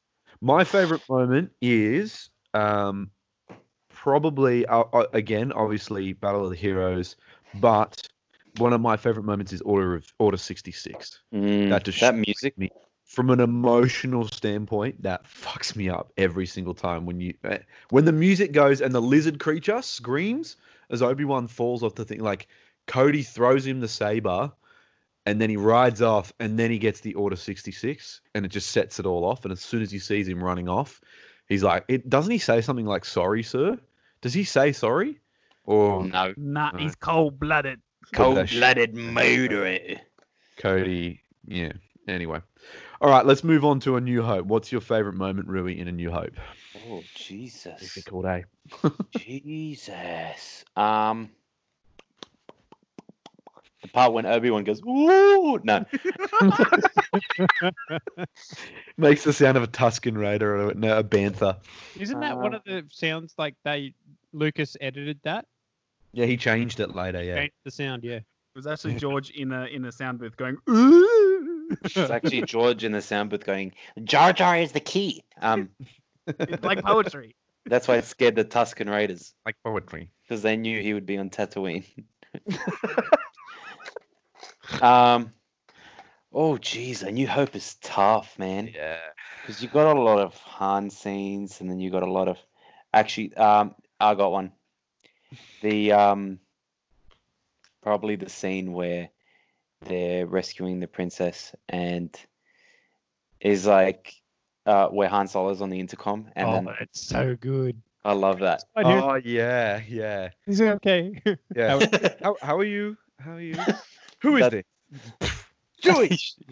My 0.41 0.63
favorite 0.63 1.01
moment 1.07 1.51
is 1.61 2.29
um, 2.53 3.11
probably 3.89 4.65
uh, 4.65 4.83
uh, 4.93 5.05
again, 5.13 5.51
obviously, 5.51 6.13
Battle 6.13 6.43
of 6.43 6.49
the 6.49 6.55
Heroes, 6.55 7.15
but 7.55 8.07
one 8.57 8.73
of 8.73 8.81
my 8.81 8.97
favorite 8.97 9.25
moments 9.25 9.53
is 9.53 9.61
Order 9.61 9.95
of 9.95 10.05
Order 10.17 10.37
sixty 10.37 10.71
six. 10.71 11.21
Mm, 11.33 11.69
That 11.69 11.83
just 11.83 11.99
that 11.99 12.15
music. 12.15 12.57
me 12.57 12.71
from 13.11 13.29
an 13.29 13.41
emotional 13.41 14.25
standpoint. 14.25 15.03
That 15.03 15.25
fucks 15.25 15.75
me 15.75 15.89
up 15.89 16.13
every 16.17 16.45
single 16.45 16.73
time 16.73 17.05
when 17.05 17.19
you 17.19 17.33
uh, 17.43 17.57
when 17.89 18.05
the 18.05 18.13
music 18.13 18.53
goes 18.53 18.79
and 18.79 18.95
the 18.95 19.01
lizard 19.01 19.37
creature 19.39 19.81
screams 19.81 20.55
as 20.89 21.01
Obi 21.01 21.25
Wan 21.25 21.47
falls 21.47 21.83
off 21.83 21.95
the 21.95 22.05
thing. 22.05 22.21
Like 22.21 22.47
Cody 22.87 23.21
throws 23.23 23.65
him 23.67 23.81
the 23.81 23.87
saber, 23.89 24.51
and 25.25 25.41
then 25.41 25.49
he 25.49 25.57
rides 25.57 26.01
off, 26.01 26.31
and 26.39 26.57
then 26.57 26.71
he 26.71 26.79
gets 26.79 27.01
the 27.01 27.13
Order 27.15 27.35
sixty 27.35 27.71
six, 27.71 28.21
and 28.33 28.45
it 28.45 28.49
just 28.49 28.69
sets 28.71 28.97
it 28.99 29.05
all 29.05 29.25
off. 29.25 29.43
And 29.43 29.51
as 29.51 29.59
soon 29.59 29.81
as 29.81 29.91
he 29.91 29.99
sees 29.99 30.27
him 30.27 30.41
running 30.43 30.69
off, 30.69 31.01
he's 31.49 31.63
like, 31.63 31.83
"It 31.89 32.09
doesn't 32.09 32.31
he 32.31 32.39
say 32.39 32.61
something 32.61 32.85
like 32.85 33.03
sorry, 33.03 33.43
sir? 33.43 33.77
Does 34.21 34.33
he 34.33 34.45
say 34.45 34.71
sorry?" 34.71 35.19
Or 35.65 36.05
No, 36.05 36.33
Nah, 36.37 36.71
No. 36.71 36.79
he's 36.79 36.95
cold 36.95 37.39
blooded. 37.39 37.81
cold-blooded 38.13 38.95
murderer. 38.95 39.77
Cody, 40.57 41.21
yeah. 41.45 41.73
Anyway, 42.07 42.41
all 43.01 43.09
right, 43.09 43.25
let's 43.25 43.43
move 43.43 43.65
on 43.65 43.79
to 43.81 43.95
A 43.95 44.01
New 44.01 44.21
Hope. 44.21 44.45
What's 44.45 44.71
your 44.71 44.81
favorite 44.81 45.15
moment, 45.15 45.47
Rui, 45.47 45.73
in 45.77 45.87
A 45.87 45.91
New 45.91 46.11
Hope? 46.11 46.33
Oh 46.87 47.03
Jesus. 47.15 47.79
Difficult, 47.79 48.25
eh? 48.25 48.41
Jesus. 49.17 50.63
Um. 50.75 51.31
The 53.81 53.87
part 53.87 54.13
when 54.13 54.27
Obi 54.27 54.51
Wan 54.51 54.63
goes, 54.63 54.79
"Ooh!" 54.87 55.59
No, 55.63 55.83
Makes 58.97 59.23
the 59.23 59.33
sound 59.33 59.57
of 59.57 59.63
a 59.63 59.67
Tusken 59.67 60.15
Raider 60.15 60.55
or 60.55 60.69
a, 60.69 60.73
no, 60.75 60.99
a 60.99 61.03
Bantha. 61.03 61.57
Isn't 61.99 62.19
that 62.19 62.37
one 62.37 62.53
Uh, 62.53 62.57
of 62.57 62.63
the 62.63 62.85
sounds 62.91 63.33
like 63.39 63.55
they 63.63 63.95
Lucas 64.33 64.77
edited 64.79 65.19
that? 65.23 65.47
Yeah, 66.13 66.27
he 66.27 66.37
changed 66.37 66.79
it 66.79 66.95
later. 66.95 67.23
Yeah. 67.23 67.37
Changed 67.37 67.53
the 67.65 67.71
sound, 67.71 68.03
yeah. 68.03 68.17
It 68.17 68.23
was 68.53 68.67
actually 68.67 68.95
George 68.95 69.31
in 69.31 69.51
a 69.51 69.65
in 69.65 69.85
a 69.85 69.91
sound 69.91 70.19
booth 70.19 70.37
going. 70.37 70.57
Ooh. 70.69 71.20
It's 71.83 71.97
actually 71.97 72.41
George 72.45 72.83
in 72.83 72.91
the 72.91 73.01
sound 73.01 73.29
booth 73.29 73.45
going, 73.45 73.73
"Jar 74.03 74.33
Jar 74.33 74.57
is 74.57 74.71
the 74.71 74.79
key." 74.79 75.23
Um, 75.41 75.69
it's 76.27 76.63
like 76.63 76.83
poetry. 76.83 77.35
that's 77.65 77.87
why 77.87 77.97
it 77.97 78.05
scared 78.05 78.35
the 78.35 78.45
Tusken 78.45 78.89
Raiders 78.89 79.33
Like 79.45 79.55
poetry. 79.63 80.11
because 80.23 80.41
they 80.41 80.57
knew 80.57 80.81
he 80.81 80.93
would 80.93 81.05
be 81.05 81.17
on 81.17 81.29
Tatooine. 81.29 81.85
um. 84.81 85.33
Oh, 86.33 86.53
jeez, 86.53 87.03
A 87.03 87.11
New 87.11 87.27
Hope 87.27 87.57
is 87.57 87.75
tough, 87.81 88.39
man. 88.39 88.69
Yeah. 88.73 88.95
Because 89.41 89.61
you've 89.61 89.73
got 89.73 89.97
a 89.97 89.99
lot 89.99 90.19
of 90.19 90.33
Han 90.37 90.89
scenes, 90.89 91.59
and 91.59 91.69
then 91.69 91.79
you 91.81 91.91
got 91.91 92.03
a 92.03 92.11
lot 92.11 92.29
of. 92.29 92.37
Actually, 92.93 93.33
um, 93.35 93.75
I 93.99 94.15
got 94.15 94.31
one. 94.31 94.53
The 95.61 95.91
um, 95.91 96.39
probably 97.83 98.15
the 98.15 98.29
scene 98.29 98.71
where 98.71 99.09
they're 99.81 100.25
rescuing 100.25 100.79
the 100.79 100.87
princess, 100.87 101.53
and 101.69 102.15
is 103.39 103.65
like 103.65 104.13
uh, 104.65 104.87
where 104.87 105.09
Han 105.09 105.27
Solo's 105.27 105.61
on 105.61 105.69
the 105.69 105.79
intercom, 105.79 106.29
and 106.35 106.47
oh, 106.47 106.53
then 106.53 106.67
it's 106.81 107.01
so 107.01 107.35
good. 107.35 107.81
I 108.03 108.13
love 108.13 108.39
that. 108.39 108.63
I 108.75 108.83
Oh 108.83 109.15
yeah, 109.15 109.81
yeah, 109.87 110.29
he's 110.45 110.61
okay. 110.61 111.21
yeah. 111.55 111.79
how, 112.21 112.35
how 112.41 112.57
are 112.57 112.63
you? 112.63 112.97
How 113.19 113.33
are 113.33 113.41
you? 113.41 113.55
Who 114.21 114.37
is 114.37 114.41
That- 114.49 114.65
this? 115.21 115.31
Joey, 115.81 116.09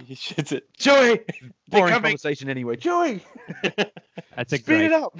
he 0.07 0.15
shoots 0.15 0.51
it. 0.53 0.67
Joey, 0.75 1.19
Boring 1.67 1.93
conversation 1.93 2.49
anyway. 2.49 2.75
Joey, 2.77 3.23
That's 4.35 4.53
a 4.53 4.57
speed 4.57 4.65
great 4.65 4.85
it 4.85 4.93
up. 4.93 5.15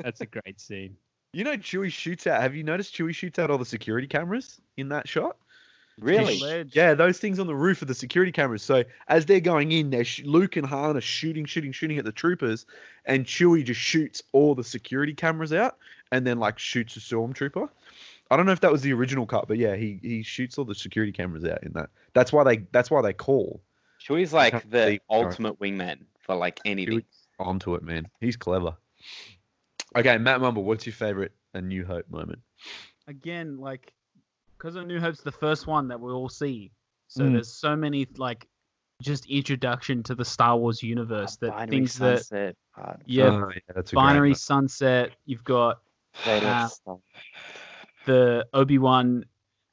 that's 0.00 0.20
a 0.20 0.26
great 0.26 0.58
scene. 0.60 0.96
You 1.32 1.44
know, 1.44 1.56
Chewie 1.56 1.92
shoots 1.92 2.26
out. 2.26 2.42
Have 2.42 2.56
you 2.56 2.64
noticed 2.64 2.92
Chewie 2.92 3.14
shoots 3.14 3.38
out 3.38 3.52
all 3.52 3.58
the 3.58 3.64
security 3.64 4.08
cameras 4.08 4.60
in 4.76 4.88
that 4.88 5.06
shot? 5.06 5.36
Really? 6.00 6.38
Ledge. 6.40 6.74
Yeah, 6.74 6.94
those 6.94 7.18
things 7.18 7.38
on 7.38 7.46
the 7.46 7.54
roof 7.54 7.82
of 7.82 7.88
the 7.88 7.94
security 7.94 8.32
cameras. 8.32 8.62
So 8.62 8.84
as 9.08 9.26
they're 9.26 9.40
going 9.40 9.72
in, 9.72 9.90
they're 9.90 10.04
sh- 10.04 10.22
Luke 10.24 10.56
and 10.56 10.66
Han 10.66 10.96
are 10.96 11.00
shooting, 11.00 11.44
shooting, 11.44 11.72
shooting 11.72 11.98
at 11.98 12.04
the 12.04 12.12
troopers, 12.12 12.66
and 13.04 13.24
Chewie 13.26 13.64
just 13.64 13.80
shoots 13.80 14.22
all 14.32 14.54
the 14.54 14.64
security 14.64 15.14
cameras 15.14 15.52
out, 15.52 15.76
and 16.10 16.26
then 16.26 16.38
like 16.38 16.58
shoots 16.58 16.96
a 16.96 17.00
stormtrooper. 17.00 17.68
I 18.30 18.36
don't 18.36 18.46
know 18.46 18.52
if 18.52 18.60
that 18.60 18.72
was 18.72 18.80
the 18.82 18.92
original 18.94 19.26
cut, 19.26 19.46
but 19.48 19.58
yeah, 19.58 19.76
he 19.76 19.98
he 20.02 20.22
shoots 20.22 20.56
all 20.58 20.64
the 20.64 20.74
security 20.74 21.12
cameras 21.12 21.44
out 21.44 21.62
in 21.62 21.72
that. 21.74 21.90
That's 22.14 22.32
why 22.32 22.44
they 22.44 22.56
that's 22.72 22.90
why 22.90 23.02
they 23.02 23.12
call 23.12 23.60
Chewie's 24.00 24.32
like 24.32 24.52
the 24.62 24.68
believe- 24.68 25.00
sorry. 25.10 25.24
ultimate 25.24 25.60
wingman 25.60 25.98
for 26.20 26.34
like 26.34 26.58
anything. 26.64 27.02
onto 27.38 27.74
it, 27.74 27.82
man. 27.82 28.08
He's 28.20 28.36
clever. 28.36 28.74
Okay, 29.94 30.16
Matt 30.16 30.40
Mumble, 30.40 30.64
what's 30.64 30.86
your 30.86 30.94
favorite 30.94 31.32
A 31.54 31.60
New 31.60 31.84
Hope 31.84 32.08
moment? 32.08 32.38
Again, 33.06 33.58
like, 33.58 33.92
because 34.62 34.76
of 34.76 34.86
New 34.86 35.00
Hope's 35.00 35.20
the 35.22 35.32
first 35.32 35.66
one 35.66 35.88
that 35.88 36.00
we 36.00 36.12
all 36.12 36.28
see. 36.28 36.70
So 37.08 37.24
Mm. 37.24 37.32
there's 37.32 37.52
so 37.52 37.74
many 37.74 38.06
like, 38.16 38.46
just 39.02 39.26
introduction 39.26 40.04
to 40.04 40.14
the 40.14 40.24
Star 40.24 40.56
Wars 40.56 40.82
universe 40.82 41.36
that 41.36 41.48
Binary 41.50 41.68
things 41.70 41.98
that 41.98 42.18
Sunset 42.18 42.56
part. 42.72 43.00
yeah, 43.06 43.24
Oh, 43.30 43.48
yeah 43.48 43.60
that's 43.74 43.92
a 43.92 43.96
great 43.96 44.02
binary 44.04 44.34
sunset. 44.34 45.10
You've 45.26 45.42
got 45.42 45.80
Vader 46.24 46.46
Ah. 46.46 46.70
the 48.06 48.46
Obi 48.54 48.78
Wan 48.78 49.24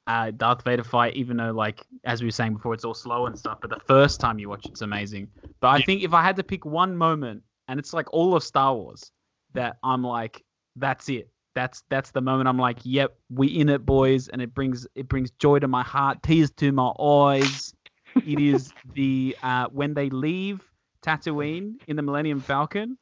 uh, 0.08 0.32
Darth 0.32 0.64
Vader 0.64 0.82
fight, 0.82 1.14
even 1.14 1.36
though 1.36 1.52
like 1.52 1.86
as 2.04 2.20
we 2.20 2.26
were 2.26 2.32
saying 2.32 2.54
before, 2.54 2.74
it's 2.74 2.84
all 2.84 2.94
slow 2.94 3.26
and 3.26 3.38
stuff. 3.38 3.58
But 3.60 3.70
the 3.70 3.78
first 3.86 4.18
time 4.18 4.40
you 4.40 4.48
watch, 4.48 4.66
it's 4.68 4.82
amazing. 4.82 5.28
But 5.60 5.68
I 5.68 5.78
Yeah. 5.78 5.84
think 5.84 6.02
if 6.02 6.12
I 6.12 6.22
had 6.22 6.34
to 6.36 6.42
pick 6.42 6.64
one 6.64 6.96
moment, 6.96 7.44
and 7.68 7.78
it's 7.78 7.92
like 7.92 8.12
all 8.12 8.34
of 8.34 8.42
Star 8.42 8.74
Wars, 8.74 9.12
that 9.54 9.76
I'm 9.84 10.02
like, 10.02 10.44
that's 10.74 11.08
it. 11.08 11.30
That's 11.54 11.82
that's 11.88 12.10
the 12.12 12.20
moment 12.20 12.48
I'm 12.48 12.58
like, 12.58 12.78
yep, 12.84 13.16
we 13.28 13.48
in 13.48 13.68
it, 13.68 13.84
boys, 13.84 14.28
and 14.28 14.40
it 14.40 14.54
brings 14.54 14.86
it 14.94 15.08
brings 15.08 15.30
joy 15.32 15.58
to 15.58 15.68
my 15.68 15.82
heart, 15.82 16.22
tears 16.22 16.50
to 16.52 16.72
my 16.72 16.92
eyes. 17.00 17.74
it 18.14 18.38
is 18.38 18.72
the 18.94 19.36
uh, 19.42 19.66
when 19.72 19.94
they 19.94 20.10
leave 20.10 20.60
Tatooine 21.02 21.74
in 21.88 21.96
the 21.96 22.02
Millennium 22.02 22.40
Falcon, 22.40 22.96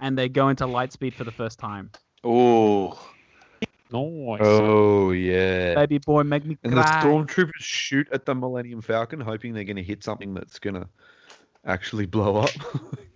and 0.00 0.16
they 0.16 0.28
go 0.28 0.48
into 0.48 0.64
lightspeed 0.64 1.14
for 1.14 1.24
the 1.24 1.32
first 1.32 1.58
time. 1.58 1.90
Oh, 2.22 2.98
Nice. 3.92 4.40
Oh 4.42 5.12
yeah. 5.12 5.74
Baby 5.74 5.98
boy, 5.98 6.24
make 6.24 6.44
me 6.44 6.56
cry. 6.56 6.70
And 6.70 6.76
the 6.76 6.82
stormtroopers 6.82 7.50
shoot 7.60 8.08
at 8.12 8.26
the 8.26 8.34
Millennium 8.34 8.80
Falcon, 8.80 9.20
hoping 9.20 9.54
they're 9.54 9.64
going 9.64 9.76
to 9.76 9.82
hit 9.82 10.02
something 10.02 10.34
that's 10.34 10.58
going 10.58 10.74
to 10.74 10.88
actually 11.64 12.06
blow 12.06 12.36
up. 12.36 12.50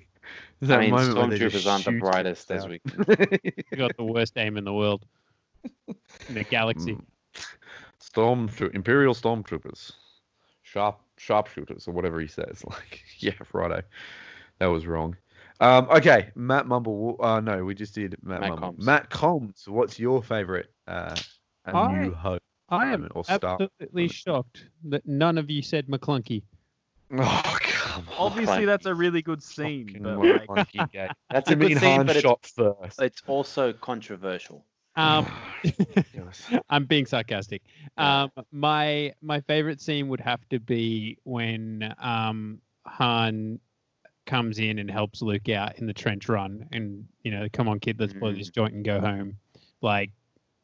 That 0.63 0.79
I 0.79 0.83
mean, 0.83 0.91
moment 0.91 1.17
where 1.17 1.27
stormtroopers 1.39 1.67
aren't 1.71 1.85
the 1.87 1.99
brightest 1.99 2.51
as 2.51 2.69
we. 2.69 2.81
We 3.71 3.77
got 3.79 3.97
the 3.97 4.05
worst 4.05 4.37
aim 4.37 4.57
in 4.59 4.65
the 4.65 4.75
world. 4.75 5.07
In 6.29 6.35
the 6.35 6.45
galaxy. 6.45 6.93
Mm. 6.95 7.05
Storm 7.99 8.51
Imperial 8.75 9.15
Stormtroopers, 9.15 9.93
sharp 10.63 11.01
sharpshooters 11.17 11.87
or 11.87 11.93
whatever 11.93 12.21
he 12.21 12.27
says. 12.27 12.63
Like, 12.69 13.03
yeah, 13.19 13.33
righto, 13.53 13.83
that 14.59 14.67
was 14.67 14.87
wrong. 14.87 15.17
Um, 15.61 15.87
okay, 15.91 16.31
Matt 16.35 16.67
Mumble. 16.67 17.17
Uh, 17.21 17.41
no, 17.41 17.65
we 17.65 17.75
just 17.75 17.95
did 17.95 18.17
Matt, 18.23 18.41
Matt 18.41 18.51
Mumble. 18.51 18.69
Combs. 18.73 18.87
Matt 18.87 19.11
Combs. 19.11 19.65
What's 19.69 19.99
your 19.99 20.23
favorite? 20.23 20.73
Uh, 20.87 21.15
A 21.67 21.75
I- 21.77 22.03
New 22.03 22.15
Hope. 22.15 22.43
I 22.69 22.93
am 22.93 23.09
or 23.17 23.25
absolutely 23.29 24.03
moment. 24.03 24.13
shocked 24.13 24.67
that 24.85 25.05
none 25.05 25.39
of 25.39 25.51
you 25.51 25.61
said 25.63 25.87
McClunky. 25.89 26.43
Oh 27.19 27.59
come 27.91 28.09
on. 28.09 28.15
Obviously, 28.19 28.65
that's 28.65 28.87
a 28.87 28.95
really 28.95 29.23
good 29.23 29.43
scene, 29.43 29.87
Fucking 29.87 30.03
but 30.03 30.19
what 30.19 30.29
like, 30.29 30.45
a 30.49 30.53
monkey 30.53 30.81
game. 30.93 31.09
That's 31.31 31.51
I 31.51 31.53
a 31.53 31.57
good 31.57 31.69
mean, 31.69 31.79
scene, 31.79 31.97
Han 31.99 32.07
but 32.07 32.17
it's, 32.17 32.23
shot 32.23 32.47
first. 32.47 33.01
it's 33.01 33.23
also 33.27 33.73
controversial. 33.73 34.65
Um, 34.97 35.27
I'm 36.71 36.85
being 36.85 37.07
sarcastic. 37.07 37.63
Um, 37.97 38.31
my 38.53 39.13
my 39.23 39.41
favorite 39.41 39.81
scene 39.81 40.09
would 40.09 40.21
have 40.21 40.47
to 40.51 40.61
be 40.61 41.19
when 41.25 41.95
um, 41.99 42.61
Han 42.87 43.61
comes 44.27 44.59
in 44.59 44.79
and 44.79 44.91
helps 44.91 45.23
Luke 45.23 45.49
out 45.49 45.79
in 45.79 45.87
the 45.87 45.95
trench 45.95 46.29
run, 46.29 46.67
and 46.73 47.07
you 47.23 47.31
know, 47.31 47.47
come 47.53 47.69
on, 47.69 47.81
kid, 47.81 47.99
let's 47.99 48.13
blow 48.13 48.33
this 48.33 48.51
joint 48.51 48.75
and 48.75 48.85
go 48.85 49.01
home. 49.01 49.37
Like, 49.83 50.11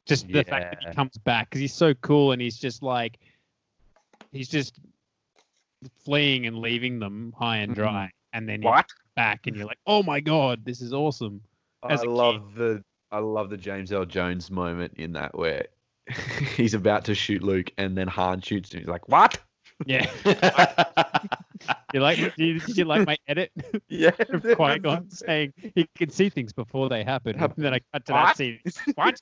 just 0.07 0.29
the 0.29 0.45
fact 0.45 0.81
that 0.81 0.89
he 0.89 0.95
comes 0.95 1.19
back 1.19 1.51
because 1.51 1.61
he's 1.61 1.75
so 1.75 1.95
cool, 1.95 2.33
and 2.33 2.41
he's 2.41 2.59
just 2.59 2.83
like, 2.83 3.19
he's 4.33 4.49
just 4.49 4.79
fleeing 6.05 6.47
and 6.47 6.59
leaving 6.59 6.99
them 6.99 7.35
high 7.39 7.59
and 7.59 7.75
dry, 7.75 8.07
mm-hmm. 8.07 8.39
and 8.39 8.49
then 8.49 8.63
he 8.63 8.69
What? 8.69 8.87
back, 9.15 9.47
and 9.47 9.57
you're 9.57 9.67
like, 9.67 9.79
oh 9.87 10.03
my 10.03 10.21
god, 10.21 10.65
this 10.65 10.81
is 10.81 10.93
awesome. 10.93 11.41
I 11.83 11.93
as 11.93 12.03
a 12.03 12.09
love 12.11 12.55
the 12.55 12.83
I 13.11 13.19
love 13.19 13.51
the 13.51 13.57
James 13.57 13.93
Earl 13.93 14.05
Jones 14.05 14.51
moment 14.51 14.95
in 14.97 15.13
that 15.13 15.37
where 15.37 15.67
he's 16.57 16.75
about 16.75 17.05
to 17.07 17.15
shoot 17.15 17.43
Luke 17.43 17.71
and 17.79 17.97
then 17.97 18.09
Han 18.09 18.41
shoots 18.41 18.73
him. 18.73 18.81
He's 18.81 18.89
like, 18.89 19.09
"What?" 19.09 19.39
Yeah. 19.85 20.11
you 21.93 22.01
like? 22.01 22.19
You, 22.37 22.61
you 22.67 22.85
like 22.85 23.07
my 23.07 23.19
edit? 23.29 23.53
Yeah. 23.89 24.11
Qui 24.11 24.79
Gon 24.79 25.11
saying 25.11 25.53
he 25.75 25.89
can 25.97 26.11
see 26.11 26.29
things 26.29 26.53
before 26.53 26.89
they 26.89 27.05
happen. 27.05 27.37
And 27.37 27.53
then 27.57 27.75
I 27.75 27.81
cut 27.93 28.07
to 28.07 28.13
What? 28.13 28.27
that 28.27 28.37
scene. 28.37 28.61
What? 28.95 29.21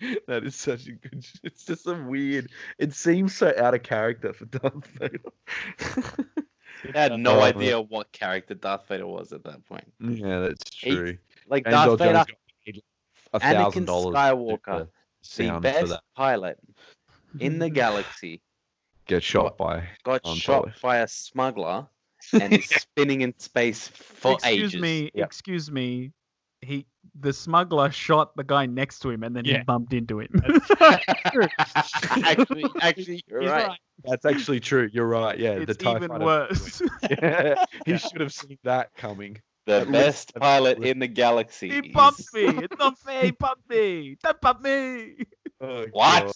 that 0.26 0.44
is 0.44 0.54
such 0.56 0.86
a 0.88 0.92
good. 0.92 1.24
It's 1.42 1.64
just 1.64 1.86
a 1.86 1.94
weird. 1.94 2.50
It 2.78 2.92
seems 2.94 3.34
so 3.34 3.52
out 3.56 3.74
of 3.74 3.82
character 3.82 4.32
for 4.32 4.44
Darth 4.46 4.86
Vader. 4.98 5.20
I 6.94 6.98
had 6.98 7.18
no 7.18 7.38
Oh, 7.38 7.42
idea 7.42 7.80
what 7.80 8.12
character 8.12 8.54
Darth 8.54 8.86
Vader 8.88 9.06
was 9.06 9.32
at 9.32 9.44
that 9.44 9.64
point. 9.66 9.90
yeah, 10.00 10.40
that's 10.40 10.62
He- 10.78 10.90
true. 10.90 11.18
Like 11.48 11.64
James 11.64 11.76
Earl 11.76 11.96
Darth 11.96 11.98
Vader, 11.98 12.12
Jones 12.12 12.26
got 12.26 12.36
paid 12.64 12.82
a 13.32 13.40
thousand 13.40 13.82
Anakin 13.82 13.86
dollars. 13.86 14.14
Skywalker, 14.16 14.78
the 14.86 14.88
sound 15.22 15.62
best 15.62 15.94
pilot 16.14 16.58
in 17.40 17.58
the 17.58 17.70
galaxy, 17.70 18.40
Get 19.06 19.22
shot 19.22 19.56
by. 19.56 19.88
got 20.04 20.26
shot 20.26 20.64
Solo. 20.64 20.72
by 20.82 20.98
a 20.98 21.08
smuggler 21.08 21.86
and 22.40 22.52
is 22.52 22.66
spinning 22.68 23.20
in 23.22 23.32
space 23.38 23.86
for 23.88 24.32
excuse 24.32 24.52
ages. 24.52 24.64
Excuse 24.74 24.82
me, 24.82 25.10
Yep. 25.14 25.26
excuse 25.26 25.70
me. 25.70 26.12
He, 26.62 26.86
the 27.20 27.32
smuggler, 27.32 27.90
shot 27.90 28.34
the 28.36 28.42
guy 28.44 28.66
next 28.66 29.00
to 29.00 29.10
him, 29.10 29.22
and 29.22 29.36
then 29.36 29.44
he 29.44 29.58
bumped 29.58 29.92
into 29.92 30.20
him. 30.20 30.28
actually, 30.80 32.64
actually, 32.80 33.22
you're 33.28 33.40
He's 33.42 33.50
right. 33.50 33.68
right. 33.68 33.78
That's 34.04 34.24
actually 34.26 34.60
true. 34.60 34.88
You're 34.92 35.06
right. 35.06 35.38
Yeah, 35.38 35.56
the 35.56 35.62
it's 35.62 35.76
TIE 35.76 35.96
even 35.96 36.18
worse. 36.18 36.82
Yeah, 37.10 37.64
he 37.84 37.92
Yeah. 37.92 37.96
should 37.98 38.20
have 38.20 38.32
seen 38.32 38.58
that 38.64 38.94
coming. 38.96 39.40
The 39.66 39.74
At 39.80 39.86
least- 39.88 39.92
best 39.92 40.32
at 40.36 40.42
pilot 40.42 40.78
in 40.84 40.98
the 40.98 41.08
galaxy. 41.08 41.70
he 41.70 41.80
bumped 41.92 42.32
me. 42.34 42.46
It's 42.46 42.78
not 42.78 42.98
fair. 42.98 43.24
He 43.24 43.30
bumped 43.32 43.68
me. 43.68 44.16
Don't 44.22 44.40
bump 44.40 44.62
me. 44.62 45.16
Oh, 45.60 45.86
What? 45.92 46.32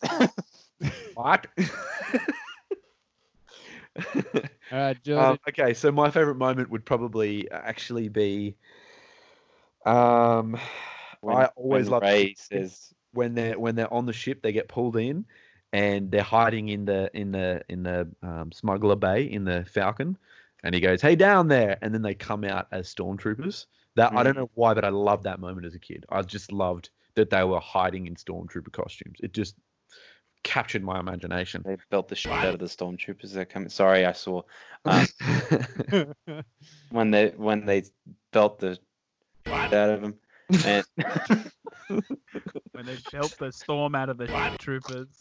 What? 1.15 1.47
All 4.15 4.25
right, 4.73 5.03
Jordan. 5.03 5.25
um, 5.33 5.39
okay, 5.49 5.75
so 5.75 5.91
my 5.91 6.11
favorite 6.11 6.37
moment 6.37 6.71
would 6.71 6.85
probably 6.85 7.51
actually 7.51 8.09
be. 8.09 8.57
Um, 9.87 10.59
When- 11.21 11.37
I 11.37 11.47
always 11.57 11.89
love 11.89 12.03
Ray 12.03 12.35
says, 12.37 12.93
when 13.13 13.35
they're 13.35 13.59
when 13.59 13.75
they're 13.75 13.93
on 13.93 14.07
the 14.07 14.13
ship, 14.13 14.43
they 14.43 14.53
get 14.53 14.69
pulled 14.69 14.97
in, 14.97 15.27
and 15.73 16.11
they're 16.11 16.23
hiding 16.23 16.69
in 16.69 16.85
the 16.85 17.11
in 17.15 17.33
the 17.33 17.63
in 17.69 17.83
the 17.83 18.09
um, 18.23 18.53
smuggler 18.53 18.97
bay 18.97 19.25
in 19.25 19.45
the 19.45 19.65
Falcon, 19.65 20.17
and 20.63 20.75
he 20.75 20.81
goes, 20.81 21.03
"Hey, 21.03 21.17
down 21.17 21.49
there!" 21.49 21.79
And 21.83 21.93
then 21.95 22.03
they 22.03 22.15
come 22.15 22.45
out 22.45 22.69
as 22.73 22.93
stormtroopers. 22.95 23.67
That 23.97 24.13
I 24.15 24.23
don't 24.23 24.35
Mm. 24.35 24.39
know 24.39 24.51
why, 24.55 24.73
but 24.75 24.85
I 24.85 24.91
loved 24.91 25.25
that 25.25 25.41
moment 25.41 25.67
as 25.67 25.75
a 25.75 25.79
kid. 25.81 26.07
I 26.11 26.23
just 26.23 26.53
loved 26.53 26.91
that 27.17 27.29
they 27.31 27.43
were 27.45 27.61
hiding 27.61 28.07
in 28.07 28.15
stormtrooper 28.15 28.73
costumes. 28.73 29.17
It 29.21 29.33
just 29.33 29.57
captured 30.43 30.83
my 30.83 30.99
imagination. 31.01 31.63
they 31.67 31.77
built 31.91 32.09
the 32.09 32.15
shit 32.17 32.33
out 32.33 32.55
of 32.55 32.61
the 32.61 32.67
stormtroopers 32.67 33.33
that 33.35 33.51
come. 33.51 33.69
Sorry, 33.69 34.07
I 34.07 34.13
saw 34.13 34.43
um, 34.85 35.07
when 36.91 37.11
they 37.11 37.31
when 37.31 37.67
they 37.67 37.85
built 38.33 38.61
the 38.61 38.79
shit 39.47 39.73
out 39.73 39.91
of 39.91 40.01
them. 40.03 40.15
And 40.65 40.85
When 42.73 42.87
they 42.87 42.99
helped 43.13 43.39
the 43.39 43.53
storm 43.53 43.95
out 43.95 44.09
of 44.09 44.19
the 44.19 44.27
troopers. 44.59 45.09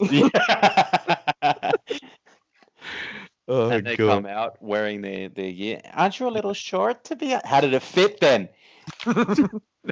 oh 3.48 3.70
and 3.70 3.86
they 3.86 3.96
god! 3.96 4.08
come 4.08 4.26
out 4.26 4.56
wearing 4.60 5.02
their 5.02 5.28
their 5.28 5.52
gear. 5.52 5.80
Aren't 5.92 6.18
you 6.18 6.28
a 6.28 6.30
little 6.30 6.54
short 6.54 7.04
to 7.04 7.16
be? 7.16 7.36
How 7.44 7.60
did 7.60 7.74
it 7.74 7.82
fit 7.82 8.20
then? 8.20 8.48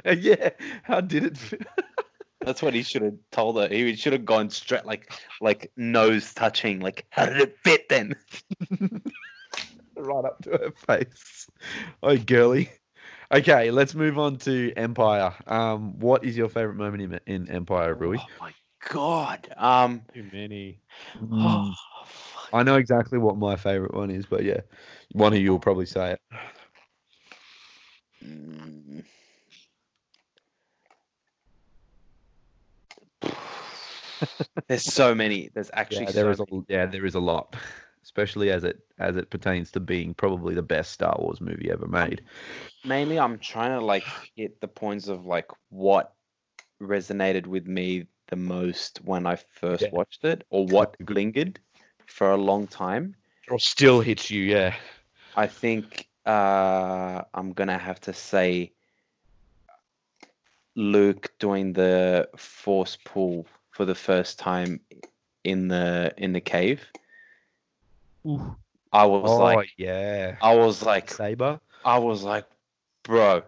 yeah, 0.05 0.49
how 0.83 1.01
did 1.01 1.23
it 1.25 1.37
fit? 1.37 1.67
That's 2.41 2.61
what 2.61 2.73
he 2.73 2.83
should 2.83 3.01
have 3.01 3.17
told 3.31 3.57
her. 3.57 3.67
He 3.67 3.95
should 3.95 4.13
have 4.13 4.25
gone 4.25 4.49
straight 4.49 4.85
like 4.85 5.11
like 5.41 5.71
nose 5.77 6.33
touching. 6.33 6.79
Like 6.79 7.05
how 7.09 7.25
did 7.25 7.41
it 7.41 7.57
fit 7.63 7.89
then? 7.89 8.15
right 9.95 10.25
up 10.25 10.41
to 10.43 10.51
her 10.51 10.71
face. 10.87 11.47
Oh, 12.01 12.17
girly. 12.17 12.71
Okay, 13.31 13.69
let's 13.69 13.93
move 13.93 14.17
on 14.17 14.37
to 14.39 14.73
Empire. 14.75 15.33
Um, 15.45 15.99
what 15.99 16.23
is 16.23 16.35
your 16.35 16.49
favorite 16.49 16.75
moment 16.75 17.03
in, 17.03 17.19
in 17.27 17.49
Empire, 17.51 17.93
Rui? 17.93 18.17
Oh 18.17 18.25
my 18.39 18.53
god. 18.89 19.53
Um. 19.55 20.01
Too 20.13 20.27
many. 20.33 20.79
Oh, 21.31 21.73
fuck. 22.05 22.49
I 22.53 22.63
know 22.63 22.75
exactly 22.77 23.19
what 23.19 23.37
my 23.37 23.55
favorite 23.55 23.93
one 23.93 24.09
is, 24.09 24.25
but 24.25 24.43
yeah, 24.43 24.61
one 25.11 25.33
of 25.33 25.39
you 25.39 25.51
will 25.51 25.59
probably 25.59 25.85
say 25.85 26.13
it. 26.13 26.21
Mm. 28.25 29.03
There's 34.67 34.83
so 34.83 35.13
many. 35.13 35.49
There's 35.53 35.69
actually 35.73 36.05
Yeah, 36.07 36.11
there 36.11 36.25
so 36.25 36.31
is 36.31 36.39
a 36.39 36.45
yeah, 36.67 36.85
there 36.87 37.05
is 37.05 37.15
a 37.15 37.19
lot, 37.19 37.55
especially 38.09 38.51
as 38.51 38.63
it 38.63 38.79
as 38.99 39.17
it 39.17 39.31
pertains 39.31 39.71
to 39.71 39.79
being 39.79 40.13
probably 40.15 40.55
the 40.55 40.63
best 40.75 40.91
Star 40.91 41.15
Wars 41.19 41.41
movie 41.41 41.71
ever 41.71 41.87
made. 41.87 42.23
mainly 42.83 43.19
I'm 43.19 43.39
trying 43.39 43.71
to 43.79 43.85
like 43.85 44.07
hit 44.35 44.61
the 44.61 44.67
points 44.67 45.07
of 45.07 45.25
like 45.25 45.47
what 45.69 46.13
resonated 46.81 47.47
with 47.47 47.67
me 47.67 48.07
the 48.29 48.35
most 48.37 48.99
when 49.03 49.25
I 49.27 49.35
first 49.35 49.91
Yeah. 49.91 49.91
watched 49.91 50.23
it 50.25 50.43
or 50.49 50.67
what 50.67 50.95
lingered 51.09 51.59
for 52.07 52.31
a 52.31 52.37
long 52.37 52.67
time. 52.67 53.15
Or 53.49 53.59
still 53.59 54.01
hits 54.01 54.29
you, 54.31 54.43
yeah. 54.43 54.75
I 55.35 55.47
think 55.47 56.07
uh, 56.25 57.21
I'm 57.33 57.53
gonna 57.53 57.77
have 57.77 57.99
to 58.01 58.13
say 58.13 58.73
Luke 60.75 61.31
doing 61.39 61.73
the 61.73 62.29
force 62.37 62.97
pull 63.03 63.47
for 63.71 63.85
the 63.85 63.95
first 63.95 64.39
time 64.39 64.81
in 65.43 65.67
the 65.67 66.13
in 66.17 66.33
the 66.33 66.41
cave. 66.41 66.85
Ooh. 68.27 68.55
I 68.91 69.05
was 69.05 69.29
oh 69.29 69.37
like, 69.37 69.69
yeah, 69.77 70.37
I 70.41 70.55
was 70.55 70.81
like, 70.81 71.11
Saber. 71.11 71.59
I 71.85 71.99
was 71.99 72.23
like, 72.23 72.45
bro, 73.03 73.43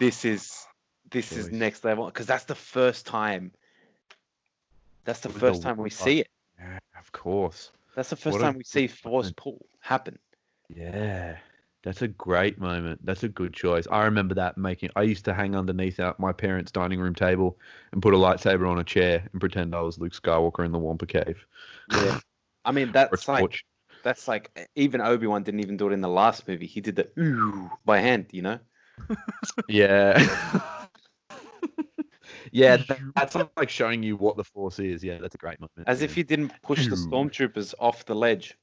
this 0.00 0.24
is 0.24 0.66
this 1.10 1.32
is 1.32 1.50
next 1.52 1.84
level 1.84 2.06
because 2.06 2.26
that's 2.26 2.44
the 2.44 2.54
first 2.54 3.06
time. 3.06 3.52
That's 5.04 5.20
the 5.20 5.28
With 5.28 5.34
the 5.34 5.40
first 5.40 5.62
time 5.62 5.76
we 5.76 5.90
see 5.90 6.20
it. 6.20 6.28
Yeah, 6.58 6.78
of 6.98 7.12
course. 7.12 7.70
That's 7.94 8.10
the 8.10 8.16
first 8.16 8.32
What 8.32 8.40
a 8.42 8.44
time 8.46 8.56
we 8.56 8.64
see 8.64 8.88
force 8.88 9.32
pull 9.36 9.64
happen. 9.80 10.18
Yeah, 10.74 11.36
that's 11.84 12.02
a 12.02 12.08
great 12.08 12.58
moment. 12.58 13.04
That's 13.04 13.22
a 13.22 13.28
good 13.28 13.52
choice. 13.52 13.86
I 13.90 14.04
remember 14.04 14.34
that 14.34 14.56
making. 14.56 14.90
I 14.96 15.02
used 15.02 15.26
to 15.26 15.34
hang 15.34 15.54
underneath 15.54 16.00
our, 16.00 16.14
my 16.18 16.32
parents' 16.32 16.72
dining 16.72 16.98
room 16.98 17.14
table 17.14 17.58
and 17.92 18.02
put 18.02 18.14
a 18.14 18.16
lightsaber 18.16 18.68
on 18.68 18.78
a 18.78 18.84
chair 18.84 19.28
and 19.30 19.40
pretend 19.40 19.74
I 19.74 19.82
was 19.82 19.98
Luke 19.98 20.14
Skywalker 20.14 20.64
in 20.64 20.72
the 20.72 20.78
Wampa 20.78 21.06
Cave. 21.06 21.46
Yeah, 21.92 22.18
I 22.64 22.72
mean 22.72 22.90
that's 22.90 23.28
like 23.28 23.40
torch. 23.40 23.64
That's 24.04 24.28
like 24.28 24.68
even 24.76 25.00
Obi 25.00 25.26
Wan 25.26 25.42
didn't 25.42 25.60
even 25.60 25.76
do 25.76 25.88
it 25.88 25.92
in 25.92 26.00
the 26.00 26.08
last 26.08 26.46
movie. 26.46 26.66
He 26.66 26.80
did 26.80 26.94
the 26.94 27.08
ooh 27.18 27.68
by 27.84 27.98
hand, 27.98 28.26
you 28.30 28.42
know. 28.42 28.58
Yeah. 29.68 30.18
yeah, 32.52 32.76
that- 32.76 32.98
that's 33.16 33.34
like 33.56 33.68
showing 33.70 34.02
you 34.02 34.16
what 34.16 34.36
the 34.36 34.44
Force 34.44 34.78
is. 34.78 35.02
Yeah, 35.02 35.18
that's 35.20 35.34
a 35.34 35.38
great 35.38 35.58
moment. 35.60 35.88
As 35.88 36.02
if 36.02 36.14
he 36.14 36.22
didn't 36.22 36.52
push 36.62 36.86
the 36.86 36.96
stormtroopers 36.96 37.74
off 37.80 38.04
the 38.04 38.14
ledge. 38.14 38.56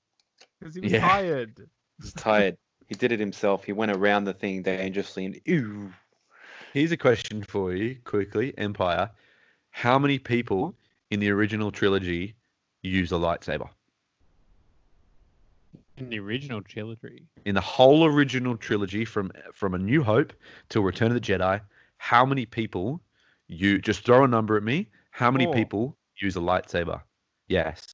Because 0.59 0.75
he 0.75 0.81
was 0.81 0.91
Yeah. 0.91 1.07
tired. 1.07 1.67
He's 2.01 2.13
tired. 2.13 2.57
He 2.87 2.95
did 2.95 3.11
it 3.11 3.19
himself. 3.19 3.63
He 3.63 3.73
went 3.73 3.91
around 3.91 4.25
the 4.25 4.33
thing 4.33 4.61
dangerously 4.63 5.25
and 5.25 5.39
ew. 5.45 5.91
Here's 6.73 6.91
a 6.91 6.97
question 6.97 7.43
for 7.43 7.73
you, 7.73 7.97
quickly, 8.05 8.53
Empire. 8.57 9.11
How 9.71 9.97
many 9.99 10.19
people 10.19 10.75
in 11.09 11.19
the 11.19 11.29
original 11.29 11.71
trilogy 11.71 12.35
use 12.81 13.11
a 13.11 13.15
lightsaber? 13.15 13.69
In 16.01 16.09
the 16.09 16.19
original 16.19 16.63
trilogy. 16.63 17.27
In 17.45 17.53
the 17.53 17.61
whole 17.61 18.05
original 18.05 18.57
trilogy, 18.57 19.05
from 19.05 19.31
from 19.53 19.75
A 19.75 19.77
New 19.77 20.01
Hope 20.03 20.33
till 20.69 20.81
Return 20.81 21.09
of 21.09 21.13
the 21.13 21.21
Jedi, 21.21 21.61
how 21.97 22.25
many 22.25 22.47
people 22.47 23.01
you 23.47 23.77
just 23.79 24.03
throw 24.03 24.23
a 24.23 24.27
number 24.27 24.57
at 24.57 24.63
me? 24.63 24.87
How 25.11 25.29
many 25.29 25.45
Four. 25.45 25.53
people 25.53 25.97
use 26.19 26.35
a 26.35 26.39
lightsaber? 26.39 27.01
Yes. 27.47 27.87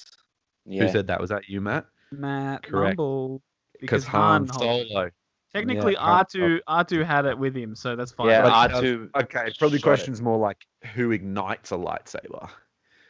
Yeah. 0.66 0.84
Who 0.86 0.90
said 0.92 1.08
that? 1.08 1.20
Was 1.20 1.30
that 1.32 1.50
you, 1.50 1.60
Matt? 1.60 1.86
Matt 2.14 2.64
Correct. 2.64 2.98
Mumble. 2.98 3.42
Because 3.82 4.06
Because 4.06 4.12
Han 4.14 4.48
Han. 4.48 4.60
Solo. 4.88 5.10
Technically, 5.54 5.96
Han 5.96 6.24
R2 6.26 6.60
R2 6.70 7.06
had 7.06 7.26
it 7.26 7.38
with 7.38 7.56
him, 7.58 7.76
so 7.76 7.98
that's 7.98 8.14
fine. 8.14 8.28
Yeah, 8.30 8.44
But- 8.44 8.72
R2. 8.72 9.10
Okay, 9.24 9.52
probably 9.60 9.80
Shot 9.80 9.82
it. 9.82 9.82
questions 9.84 10.22
more 10.22 10.38
like 10.38 10.58
who 10.94 11.12
ignites 11.12 11.72
a 11.72 11.76
lightsaber? 11.76 12.50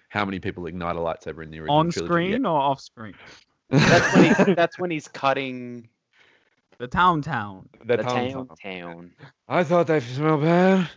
How 0.09 0.25
many 0.25 0.39
people 0.39 0.65
ignite 0.65 0.95
a 0.95 0.99
lightsaber 0.99 1.43
in 1.43 1.51
the 1.51 1.59
original 1.59 1.75
on 1.75 1.91
trilogy? 1.91 2.07
screen 2.11 2.45
or 2.47 2.59
off 2.59 2.79
screen? 2.81 3.13
That's 3.69 4.13
when, 4.13 4.23
he, 4.23 4.35
that's 4.55 4.79
when 4.79 4.91
he's 4.91 5.07
cutting 5.07 5.89
The 6.79 6.87
tauntaun. 6.87 7.67
The 7.85 7.97
the 7.97 8.03
tauntaun 8.03 8.47
time. 8.47 8.49
town. 8.61 9.11
I 9.47 9.63
thought 9.63 9.87
they 9.87 9.99
smelled 9.99 10.41
bad 10.41 10.89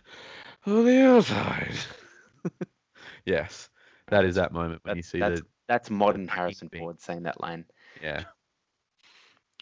on 0.65 0.85
the 0.85 1.05
outside. 1.07 1.75
yes, 3.25 3.69
that 4.09 4.25
is 4.25 4.35
that 4.35 4.51
moment 4.53 4.81
when 4.83 4.95
you 4.95 5.01
That's, 5.01 5.09
see 5.09 5.19
that's, 5.19 5.41
the 5.41 5.45
that's 5.67 5.89
modern 5.89 6.27
packing 6.27 6.35
Harrison 6.35 6.67
bean. 6.71 6.81
Ford 6.81 6.99
saying 7.01 7.23
that 7.23 7.39
line. 7.41 7.65
yeah, 8.01 8.23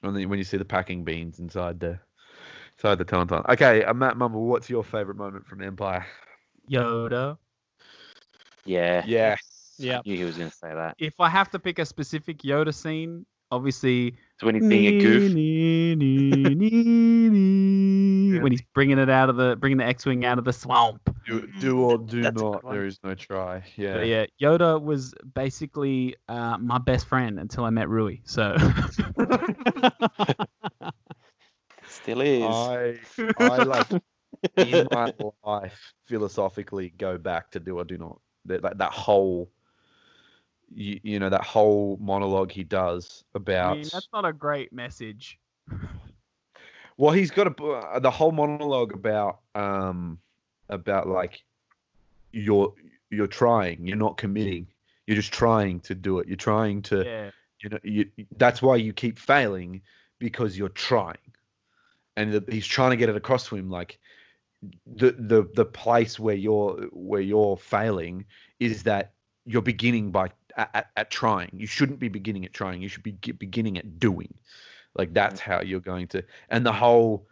when, 0.01 0.14
the, 0.14 0.26
when 0.26 0.38
you 0.39 0.43
see 0.43 0.57
the 0.57 0.66
packing 0.66 1.03
beans 1.03 1.39
inside 1.39 1.80
the 1.80 1.99
inside 2.78 2.97
the 2.97 3.05
tauntaun. 3.05 3.47
Okay, 3.49 3.84
uh, 3.84 3.93
Matt 3.93 4.18
Mumble, 4.18 4.45
what's 4.45 4.70
your 4.70 4.84
favorite 4.84 5.18
moment 5.18 5.45
from 5.45 5.62
Empire? 5.62 6.05
Yoda. 6.70 7.38
Yeah. 8.66 9.05
Yes. 9.05 9.49
Yeah. 9.80 9.99
I 9.99 10.01
knew 10.05 10.17
he 10.17 10.23
was 10.23 10.38
going 10.38 10.49
to 10.49 10.55
say 10.55 10.73
that. 10.73 10.95
If 10.99 11.19
I 11.19 11.30
have 11.30 11.49
to 11.51 11.59
pick 11.59 11.80
a 11.80 11.86
specific 11.86 12.39
Yoda 12.39 12.73
scene, 12.73 13.25
obviously 13.51 14.15
So 14.39 14.45
when 14.45 14.55
he's 14.55 14.67
being 14.67 14.95
a 14.95 14.99
goof. 14.99 15.34
when 18.43 18.51
he's 18.51 18.61
bringing 18.73 18.99
it 18.99 19.09
out 19.09 19.30
of 19.30 19.38
the 19.38 19.55
bringing 19.55 19.77
the 19.77 19.86
X-wing 19.86 20.25
out 20.25 20.38
of 20.38 20.45
the 20.45 20.53
swamp. 20.53 21.01
Do, 21.25 21.47
do 21.59 21.82
or 21.82 21.97
do 22.05 22.21
That's 22.21 22.41
not. 22.41 22.69
There 22.69 22.86
is 22.86 22.99
no 23.03 23.15
try. 23.15 23.63
Yeah. 23.75 23.93
But 23.93 24.07
yeah, 24.07 24.25
Yoda 24.41 24.82
was 24.82 25.13
basically 25.34 26.15
uh, 26.27 26.57
my 26.57 26.77
best 26.77 27.07
friend 27.07 27.39
until 27.39 27.65
I 27.65 27.69
met 27.69 27.89
Rui. 27.89 28.17
So 28.23 28.55
Still 31.88 32.21
is. 32.21 32.43
I 32.43 32.97
I 33.39 33.63
like 33.63 33.88
in 34.57 34.88
my 34.91 35.13
life 35.43 35.93
philosophically 36.05 36.93
go 36.97 37.17
back 37.17 37.51
to 37.51 37.59
do 37.59 37.80
or 37.80 37.84
do 37.84 37.97
not 37.97 38.19
that 38.45 38.61
that, 38.61 38.77
that 38.77 38.91
whole 38.91 39.49
you, 40.74 40.99
you 41.03 41.20
know 41.20 41.30
that 41.30 41.43
whole 41.43 41.97
monologue 42.01 42.51
he 42.51 42.63
does 42.63 43.24
about 43.36 43.72
I 43.72 43.76
mean, 43.76 43.89
that's 43.91 44.09
not 44.13 44.26
a 44.26 44.34
great 44.34 44.72
message. 44.74 45.39
well 46.97 47.11
he's 47.13 47.32
got 47.32 47.47
a 47.47 47.63
uh, 47.63 47.99
the 47.99 48.11
whole 48.11 48.32
monologue 48.32 48.93
about 48.93 49.39
um 49.55 50.20
about 50.70 51.07
like 51.07 51.43
you're 52.32 52.74
you're 53.09 53.28
trying 53.28 53.86
you're 53.88 53.97
not 53.97 54.17
committing 54.17 54.67
you're 55.07 55.15
just 55.15 55.34
trying 55.34 55.80
to 55.82 55.95
do 55.95 56.20
it 56.20 56.28
you're 56.28 56.38
trying 56.38 56.82
to 56.84 57.03
Yeah. 57.03 57.32
you 57.63 57.70
know 57.70 57.80
you, 57.84 58.09
that's 58.38 58.61
why 58.61 58.76
you 58.76 58.93
keep 58.93 59.17
failing 59.17 59.82
because 60.20 60.57
you're 60.57 60.70
trying 60.70 61.17
and 62.17 62.34
the, 62.34 62.51
he's 62.51 62.67
trying 62.67 62.91
to 62.91 62.97
get 62.97 63.09
it 63.09 63.15
across 63.15 63.47
to 63.47 63.55
him 63.55 63.70
like 63.70 63.97
the 64.86 65.11
the 65.17 65.49
the 65.55 65.65
place 65.65 66.20
where 66.20 66.36
you're 66.36 66.88
where 66.91 67.22
you're 67.22 67.57
failing 67.57 68.26
is 68.59 68.84
that 68.84 69.13
you're 69.45 69.61
beginning 69.61 70.11
by 70.11 70.30
at, 70.58 70.89
at, 70.95 71.12
trying. 71.12 71.52
You 71.54 71.68
shouldn't 71.68 72.00
be 72.00 72.10
beginning 72.10 72.45
at 72.45 72.54
trying. 72.54 72.82
You 72.82 72.89
should 72.89 73.04
be 73.04 73.12
beginning 73.12 73.78
at 73.78 74.00
doing. 74.00 74.34
Like 74.95 75.14
that's 75.14 75.39
how 75.39 75.62
you're 75.62 75.80
going 75.80 76.08
to 76.10 76.24
and 76.50 76.66
the 76.66 76.74
whole 76.74 77.28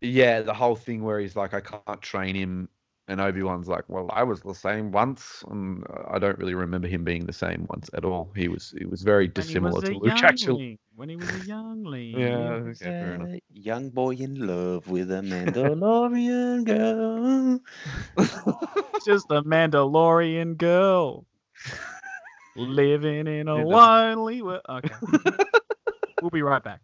yeah 0.00 0.40
the 0.40 0.54
whole 0.54 0.76
thing 0.76 1.02
where 1.02 1.18
he's 1.18 1.34
like 1.34 1.54
i 1.54 1.60
can't 1.60 2.00
train 2.00 2.34
him 2.34 2.68
and 3.08 3.20
obi-wan's 3.20 3.66
like 3.66 3.84
well 3.88 4.08
i 4.12 4.22
was 4.22 4.40
the 4.42 4.54
same 4.54 4.92
once 4.92 5.42
and 5.50 5.84
i 6.08 6.18
don't 6.18 6.38
really 6.38 6.54
remember 6.54 6.86
him 6.86 7.02
being 7.02 7.26
the 7.26 7.32
same 7.32 7.66
once 7.68 7.90
at 7.94 8.04
all. 8.04 8.30
He 8.36 8.48
was 8.48 8.74
he 8.78 8.84
was 8.84 9.02
very 9.02 9.26
dissimilar 9.26 9.80
was 9.80 9.84
to 9.84 9.98
luke 9.98 10.12
actually. 10.22 10.78
When 10.94 11.08
he 11.08 11.16
was 11.16 11.30
a 11.30 11.38
youngling. 11.46 12.18
Yeah, 12.18 12.60
was- 12.60 12.80
okay, 12.80 12.90
fair 12.90 13.14
enough. 13.14 13.28
A 13.28 13.40
young 13.52 13.90
boy 13.90 14.10
in 14.16 14.46
love 14.46 14.88
with 14.88 15.10
a 15.10 15.20
Mandalorian 15.22 16.64
girl. 16.64 17.60
just 19.04 19.26
a 19.30 19.42
Mandalorian 19.42 20.56
girl 20.56 21.24
living 22.58 23.26
in 23.26 23.48
a 23.48 23.56
lonely 23.64 24.42
world. 24.42 24.62
Okay. 24.68 24.94
we'll 26.22 26.30
be 26.30 26.42
right 26.42 26.62
back. 26.62 26.80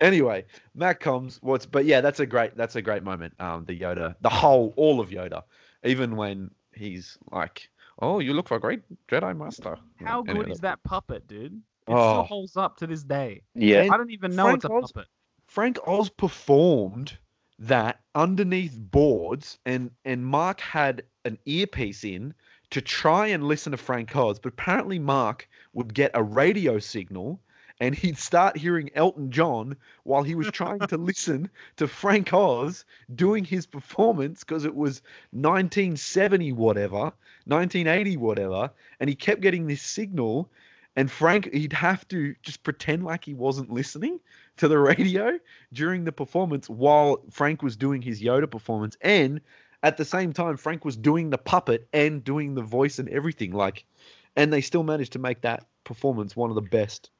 anyway, 0.00 0.44
Matt 0.74 1.00
comes. 1.00 1.38
What's 1.42 1.66
but 1.66 1.84
yeah, 1.84 2.00
that's 2.00 2.20
a 2.20 2.26
great 2.26 2.56
that's 2.56 2.76
a 2.76 2.82
great 2.82 3.02
moment. 3.02 3.34
Um, 3.40 3.64
the 3.64 3.78
Yoda, 3.78 4.14
the 4.20 4.28
whole 4.30 4.72
all 4.76 5.00
of 5.00 5.10
Yoda, 5.10 5.42
even 5.84 6.16
when 6.16 6.50
he's 6.74 7.18
like, 7.32 7.68
"Oh, 8.00 8.18
you 8.20 8.32
look 8.34 8.48
for 8.48 8.56
a 8.56 8.60
great 8.60 8.82
Jedi 9.08 9.36
Master." 9.36 9.76
How 9.96 10.22
Anyway, 10.22 10.44
good 10.44 10.52
is 10.52 10.60
that 10.60 10.82
puppet, 10.84 11.26
dude? 11.26 11.52
It 11.88 11.92
Oh. 11.92 12.12
still 12.14 12.22
holds 12.24 12.56
up 12.56 12.76
to 12.78 12.86
this 12.86 13.02
day. 13.04 13.42
Yeah. 13.54 13.82
And 13.82 13.92
I 13.92 13.96
don't 13.96 14.10
even 14.10 14.34
know 14.36 14.44
Frank 14.44 14.56
it's 14.56 14.64
a 14.64 14.72
Oz- 14.72 14.92
puppet. 14.92 15.08
Frank 15.46 15.78
Oz 15.86 16.10
performed 16.10 17.16
that 17.58 18.00
underneath 18.14 18.76
boards, 18.78 19.58
and 19.66 19.90
and 20.04 20.24
Mark 20.26 20.60
had 20.60 21.02
an 21.24 21.38
earpiece 21.46 22.04
in 22.04 22.34
to 22.70 22.80
try 22.80 23.28
and 23.28 23.44
listen 23.44 23.72
to 23.72 23.76
Frank 23.76 24.14
Oz, 24.14 24.38
but 24.38 24.52
apparently 24.52 24.98
Mark 24.98 25.48
would 25.72 25.94
get 25.94 26.10
a 26.14 26.22
radio 26.22 26.78
signal. 26.78 27.40
And 27.78 27.94
he'd 27.94 28.16
start 28.16 28.56
hearing 28.56 28.88
Elton 28.94 29.30
John 29.30 29.76
while 30.02 30.22
he 30.22 30.34
was 30.34 30.50
trying 30.50 30.78
to 30.78 30.96
listen 30.96 31.50
to 31.76 31.86
Frank 31.86 32.32
Oz 32.32 32.86
doing 33.14 33.44
his 33.44 33.66
performance 33.66 34.42
because 34.42 34.64
it 34.64 34.74
was 34.74 35.02
1970 35.32 36.52
whatever, 36.52 37.12
1980 37.44 38.16
whatever, 38.16 38.70
and 38.98 39.10
he 39.10 39.14
kept 39.14 39.42
getting 39.42 39.66
this 39.66 39.82
signal. 39.82 40.50
And 40.96 41.10
Frank, 41.10 41.52
he'd 41.52 41.74
have 41.74 42.08
to 42.08 42.34
just 42.40 42.62
pretend 42.62 43.04
like 43.04 43.26
he 43.26 43.34
wasn't 43.34 43.70
listening 43.70 44.20
to 44.56 44.68
the 44.68 44.78
radio 44.78 45.38
during 45.70 46.04
the 46.04 46.12
performance 46.12 46.70
while 46.70 47.20
Frank 47.30 47.62
was 47.62 47.76
doing 47.76 48.00
his 48.00 48.22
Yoda 48.22 48.50
performance. 48.50 48.96
And 49.02 49.42
at 49.86 49.96
the 49.96 50.04
same 50.04 50.32
time, 50.32 50.56
Frank 50.56 50.84
was 50.84 50.96
doing 50.96 51.30
the 51.30 51.38
puppet 51.38 51.86
and 51.92 52.24
doing 52.24 52.54
the 52.54 52.62
voice 52.62 52.98
and 52.98 53.08
everything. 53.08 53.52
Like, 53.52 53.84
and 54.34 54.52
they 54.52 54.60
still 54.60 54.82
managed 54.82 55.12
to 55.12 55.20
make 55.20 55.42
that 55.42 55.64
performance 55.84 56.34
one 56.34 56.50
of 56.50 56.56
the 56.56 56.62
best 56.62 57.10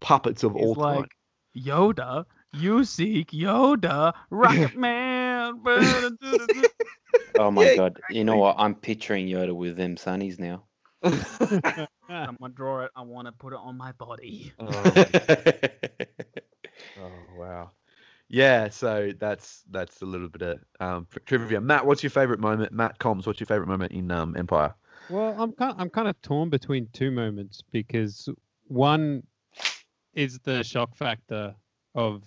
puppets 0.00 0.42
of 0.42 0.54
He's 0.54 0.62
all 0.64 0.74
time. 0.74 1.00
like, 1.00 1.10
Yoda, 1.54 2.24
you 2.54 2.84
seek 2.84 3.32
Yoda, 3.32 4.14
Rocket 4.30 4.74
Man. 4.78 5.60
Oh 7.38 7.50
my 7.50 7.66
Yeah, 7.66 7.76
god. 7.76 8.00
You 8.08 8.24
know 8.24 8.36
what? 8.36 8.56
I'm 8.58 8.74
picturing 8.74 9.26
Yoda 9.26 9.54
with 9.54 9.76
them 9.76 9.96
sunnies 9.96 10.38
now. 10.40 10.62
I'm 11.04 12.36
gonna 12.40 12.54
draw 12.54 12.84
it. 12.84 12.90
I 12.96 13.02
want 13.02 13.26
to 13.26 13.32
put 13.32 13.52
it 13.52 13.58
on 13.58 13.76
my 13.76 13.92
body. 13.92 14.52
oh, 14.58 14.66
oh, 16.96 17.10
wow. 17.38 17.70
Yeah, 18.32 18.70
so 18.70 19.12
that's 19.18 19.62
that's 19.70 20.00
a 20.00 20.06
little 20.06 20.28
bit 20.28 20.40
of 20.40 20.58
um, 20.80 21.06
trivia. 21.26 21.60
Matt, 21.60 21.84
what's 21.84 22.02
your 22.02 22.08
favorite 22.08 22.40
moment? 22.40 22.72
Matt 22.72 22.98
Combs, 22.98 23.26
what's 23.26 23.38
your 23.38 23.46
favorite 23.46 23.68
moment 23.68 23.92
in 23.92 24.10
um, 24.10 24.34
Empire? 24.38 24.74
Well, 25.10 25.36
I'm 25.38 25.52
kind 25.52 25.74
I'm 25.78 25.90
kind 25.90 26.08
of 26.08 26.20
torn 26.22 26.48
between 26.48 26.88
two 26.94 27.10
moments 27.10 27.62
because 27.70 28.30
one 28.68 29.22
is 30.14 30.38
the 30.38 30.62
shock 30.62 30.96
factor 30.96 31.54
of 31.94 32.22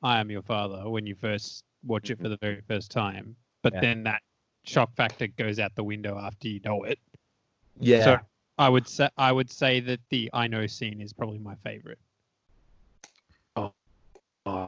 I 0.00 0.20
am 0.20 0.30
your 0.30 0.42
father 0.42 0.88
when 0.88 1.06
you 1.06 1.16
first 1.16 1.64
watch 1.84 2.10
it 2.10 2.20
for 2.20 2.28
the 2.28 2.38
very 2.40 2.60
first 2.68 2.92
time, 2.92 3.34
but 3.64 3.72
Yeah. 3.74 3.80
then 3.80 4.04
that 4.04 4.22
shock 4.62 4.94
factor 4.94 5.26
goes 5.26 5.58
out 5.58 5.74
the 5.74 5.82
window 5.82 6.16
after 6.18 6.46
you 6.46 6.60
know 6.64 6.84
it. 6.84 7.00
Yeah. 7.80 8.04
So 8.04 8.18
I 8.58 8.68
would 8.68 8.86
say 8.86 9.08
I 9.16 9.32
would 9.32 9.50
say 9.50 9.80
that 9.80 9.98
the 10.10 10.30
I 10.32 10.46
know 10.46 10.68
scene 10.68 11.00
is 11.00 11.12
probably 11.12 11.38
my 11.38 11.56
favorite. 11.64 11.98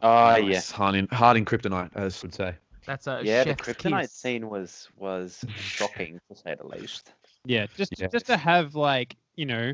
Oh, 0.03 0.37
yeah. 0.37 0.53
nice. 0.55 0.71
Harding, 0.71 1.09
Harding 1.11 1.45
Kryptonite, 1.45 1.91
as 1.95 2.23
would 2.23 2.35
say. 2.35 2.55
That's 2.87 3.07
a 3.07 3.21
yeah, 3.23 3.45
the 3.45 3.55
kryptonite 3.55 4.03
kiss. 4.03 4.13
scene 4.13 4.49
was 4.49 4.89
was 4.97 5.45
shocking 5.57 6.21
to 6.29 6.37
say 6.37 6.55
the 6.55 6.67
least. 6.67 7.13
Yeah, 7.45 7.67
just 7.77 7.93
Yes. 7.99 8.11
just 8.11 8.27
to 8.27 8.37
have 8.37 8.75
like 8.75 9.17
you 9.37 9.47
know, 9.47 9.73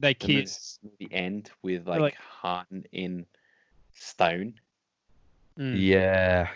they 0.00 0.12
kiss. 0.14 0.78
the 0.98 1.12
end 1.12 1.50
with 1.62 1.86
like, 1.88 2.00
like- 2.00 2.16
Han 2.16 2.84
in 2.92 3.26
stone. 3.94 4.54
Mm. 5.58 5.74
Yeah. 5.78 6.48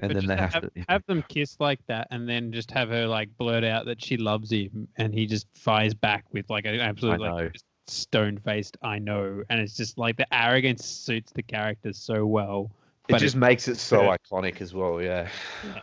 And 0.00 0.12
But 0.12 0.18
then 0.20 0.26
they 0.26 0.36
have, 0.36 0.52
have, 0.54 0.62
to. 0.74 0.84
have 0.88 1.06
them 1.06 1.24
kiss 1.28 1.56
like 1.60 1.78
that, 1.86 2.08
and 2.10 2.28
then 2.28 2.52
just 2.52 2.70
have 2.72 2.88
her 2.90 3.06
like 3.06 3.28
blurt 3.38 3.62
out 3.62 3.86
that 3.86 4.02
she 4.04 4.16
loves 4.16 4.50
him, 4.50 4.88
and 4.96 5.14
he 5.14 5.24
just 5.24 5.46
fires 5.54 5.94
back 5.94 6.24
with 6.32 6.50
like 6.50 6.64
an 6.66 6.80
absolute 6.80 7.20
like 7.20 7.52
just 7.52 7.64
stone 7.86 8.38
faced 8.38 8.76
I 8.82 8.98
know, 8.98 9.42
and 9.50 9.60
it's 9.60 9.76
just 9.76 9.98
like 9.98 10.16
the 10.16 10.32
arrogance 10.34 10.84
suits 10.84 11.32
the 11.32 11.42
character 11.42 11.92
so 11.92 12.26
well. 12.26 12.70
It 13.08 13.12
but 13.12 13.18
just 13.18 13.36
makes 13.36 13.68
it 13.68 13.76
so 13.78 13.98
Yeah. 14.02 14.16
iconic 14.16 14.60
as 14.60 14.74
well. 14.74 15.00
Yeah. 15.02 15.28
Yeah. 15.62 15.80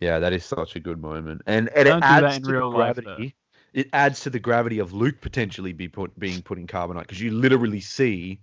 Yeah, 0.00 0.18
that 0.18 0.32
is 0.32 0.44
such 0.44 0.76
a 0.76 0.80
good 0.80 1.00
moment, 1.00 1.42
and 1.46 1.68
and 1.70 1.88
Don't 1.88 1.98
it 1.98 2.02
adds 2.02 2.38
to 2.40 2.52
real 2.52 2.70
the 2.70 2.76
life, 2.76 2.96
gravity. 2.96 3.34
it 3.72 3.88
adds 3.92 4.20
to 4.20 4.30
the 4.30 4.38
gravity 4.38 4.78
of 4.78 4.92
Luke 4.92 5.20
potentially 5.20 5.72
be 5.72 5.88
put 5.88 6.18
being 6.18 6.42
put 6.42 6.58
in 6.58 6.66
carbonite 6.66 7.02
because 7.02 7.20
you 7.20 7.30
literally 7.30 7.80
see 7.80 8.40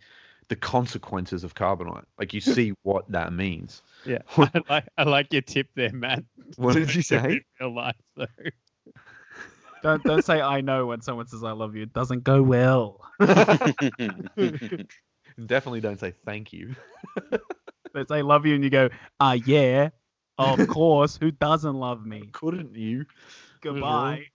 the 0.47 0.55
consequences 0.55 1.43
of 1.43 1.53
carbonite. 1.55 2.05
Like 2.17 2.33
you 2.33 2.41
see 2.55 2.73
what 2.83 3.09
that 3.11 3.31
means. 3.33 3.81
yeah, 4.05 4.19
I 4.37 4.49
like 4.69 4.87
I 4.97 5.03
like 5.03 5.33
your 5.33 5.41
tip 5.41 5.67
there, 5.75 5.91
Matt. 5.93 6.23
What 6.55 6.73
did 6.73 6.93
you 6.95 7.01
say? 7.03 7.17
In 7.33 7.41
real 7.59 7.73
life, 7.75 7.95
though. 8.15 8.25
Don't 9.83 10.03
don't 10.03 10.23
say 10.23 10.41
I 10.41 10.61
know 10.61 10.87
when 10.87 11.01
someone 11.01 11.27
says 11.27 11.43
I 11.43 11.51
love 11.51 11.75
you. 11.75 11.83
It 11.83 11.93
doesn't 11.93 12.23
go 12.23 12.41
well. 12.41 13.01
Definitely 15.45 15.81
don't 15.81 15.99
say 15.99 16.13
thank 16.25 16.53
you. 16.53 16.75
They 17.93 18.05
say 18.05 18.21
love 18.21 18.45
you 18.45 18.55
and 18.55 18.63
you 18.63 18.69
go, 18.69 18.89
ah 19.19 19.33
yeah, 19.33 19.89
of 20.37 20.65
course. 20.69 21.17
Who 21.17 21.31
doesn't 21.31 21.75
love 21.75 22.05
me? 22.05 22.29
Couldn't 22.31 22.73
you? 22.73 23.05
Goodbye. 23.61 24.27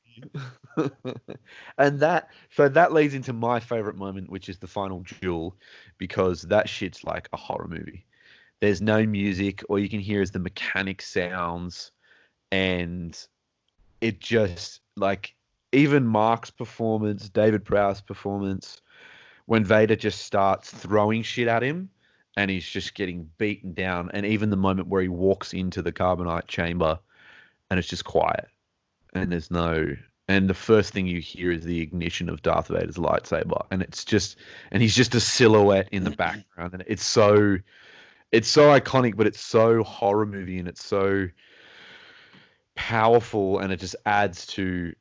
and 1.79 2.01
that 2.01 2.29
so 2.51 2.69
that 2.69 2.93
leads 2.93 3.15
into 3.15 3.33
my 3.33 3.61
favorite 3.61 3.97
moment, 3.97 4.31
which 4.31 4.49
is 4.49 4.59
the 4.59 4.67
final 4.67 5.05
duel, 5.21 5.57
because 5.99 6.43
that 6.43 6.69
shit's 6.69 7.05
like 7.05 7.29
a 7.33 7.37
horror 7.37 7.69
movie. 7.69 8.05
There's 8.61 8.81
no 8.81 9.05
music, 9.07 9.63
all 9.69 9.79
you 9.79 9.89
can 9.89 10.01
hear 10.01 10.23
is 10.23 10.31
the 10.31 10.39
mechanic 10.39 11.03
sounds, 11.03 11.93
and 12.51 13.19
it 14.01 14.21
just 14.21 14.81
like 14.97 15.36
even 15.77 16.07
Mark's 16.07 16.51
performance, 16.51 17.29
David 17.29 17.65
Prowse 17.65 18.01
performance, 18.01 18.81
when 19.47 19.65
Vader 19.65 19.97
just 19.97 20.23
starts 20.23 20.71
throwing 20.71 21.23
shit 21.23 21.49
at 21.49 21.63
him 21.63 21.91
and 22.37 22.51
he's 22.51 22.69
just 22.69 22.95
getting 22.95 23.31
beaten 23.39 23.73
down, 23.73 24.11
and 24.13 24.27
even 24.27 24.51
the 24.51 24.57
moment 24.57 24.89
where 24.89 25.03
he 25.03 25.09
walks 25.09 25.53
into 25.55 25.83
the 25.83 25.93
carbonite 25.93 26.47
chamber 26.47 26.99
and 27.71 27.79
it's 27.79 27.89
just 27.89 28.05
quiet 28.05 28.49
and 29.15 29.33
there's 29.33 29.51
no 29.51 29.97
and 30.29 30.51
the 30.51 30.55
first 30.55 30.93
thing 30.93 31.07
you 31.07 31.21
hear 31.21 31.53
is 31.53 31.65
the 31.65 31.81
ignition 31.81 32.29
of 32.29 32.43
Darth 32.43 32.69
Vader's 32.69 32.97
lightsaber 32.97 33.67
and 33.71 33.83
it's 33.83 34.05
just 34.05 34.37
and 34.71 34.83
he's 34.83 34.95
just 34.95 35.15
a 35.15 35.21
silhouette 35.21 35.89
in 35.93 36.05
the 36.05 36.11
background 36.17 36.75
and 36.75 36.85
it's 36.87 37.05
so 37.05 37.59
it's 38.33 38.49
so 38.49 38.69
iconic 38.69 39.17
but 39.17 39.27
it's 39.27 39.41
so 39.41 39.83
horror 39.83 40.27
movie 40.27 40.59
and 40.59 40.69
it's 40.69 40.85
so 40.85 41.29
powerful 42.75 43.59
and 43.59 43.73
it 43.73 43.81
just 43.81 43.97
adds 44.05 44.47
to 44.47 44.93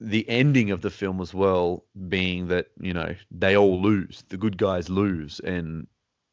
the 0.00 0.28
ending 0.28 0.70
of 0.70 0.82
the 0.82 0.90
film 0.90 1.20
as 1.20 1.32
well 1.32 1.84
being 2.08 2.48
that 2.48 2.66
you 2.80 2.92
know 2.92 3.14
they 3.30 3.56
all 3.56 3.80
lose 3.80 4.24
the 4.28 4.36
good 4.36 4.58
guys 4.58 4.88
lose 4.90 5.40
and 5.40 5.86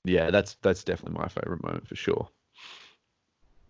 yeah 0.03 0.31
that's 0.31 0.55
that's 0.61 0.83
definitely 0.83 1.19
my 1.19 1.27
favorite 1.27 1.63
moment 1.63 1.87
for 1.87 1.95
sure 1.95 2.27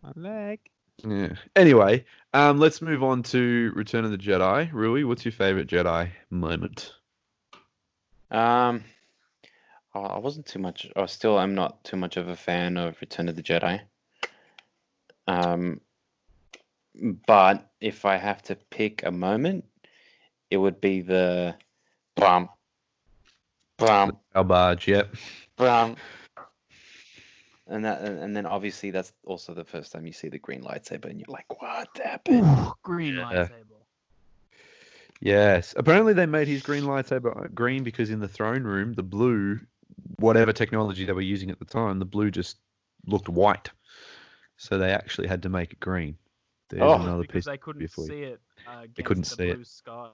I 0.03 0.11
like. 0.15 0.71
yeah. 1.05 1.33
Anyway, 1.55 2.05
um, 2.33 2.57
let's 2.57 2.81
move 2.81 3.03
on 3.03 3.23
to 3.23 3.71
Return 3.75 4.03
of 4.05 4.11
the 4.11 4.17
Jedi. 4.17 4.71
Rui, 4.71 5.03
what's 5.03 5.23
your 5.23 5.31
favorite 5.31 5.67
Jedi 5.67 6.09
moment? 6.29 6.93
Um, 8.31 8.83
I 9.93 9.99
I 9.99 10.17
wasn't 10.19 10.47
too 10.47 10.59
much, 10.59 10.87
i 10.95 11.05
still 11.05 11.37
I'm 11.37 11.53
not 11.53 11.83
too 11.83 11.97
much 11.97 12.17
of 12.17 12.29
a 12.29 12.35
fan 12.35 12.77
of 12.77 12.99
Return 13.01 13.29
of 13.29 13.35
the 13.35 13.43
Jedi. 13.43 13.81
Um, 15.27 15.81
but 17.27 17.69
if 17.79 18.05
I 18.05 18.17
have 18.17 18.41
to 18.43 18.55
pick 18.55 19.03
a 19.03 19.11
moment, 19.11 19.65
it 20.51 20.57
would 20.57 20.79
be 20.81 21.01
the 21.01 21.55
bum, 22.15 22.49
bum, 23.77 24.17
Our 24.35 24.43
barge, 24.43 24.87
yep. 24.87 25.15
bum. 25.55 25.95
And 27.67 27.85
that, 27.85 28.01
and 28.01 28.19
and 28.19 28.35
then 28.35 28.45
obviously 28.45 28.91
that's 28.91 29.13
also 29.25 29.53
the 29.53 29.63
first 29.63 29.93
time 29.93 30.05
you 30.05 30.11
see 30.11 30.27
the 30.27 30.37
green 30.39 30.61
lightsaber, 30.61 31.05
and 31.05 31.17
you're 31.19 31.25
like, 31.29 31.61
"What 31.61 31.87
happened?" 32.03 32.43
Ooh, 32.45 32.73
green 32.83 33.15
Yeah. 33.15 33.23
lightsaber. 33.23 33.65
Yes. 35.21 35.73
Apparently 35.77 36.13
they 36.13 36.25
made 36.25 36.47
his 36.47 36.63
green 36.63 36.83
lightsaber 36.83 37.45
uh, 37.45 37.47
green 37.53 37.83
because 37.83 38.09
in 38.09 38.19
the 38.19 38.27
throne 38.27 38.63
room, 38.63 38.93
the 38.93 39.03
blue, 39.03 39.59
whatever 40.17 40.51
technology 40.51 41.05
they 41.05 41.13
were 41.13 41.21
using 41.21 41.49
at 41.51 41.59
the 41.59 41.65
time, 41.65 41.99
the 41.99 42.05
blue 42.05 42.29
just 42.31 42.57
looked 43.05 43.29
white. 43.29 43.69
So 44.57 44.77
they 44.77 44.91
actually 44.91 45.27
had 45.27 45.43
to 45.43 45.49
make 45.49 45.71
it 45.73 45.79
green. 45.79 46.17
There's 46.69 46.81
Oh. 46.81 46.95
another 47.01 47.21
Because 47.21 47.45
piece. 47.45 47.45
they 47.45 47.57
couldn't 47.57 47.79
before 47.79 48.05
you- 48.05 48.09
see 48.09 48.23
it. 48.23 48.41
Uh, 48.67 48.81
They 48.95 49.03
couldn't 49.03 49.25
against 49.25 49.37
see 49.37 49.51
the 49.53 49.61
it. 49.61 49.67
sky. 49.67 50.09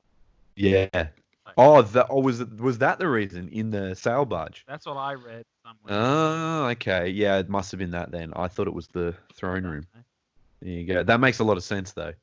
Yeah. 0.57 1.07
Oh, 1.55 1.81
that 1.81 2.07
oh, 2.09 2.21
was 2.21 2.41
it- 2.41 2.59
was 2.59 2.79
that 2.79 2.99
the 2.99 3.07
reason 3.07 3.47
in 3.49 3.69
the 3.71 3.95
sail 3.95 4.25
barge? 4.25 4.63
That's 4.67 4.85
what 4.85 4.97
I 4.97 5.13
read 5.13 5.45
somewhere. 5.65 5.93
Oh, 5.93 6.65
okay. 6.71 7.09
Yeah, 7.09 7.37
it 7.37 7.49
must 7.49 7.71
have 7.71 7.79
been 7.79 7.91
that 7.91 8.11
then. 8.11 8.33
I 8.35 8.47
thought 8.47 8.67
it 8.67 8.73
was 8.73 8.87
the 8.87 9.15
throne 9.33 9.63
room. 9.63 9.85
There 10.61 10.71
you 10.71 10.85
go. 10.85 11.03
That 11.03 11.19
makes 11.19 11.39
a 11.39 11.43
lot 11.43 11.57
of 11.57 11.63
sense, 11.63 11.93
though. 11.93 12.13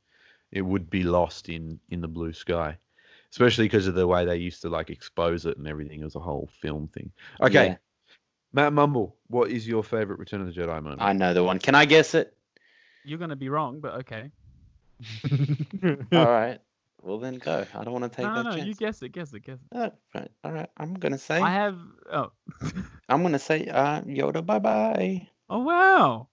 It 0.53 0.62
would 0.62 0.91
be 0.91 1.03
lost 1.05 1.49
in 1.49 1.80
in 1.91 2.01
the 2.01 2.09
blue 2.09 2.32
sky, 2.32 2.76
especially 3.30 3.64
because 3.64 3.87
of 3.87 3.95
the 3.95 4.07
way 4.07 4.24
they 4.24 4.37
used 4.37 4.62
to 4.62 4.68
like 4.68 4.91
expose 4.91 5.47
it 5.47 5.57
and 5.57 5.66
everything. 5.66 6.01
It 6.01 6.05
was 6.05 6.16
a 6.16 6.20
whole 6.20 6.49
film 6.61 6.89
thing. 6.89 7.11
Okay, 7.41 7.66
Yeah, 7.66 7.76
Matt 8.53 8.72
Mumble, 8.72 9.16
what 9.28 9.51
is 9.51 9.66
your 9.66 9.82
favorite 9.82 10.18
Return 10.18 10.41
of 10.43 10.47
the 10.47 10.53
Jedi 10.53 10.80
moment? 10.82 11.03
I 11.03 11.12
know 11.12 11.35
the 11.35 11.43
one. 11.43 11.59
Can 11.59 11.74
I 11.74 11.87
guess 11.87 12.14
it? 12.14 12.37
You're 13.05 13.18
gonna 13.18 13.37
be 13.37 13.49
wrong, 13.49 13.80
but 13.80 13.95
okay. 14.01 14.30
All 16.12 16.26
right. 16.26 16.61
Well, 17.05 17.18
then 17.18 17.34
go. 17.34 17.66
I 17.74 17.84
don't 17.84 17.92
want 17.92 18.11
to 18.11 18.16
take 18.16 18.24
no, 18.26 18.34
that 18.34 18.44
no, 18.44 18.57
chance. 18.57 18.66
you 18.66 18.74
guess 18.74 19.02
it, 19.02 19.11
guess 19.11 19.34
it, 19.34 19.40
guess 19.40 19.59
it. 19.61 19.76
All 19.76 19.92
right. 20.14 20.30
All 20.42 20.52
right. 20.52 20.70
I'm 20.78 20.94
gonna 20.94 21.18
say. 21.18 21.38
I 21.38 21.50
have. 21.50 21.78
Oh, 22.11 22.32
I'm 23.11 23.22
gonna 23.22 23.38
say. 23.38 23.66
Uh, 23.66 24.00
Yoda. 24.02 24.44
Bye 24.44 24.59
bye. 24.59 25.28
oh 25.50 25.59
wow. 25.59 26.28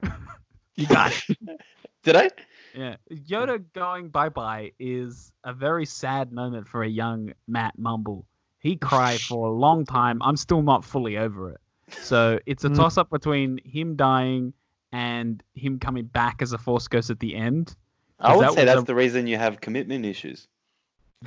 you 0.76 0.86
got 0.86 1.12
it. 1.28 1.36
Did 2.04 2.16
I? 2.16 2.30
Yeah, 2.74 2.96
Yoda 3.12 3.62
going 3.74 4.10
bye 4.10 4.28
bye 4.28 4.72
is 4.78 5.32
a 5.44 5.52
very 5.52 5.86
sad 5.86 6.32
moment 6.32 6.68
for 6.68 6.84
a 6.84 6.88
young 6.88 7.32
Matt 7.48 7.76
Mumble. 7.76 8.24
He 8.60 8.76
cried 8.76 9.20
for 9.20 9.48
a 9.48 9.50
long 9.52 9.84
time. 9.84 10.22
I'm 10.22 10.36
still 10.36 10.62
not 10.62 10.84
fully 10.84 11.18
over 11.18 11.50
it. 11.50 11.60
So 11.90 12.38
it's 12.46 12.64
a 12.64 12.70
Mm. 12.70 12.76
toss 12.76 12.96
up 12.96 13.10
between 13.10 13.58
him 13.64 13.96
dying 13.96 14.54
and 14.92 15.42
him 15.54 15.80
coming 15.80 16.04
back 16.06 16.42
as 16.42 16.52
a 16.52 16.58
Force 16.58 16.86
Ghost 16.86 17.10
at 17.10 17.18
the 17.18 17.34
end. 17.34 17.74
I 18.20 18.28
'Cause 18.28 18.36
would 18.36 18.42
that 18.44 18.52
say 18.54 18.60
was 18.64 18.66
that's 18.66 18.82
a- 18.82 18.86
the 18.86 18.94
reason 18.94 19.26
you 19.26 19.36
have 19.38 19.60
commitment 19.60 20.04
issues. 20.04 20.46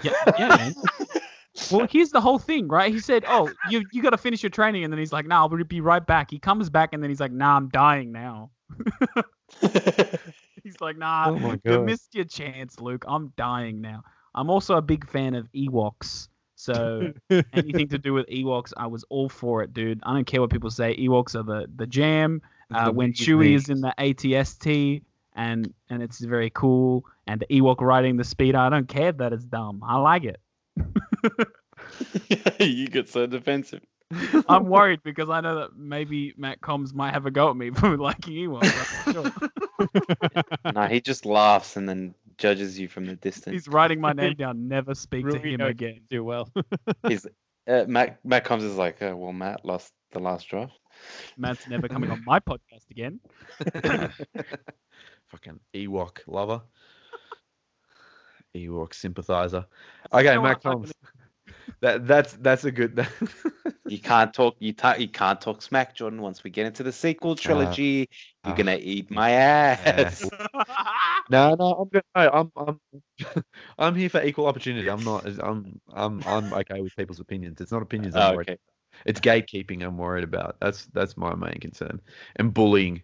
Yeah, 0.03 0.11
yeah, 0.39 0.47
man. 0.49 0.75
Well, 1.71 1.87
here's 1.89 2.09
the 2.11 2.19
whole 2.19 2.37
thing, 2.37 2.67
right? 2.67 2.93
He 2.93 2.99
said, 2.99 3.23
"Oh, 3.29 3.49
you 3.71 3.85
you 3.93 4.03
got 4.03 4.09
to 4.09 4.17
finish 4.17 4.43
your 4.43 4.49
training," 4.49 4.83
and 4.83 4.91
then 4.91 4.99
he's 4.99 5.13
like, 5.13 5.25
"Nah, 5.25 5.37
I'll 5.39 5.47
be 5.49 5.79
right 5.79 6.05
back." 6.05 6.29
He 6.29 6.37
comes 6.37 6.69
back, 6.69 6.89
and 6.91 7.01
then 7.01 7.09
he's 7.09 7.21
like, 7.21 7.31
"Nah, 7.31 7.55
I'm 7.55 7.69
dying 7.69 8.11
now." 8.11 8.49
He's 10.63 10.81
like, 10.81 10.97
"Nah, 10.97 11.29
Oh 11.29 11.55
you 11.63 11.85
missed 11.85 12.13
your 12.15 12.25
chance, 12.25 12.79
Luke. 12.81 13.05
I'm 13.07 13.31
dying 13.37 13.79
now." 13.81 14.03
I'm 14.33 14.49
also 14.49 14.75
a 14.75 14.81
big 14.81 15.07
fan 15.07 15.33
of 15.33 15.47
Ewoks, 15.53 16.27
so 16.55 17.13
anything 17.53 17.87
to 17.89 17.97
do 17.97 18.13
with 18.13 18.27
Ewoks, 18.27 18.73
I 18.75 18.87
was 18.87 19.05
all 19.09 19.29
for 19.29 19.63
it, 19.63 19.73
dude. 19.73 20.01
I 20.03 20.13
don't 20.13 20.25
care 20.25 20.41
what 20.41 20.49
people 20.49 20.69
say. 20.71 20.95
Ewoks 20.97 21.35
are 21.35 21.43
the 21.43 21.67
the 21.73 21.87
jam. 21.87 22.41
Uh, 22.73 22.85
The 22.85 22.91
when 22.91 23.13
Chewie 23.13 23.53
is 23.55 23.69
in 23.69 23.79
the 23.79 23.93
ATST, 23.97 25.03
and 25.35 25.73
and 25.89 26.01
it's 26.01 26.19
very 26.19 26.49
cool, 26.49 27.05
and 27.27 27.41
the 27.41 27.47
Ewok 27.47 27.81
riding 27.81 28.17
the 28.17 28.23
speeder, 28.23 28.57
I 28.57 28.69
don't 28.69 28.87
care 28.87 29.11
that 29.11 29.33
it's 29.33 29.45
dumb. 29.45 29.83
I 29.85 29.97
like 29.97 30.23
it. 30.23 30.39
you 32.59 32.87
get 32.87 33.09
so 33.09 33.27
defensive. 33.27 33.81
I'm 34.47 34.65
worried 34.67 35.01
because 35.03 35.29
I 35.29 35.41
know 35.41 35.55
that 35.61 35.75
maybe 35.75 36.33
Matt 36.37 36.61
Combs 36.61 36.93
might 36.93 37.13
have 37.13 37.25
a 37.25 37.31
go 37.31 37.49
at 37.49 37.55
me 37.55 37.69
for 37.75 37.97
liking 37.97 38.33
Ewoks. 38.35 39.07
I'm 39.07 39.13
not 39.13 39.33
sure. 40.63 40.71
no, 40.73 40.87
he 40.87 41.01
just 41.01 41.25
laughs 41.25 41.75
and 41.75 41.89
then 41.89 42.13
judges 42.37 42.77
you 42.77 42.87
from 42.87 43.05
the 43.05 43.15
distance. 43.15 43.53
He's 43.53 43.67
writing 43.67 43.99
my 43.99 44.13
name 44.13 44.35
down. 44.35 44.67
Never 44.67 44.93
speak 44.93 45.25
to 45.25 45.39
Really 45.39 45.53
him 45.53 45.61
again. 45.61 46.01
do 46.09 46.23
well. 46.23 46.49
He's 47.07 47.25
uh, 47.67 47.85
Matt. 47.87 48.19
Matt 48.23 48.45
comes 48.45 48.63
is 48.63 48.75
like, 48.75 49.01
uh, 49.01 49.15
well, 49.15 49.33
Matt 49.33 49.65
lost 49.65 49.91
the 50.11 50.19
last 50.19 50.47
draft. 50.47 50.73
Matt's 51.37 51.67
never 51.67 51.87
coming 51.87 52.11
on 52.11 52.23
my 52.25 52.39
podcast 52.39 52.89
again. 52.91 53.19
Fucking 55.27 55.59
Ewok 55.73 56.19
lover. 56.27 56.61
Ewok 58.55 58.93
sympathizer. 58.93 59.65
Okay, 60.13 60.37
Combs. 60.63 60.93
That 61.81 62.07
that's 62.07 62.33
that's 62.33 62.63
a 62.65 62.71
good. 62.71 63.05
You 63.87 63.99
can't 63.99 64.33
talk. 64.33 64.55
You 64.59 64.73
ta- 64.73 64.95
You 64.97 65.07
can't 65.07 65.39
talk 65.39 65.61
smack, 65.61 65.95
Jordan. 65.95 66.19
Once 66.21 66.43
we 66.43 66.49
get 66.49 66.65
into 66.65 66.81
the 66.81 66.91
sequel 66.91 67.35
trilogy, 67.35 68.09
uh, 68.43 68.47
you're 68.47 68.55
gonna 68.55 68.79
eat 68.81 69.11
my 69.11 69.29
ass. 69.31 70.27
no, 71.29 71.53
no, 71.53 71.65
I'm 71.73 71.87
good. 71.89 72.03
No, 72.15 72.29
I'm 72.33 72.51
I'm 72.57 72.79
I'm 73.77 73.95
here 73.95 74.09
for 74.09 74.23
equal 74.23 74.47
opportunity. 74.47 74.87
I'm 74.89 75.03
not. 75.03 75.25
I'm 75.39 75.79
I'm 75.93 76.23
I'm 76.25 76.53
okay 76.53 76.81
with 76.81 76.95
people's 76.95 77.19
opinions. 77.19 77.61
It's 77.61 77.71
not 77.71 77.83
opinions. 77.83 78.15
I'm 78.15 78.23
Oh, 78.23 78.33
worried. 78.33 78.47
okay. 78.49 78.57
It's 79.05 79.19
gatekeeping. 79.19 79.83
I'm 79.85 79.97
worried 79.97 80.23
about. 80.23 80.57
That's 80.59 80.87
that's 80.87 81.15
my 81.15 81.35
main 81.35 81.59
concern. 81.59 82.01
And 82.37 82.53
bullying. 82.53 83.03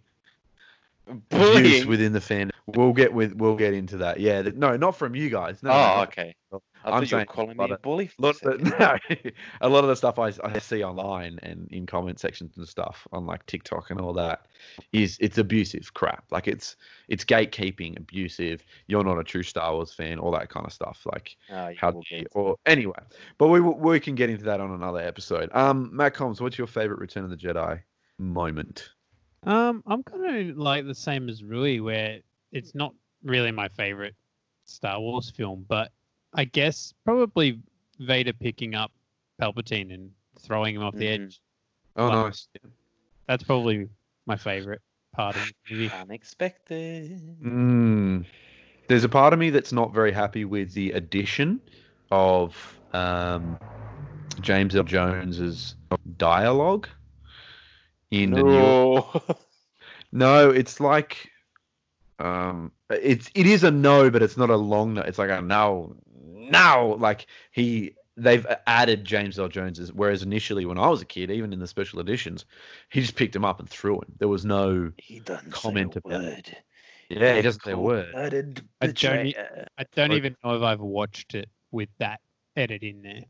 Abuse 1.12 1.52
Bullying. 1.54 1.88
within 1.88 2.14
the 2.14 2.22
fan. 2.22 2.52
We'll 2.68 2.94
get 2.94 3.14
with 3.14 3.34
we'll 3.34 3.56
get 3.56 3.74
into 3.74 3.98
that. 3.98 4.20
Yeah, 4.20 4.42
th- 4.44 4.56
no, 4.56 4.78
not 4.78 4.96
from 4.96 5.16
you 5.16 5.30
guys. 5.30 5.62
No, 5.62 5.72
oh, 5.72 5.74
no, 5.74 6.04
okay. 6.04 6.36
I 6.52 6.58
I'm 6.58 6.62
thought 6.62 6.94
you 6.94 7.00
were 7.00 7.06
saying 7.06 7.26
calling 7.28 7.58
me 7.58 7.70
a 7.70 7.78
bully. 7.78 8.10
A 8.18 8.22
lot, 8.22 8.42
a 8.44 8.50
of 8.50 8.64
the, 8.64 8.70
no, 9.12 9.32
a 9.62 9.70
lot 9.70 9.84
of 9.84 9.90
the 9.90 9.96
stuff 9.96 10.18
I, 10.20 10.32
I 10.44 10.60
see 10.60 10.84
online 10.84 11.40
and 11.44 11.68
in 11.72 11.86
comment 11.86 12.20
sections 12.20 12.58
and 12.58 12.68
stuff 12.68 13.08
on 13.12 13.26
like 13.26 13.46
TikTok 13.46 13.92
and 13.92 14.00
all 14.00 14.14
that 14.14 14.48
is 14.92 15.18
it's 15.20 15.38
abusive 15.38 15.94
crap. 15.94 16.26
Like 16.32 16.48
it's 16.48 16.76
it's 17.08 17.24
gatekeeping, 17.24 17.98
abusive. 17.98 18.64
You're 18.88 19.04
not 19.04 19.20
a 19.20 19.24
true 19.24 19.44
Star 19.44 19.74
Wars 19.74 19.94
fan, 19.94 20.18
all 20.20 20.32
that 20.32 20.50
kind 20.50 20.66
of 20.66 20.74
stuff. 20.74 21.02
Like. 21.06 21.36
Oh, 21.52 21.72
how 21.78 22.02
you, 22.10 22.26
or 22.34 22.58
anyway. 22.66 22.94
But 23.38 23.50
we 23.50 23.60
we 23.60 24.00
can 24.00 24.16
get 24.16 24.30
into 24.30 24.46
that 24.46 24.60
on 24.62 24.72
another 24.72 25.00
episode. 25.00 25.50
Um, 25.54 25.90
Matt 25.94 26.14
Combs, 26.14 26.42
what's 26.42 26.58
your 26.58 26.68
favorite 26.68 27.00
Return 27.00 27.24
of 27.24 27.30
the 27.30 27.38
Jedi 27.38 27.82
moment? 28.18 28.90
Um, 29.44 29.84
I'm 29.88 30.04
kind 30.04 30.50
of 30.52 30.58
like 30.58 30.86
the 30.86 30.96
same 30.96 31.30
as 31.30 31.44
Rui, 31.44 31.80
where 31.80 32.20
it's 32.52 32.76
not 32.76 32.94
really 33.24 33.52
my 33.52 33.68
favorite 33.70 34.16
Star 34.66 35.00
Wars 35.00 35.30
film, 35.30 35.66
but 35.68 35.92
I 36.34 36.46
guess 36.46 36.94
probably 37.06 37.60
Vader 38.00 38.34
picking 38.34 38.76
up 38.76 38.92
Palpatine 39.42 39.94
and 39.94 40.12
throwing 40.40 40.76
him 40.76 40.84
off 40.84 40.96
the 40.96 41.06
Mhm. 41.08 41.26
edge. 41.26 41.42
Oh, 41.96 42.08
Like- 42.08 42.26
nice. 42.26 42.48
That's 43.28 43.44
probably 43.44 43.90
my 44.26 44.36
favorite 44.36 44.82
part 45.14 45.36
of 45.36 45.44
the 45.46 45.74
movie. 45.76 45.90
Unexpected. 45.92 47.20
Mm. 47.42 48.26
There's 48.88 49.04
a 49.04 49.10
part 49.10 49.34
of 49.34 49.40
me 49.40 49.50
that's 49.50 49.72
not 49.74 49.94
very 49.94 50.12
happy 50.12 50.46
with 50.46 50.74
the 50.74 50.92
addition 50.92 51.62
of 52.12 52.78
um, 52.94 53.58
James 54.42 54.76
Earl 54.76 54.84
Jones's 54.84 55.76
dialogue 56.18 56.90
in 58.12 58.34
the 58.34 58.44
new. 58.44 59.04
No. 59.04 59.22
No, 60.14 60.50
it's 60.50 60.82
like 60.82 61.32
um, 62.20 62.74
it's 62.90 63.30
it 63.34 63.48
is 63.48 63.64
a 63.64 63.72
no, 63.72 64.10
but 64.10 64.22
it's 64.22 64.38
not 64.38 64.50
a 64.50 64.58
long 64.58 64.94
no. 64.94 65.02
It's 65.02 65.18
like 65.18 65.30
a 65.30 65.42
no, 65.42 65.96
no. 66.14 66.98
Like 67.00 67.28
he 67.52 67.96
they've 68.18 68.46
added 68.68 69.06
James 69.06 69.40
Earl 69.40 69.48
Jones's, 69.48 69.94
whereas 69.94 70.22
initially 70.22 70.66
when 70.66 70.78
I 70.78 70.90
was 70.90 71.02
a 71.02 71.06
kid, 71.06 71.32
even 71.32 71.54
in 71.54 71.60
the 71.60 71.68
special 71.68 72.00
editions, 72.02 72.46
he 72.90 73.00
just 73.02 73.16
picked 73.16 73.36
him 73.36 73.46
up 73.46 73.60
and 73.60 73.70
threw 73.70 73.96
him. 73.96 74.14
There 74.20 74.28
was 74.28 74.44
no 74.44 74.92
he 74.98 75.22
doesn't 75.22 75.52
Comment 75.52 75.94
say 75.94 76.02
a 76.04 76.08
about 76.10 76.22
it. 76.24 76.26
word. 76.26 76.58
yeah, 77.10 77.36
he 77.36 77.42
doesn't 77.42 77.64
say 77.64 77.72
a 77.72 77.78
word. 77.78 78.12
Cold-blooded 78.12 78.62
I 78.82 78.88
don't 78.88 79.36
I 79.78 79.86
don't 79.96 80.12
even 80.12 80.36
know 80.44 80.56
if 80.58 80.62
I've 80.62 80.82
watched 80.82 81.36
it 81.36 81.50
with 81.72 81.90
that 82.00 82.20
edit 82.58 82.84
in 82.84 83.02
there. 83.02 83.24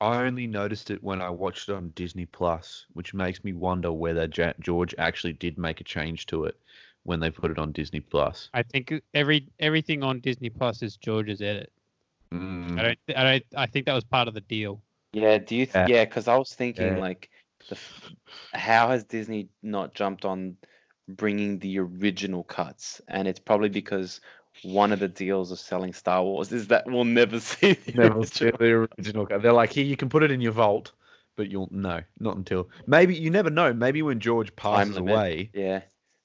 I 0.00 0.22
only 0.24 0.46
noticed 0.46 0.90
it 0.90 1.02
when 1.02 1.20
I 1.20 1.28
watched 1.30 1.68
it 1.68 1.74
on 1.74 1.90
Disney 1.90 2.26
Plus, 2.26 2.86
which 2.94 3.12
makes 3.12 3.44
me 3.44 3.52
wonder 3.52 3.92
whether 3.92 4.28
ja- 4.34 4.54
George 4.60 4.94
actually 4.98 5.34
did 5.34 5.58
make 5.58 5.80
a 5.80 5.84
change 5.84 6.26
to 6.26 6.44
it 6.44 6.56
when 7.02 7.20
they 7.20 7.30
put 7.30 7.50
it 7.50 7.58
on 7.58 7.72
Disney 7.72 8.00
Plus. 8.00 8.48
I 8.54 8.62
think 8.62 8.92
every 9.14 9.48
everything 9.58 10.02
on 10.02 10.20
Disney 10.20 10.48
Plus 10.50 10.82
is 10.82 10.96
George's 10.96 11.42
edit. 11.42 11.70
Mm. 12.32 12.78
I 12.78 12.82
don't. 12.82 12.98
I 13.16 13.24
don't. 13.24 13.44
I 13.56 13.66
think 13.66 13.86
that 13.86 13.94
was 13.94 14.04
part 14.04 14.28
of 14.28 14.34
the 14.34 14.40
deal. 14.42 14.80
Yeah, 15.12 15.38
do 15.38 15.54
you? 15.56 15.66
Th- 15.66 15.74
Yeah. 15.88 15.96
yeah, 15.96 16.04
because 16.04 16.28
I 16.28 16.36
was 16.36 16.54
thinking 16.54 16.86
Yeah. 16.94 16.98
like, 16.98 17.28
the, 17.68 17.74
f- 17.74 18.12
how 18.54 18.88
has 18.88 19.04
Disney 19.04 19.48
not 19.62 19.94
jumped 19.94 20.24
on 20.24 20.56
bringing 21.08 21.58
the 21.58 21.78
original 21.80 22.44
cuts? 22.44 23.00
And 23.08 23.26
it's 23.26 23.40
probably 23.40 23.68
because 23.68 24.20
one 24.62 24.92
of 24.92 24.98
the 24.98 25.08
deals 25.08 25.50
of 25.52 25.58
selling 25.58 25.92
Star 25.92 26.22
Wars 26.22 26.52
is 26.52 26.68
that 26.68 26.86
we'll 26.86 27.04
never 27.04 27.40
see 27.40 27.72
the 27.74 27.92
Never 27.92 28.24
see 28.26 28.46
original. 28.46 28.58
the 28.58 28.88
original 28.98 29.26
cut. 29.26 29.42
They're 29.42 29.52
like, 29.52 29.72
here, 29.72 29.84
you 29.84 29.96
can 29.96 30.08
put 30.08 30.22
it 30.22 30.30
in 30.30 30.40
your 30.40 30.52
vault, 30.52 30.92
but 31.36 31.50
you'll 31.50 31.68
no, 31.70 32.02
not 32.18 32.36
until 32.36 32.68
maybe 32.86 33.14
you 33.14 33.30
never 33.30 33.50
know. 33.50 33.72
Maybe 33.72 34.02
when 34.02 34.20
George 34.20 34.54
passes 34.56 34.96
away, 34.96 35.50
Yeah. 35.54 35.82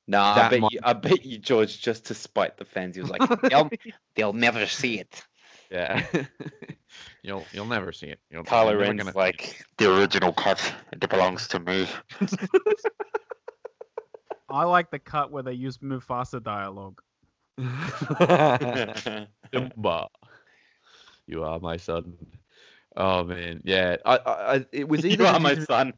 No, 0.07 0.21
I 0.21 0.49
bet 0.49 0.59
might- 0.59 0.71
you. 0.71 0.79
I 0.83 0.93
bet 0.93 1.25
you, 1.25 1.39
George, 1.39 1.81
just 1.81 2.05
to 2.05 2.13
spite 2.13 2.57
the 2.57 2.65
fans, 2.65 2.95
he 2.95 3.01
was 3.01 3.09
like, 3.09 3.41
"They'll, 3.49 3.69
they'll 4.15 4.33
never 4.33 4.67
see 4.67 4.99
it." 4.99 5.23
yeah, 5.71 6.05
you'll 7.23 7.43
you'll 7.51 7.65
never 7.65 7.91
see 7.91 8.07
it. 8.07 8.19
You'll, 8.29 8.43
Kylo 8.43 8.79
Ren's 8.79 9.01
gonna- 9.01 9.17
like, 9.17 9.65
"The 9.79 9.91
original 9.97 10.31
cut, 10.31 10.71
it 10.93 11.09
belongs 11.09 11.47
to 11.47 11.59
me." 11.59 11.87
I 14.49 14.63
like 14.65 14.91
the 14.91 14.99
cut 14.99 15.31
where 15.31 15.43
they 15.43 15.53
use 15.53 15.79
Mufasa 15.79 16.41
dialogue. 16.41 17.01
Simba, 19.53 20.09
you 21.27 21.43
are 21.43 21.59
my 21.59 21.77
son. 21.77 22.15
Oh 22.95 23.23
man, 23.23 23.61
yeah. 23.63 23.97
I, 24.05 24.17
I, 24.17 24.55
I 24.55 24.65
it 24.71 24.87
was 24.87 25.05
either 25.05 25.23
you 25.23 25.25
are 25.27 25.39
my 25.39 25.55
son. 25.55 25.93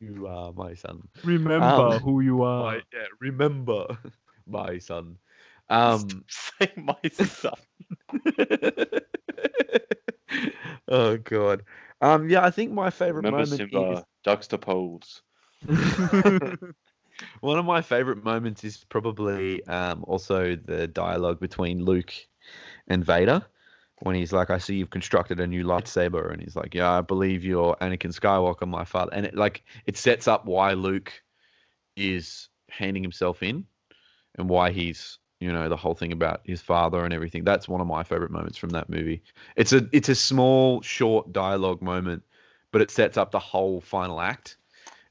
You 0.00 0.26
are 0.26 0.52
my 0.52 0.74
son. 0.74 1.08
Remember 1.22 1.98
Um, 1.98 2.00
who 2.00 2.20
you 2.20 2.42
are. 2.42 2.74
My, 2.74 2.82
yeah, 2.92 3.06
remember, 3.20 3.98
my 4.46 4.78
son. 4.78 5.18
Um. 5.68 6.24
Say 6.28 6.72
my 6.76 6.96
son. 7.12 7.54
oh 10.88 11.16
god. 11.18 11.64
Um. 12.00 12.28
Yeah, 12.28 12.44
I 12.44 12.50
think 12.50 12.72
my 12.72 12.90
favorite 12.90 13.24
Remember 13.24 13.44
moment 13.46 13.62
Simba, 13.62 14.04
juxtapose. 14.26 15.20
is 15.68 16.87
one 17.40 17.58
of 17.58 17.64
my 17.64 17.82
favorite 17.82 18.24
moments 18.24 18.64
is 18.64 18.84
probably 18.88 19.64
um 19.66 20.04
also 20.06 20.56
the 20.56 20.86
dialogue 20.86 21.40
between 21.40 21.84
Luke 21.84 22.12
and 22.88 23.04
Vader 23.04 23.44
when 24.00 24.14
he's 24.14 24.32
like, 24.32 24.50
"I 24.50 24.58
see 24.58 24.76
you've 24.76 24.90
constructed 24.90 25.40
a 25.40 25.46
new 25.46 25.64
lightsaber," 25.64 26.32
and 26.32 26.40
he's 26.40 26.56
like, 26.56 26.74
"Yeah, 26.74 26.90
I 26.90 27.00
believe 27.00 27.44
you're 27.44 27.76
Anakin 27.80 28.14
Skywalker, 28.14 28.68
my 28.68 28.84
father," 28.84 29.10
and 29.12 29.26
it 29.26 29.34
like 29.34 29.64
it 29.86 29.96
sets 29.96 30.28
up 30.28 30.46
why 30.46 30.72
Luke 30.74 31.12
is 31.96 32.48
handing 32.70 33.02
himself 33.02 33.42
in 33.42 33.64
and 34.36 34.48
why 34.48 34.70
he's 34.70 35.18
you 35.40 35.52
know 35.52 35.68
the 35.68 35.76
whole 35.76 35.94
thing 35.94 36.12
about 36.12 36.40
his 36.44 36.60
father 36.60 37.04
and 37.04 37.12
everything. 37.12 37.44
That's 37.44 37.68
one 37.68 37.80
of 37.80 37.86
my 37.86 38.02
favorite 38.04 38.30
moments 38.30 38.58
from 38.58 38.70
that 38.70 38.88
movie. 38.88 39.22
It's 39.56 39.72
a 39.72 39.88
it's 39.92 40.08
a 40.08 40.14
small 40.14 40.82
short 40.82 41.32
dialogue 41.32 41.82
moment 41.82 42.22
but 42.70 42.82
it 42.82 42.90
sets 42.90 43.16
up 43.16 43.30
the 43.30 43.38
whole 43.38 43.80
final 43.80 44.20
act 44.20 44.56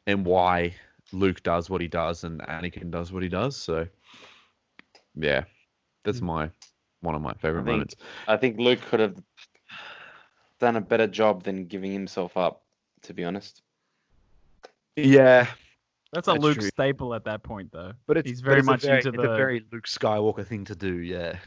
and 0.05 0.25
why 0.25 0.75
luke 1.11 1.41
does 1.43 1.69
what 1.69 1.81
he 1.81 1.87
does 1.87 2.23
and 2.23 2.41
anakin 2.41 2.89
does 2.91 3.11
what 3.11 3.23
he 3.23 3.29
does 3.29 3.55
so 3.55 3.87
yeah 5.15 5.43
that's 6.03 6.21
my 6.21 6.49
one 7.01 7.15
of 7.15 7.21
my 7.21 7.33
favorite 7.35 7.63
think- 7.65 7.71
moments 7.73 7.95
I 8.27 8.37
think 8.37 8.57
Luke 8.59 8.81
could 8.81 8.99
have 8.99 9.15
done 10.59 10.75
a 10.75 10.81
better 10.81 11.05
job 11.07 11.43
than 11.43 11.65
giving 11.65 11.91
himself 11.91 12.35
up. 12.35 12.63
To 13.03 13.13
be 13.13 13.23
honest. 13.23 13.61
yeah 14.95 15.47
That's 16.13 16.27
a 16.27 16.31
That's 16.31 16.43
Luke 16.43 16.57
true. 16.59 16.67
staple 16.69 17.13
at 17.13 17.23
that 17.25 17.43
point, 17.43 17.71
though. 17.71 17.93
but 18.07 18.17
it's 18.17 18.29
He's 18.29 18.41
but 18.41 18.47
very 18.47 18.59
it's 18.59 18.67
a 18.67 18.71
much 18.71 18.81
very- 18.83 18.97
into 18.97 19.09
it's 19.09 19.17
the- 19.17 19.31
a 19.31 19.37
very 19.37 19.63
luke 19.71 19.85
skywalker 19.85 20.45
thing 20.45 20.65
to 20.65 20.75
do 20.75 20.95
yeah 20.95 21.37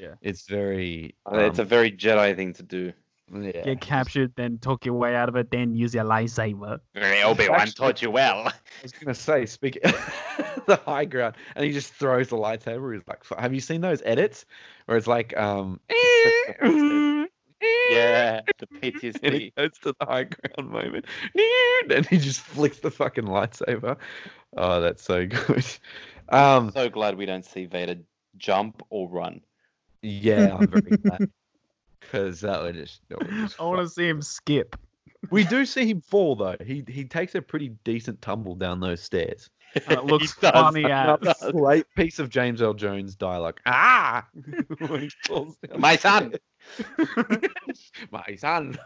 Yeah. 0.00 0.14
it's 0.22 0.46
very 0.48 1.14
it's 1.32 1.58
a 1.58 1.62
um, 1.62 1.68
very 1.68 1.92
Jedi 1.92 2.34
thing 2.34 2.52
to 2.54 2.62
do. 2.62 2.92
Yeah. 3.32 3.62
Get 3.64 3.80
captured, 3.80 4.32
then 4.36 4.58
talk 4.58 4.84
your 4.84 4.94
way 4.94 5.16
out 5.16 5.28
of 5.28 5.36
it, 5.36 5.50
then 5.50 5.74
use 5.74 5.94
your 5.94 6.04
lightsaber. 6.04 6.78
Obi 6.94 7.48
Wan 7.48 7.66
taught 7.68 8.02
you 8.02 8.10
well. 8.10 8.48
I 8.48 8.52
was 8.82 8.92
gonna 8.92 9.14
say, 9.14 9.46
speak 9.46 9.78
the 9.82 10.80
high 10.84 11.04
ground, 11.04 11.36
and 11.54 11.64
he 11.64 11.72
just 11.72 11.92
throws 11.94 12.28
the 12.28 12.36
lightsaber. 12.36 12.94
He's 12.94 13.06
like, 13.08 13.24
"Have 13.38 13.52
you 13.52 13.60
seen 13.60 13.80
those 13.80 14.02
edits 14.04 14.44
where 14.86 14.96
it's 14.96 15.06
like, 15.06 15.36
um, 15.36 15.80
Yeah, 17.90 18.40
the 18.58 19.14
and 19.22 19.34
he 19.34 19.52
goes 19.56 19.70
to 19.82 19.94
the 19.98 20.06
high 20.06 20.24
ground 20.24 20.70
moment, 20.70 21.06
and 21.90 22.06
he 22.06 22.18
just 22.18 22.40
flicks 22.40 22.80
the 22.80 22.90
fucking 22.90 23.24
lightsaber. 23.24 23.96
Oh, 24.56 24.80
that's 24.80 25.02
so 25.02 25.26
good. 25.26 25.64
Um, 26.28 26.72
so 26.72 26.88
glad 26.88 27.16
we 27.16 27.26
don't 27.26 27.44
see 27.44 27.66
Vader 27.66 27.96
jump 28.36 28.82
or 28.90 29.08
run. 29.08 29.40
yeah, 30.02 30.56
I'm 30.58 30.68
very 30.68 30.96
glad 30.96 31.30
because 32.10 32.40
that 32.40 32.62
would 32.62 32.74
just, 32.74 33.00
that 33.08 33.18
would 33.18 33.30
just 33.30 33.60
I 33.60 33.64
want 33.64 33.80
to 33.80 33.88
see 33.88 34.08
him 34.08 34.22
skip. 34.22 34.76
We 35.30 35.44
do 35.44 35.64
see 35.66 35.86
him 35.88 36.00
fall 36.00 36.36
though. 36.36 36.56
He 36.64 36.84
he 36.88 37.04
takes 37.04 37.34
a 37.34 37.42
pretty 37.42 37.70
decent 37.84 38.22
tumble 38.22 38.54
down 38.54 38.80
those 38.80 39.02
stairs. 39.02 39.50
Uh, 39.74 39.80
it 39.94 40.04
looks 40.04 40.34
He 40.40 40.40
does. 40.40 40.52
funny 40.52 40.84
Another 40.84 41.30
as. 41.30 41.38
slight 41.38 41.86
piece 41.96 42.18
of 42.18 42.30
James 42.30 42.62
Earl 42.62 42.74
Jones 42.74 43.14
dialogue. 43.16 43.60
Ah! 43.66 44.26
When 44.78 45.00
he 45.02 45.10
falls 45.26 45.56
down 45.56 45.80
My 45.80 45.96
son. 45.96 46.34
My 48.10 48.36
son. 48.36 48.78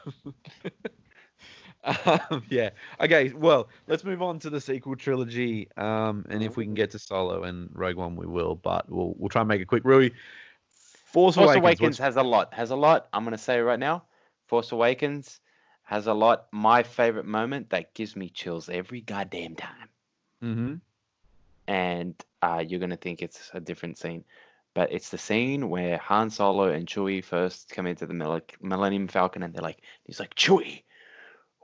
um, 1.84 2.42
yeah. 2.48 2.70
Okay. 3.00 3.32
Well, 3.34 3.68
let's 3.86 4.04
move 4.04 4.22
on 4.22 4.38
to 4.40 4.50
the 4.50 4.60
sequel 4.60 4.96
trilogy. 4.96 5.68
Um, 5.76 6.26
and 6.28 6.42
if 6.42 6.56
we 6.56 6.64
can 6.64 6.74
get 6.74 6.90
to 6.92 6.98
Solo 6.98 7.44
and 7.44 7.70
Rogue 7.74 7.96
One, 7.96 8.16
we 8.16 8.26
will. 8.26 8.54
But 8.54 8.90
we'll 8.90 9.14
we'll 9.18 9.28
try 9.28 9.42
and 9.42 9.48
make 9.48 9.60
it 9.60 9.66
quick. 9.66 9.84
Rui, 9.84 10.10
Force, 11.12 11.34
Force 11.36 11.56
Awakens. 11.56 11.58
Awakens 11.80 11.98
has 11.98 12.16
a 12.16 12.22
lot. 12.22 12.52
Has 12.54 12.70
a 12.70 12.76
lot. 12.76 13.08
I'm 13.12 13.24
gonna 13.24 13.38
say 13.38 13.60
right 13.60 13.78
now, 13.78 14.04
Force 14.46 14.72
Awakens 14.72 15.40
has 15.84 16.06
a 16.06 16.14
lot. 16.14 16.46
My 16.52 16.82
favorite 16.82 17.26
moment 17.26 17.70
that 17.70 17.94
gives 17.94 18.14
me 18.16 18.28
chills 18.30 18.68
every 18.68 19.00
goddamn 19.00 19.56
time. 19.56 19.88
Mm-hmm. 20.42 20.74
and 21.68 22.14
uh, 22.42 22.64
you're 22.66 22.80
gonna 22.80 22.96
think 22.96 23.20
it's 23.22 23.50
a 23.52 23.60
different 23.60 23.98
scene, 23.98 24.24
but 24.74 24.90
it's 24.90 25.10
the 25.10 25.18
scene 25.18 25.68
where 25.68 25.98
Han 25.98 26.30
Solo 26.30 26.68
and 26.68 26.86
Chewie 26.86 27.22
first 27.22 27.68
come 27.70 27.86
into 27.86 28.06
the 28.06 28.14
Mil- 28.14 28.40
Millennium 28.62 29.06
Falcon, 29.08 29.42
and 29.42 29.52
they're 29.52 29.62
like, 29.62 29.82
he's 30.04 30.18
like 30.18 30.34
Chewie, 30.34 30.82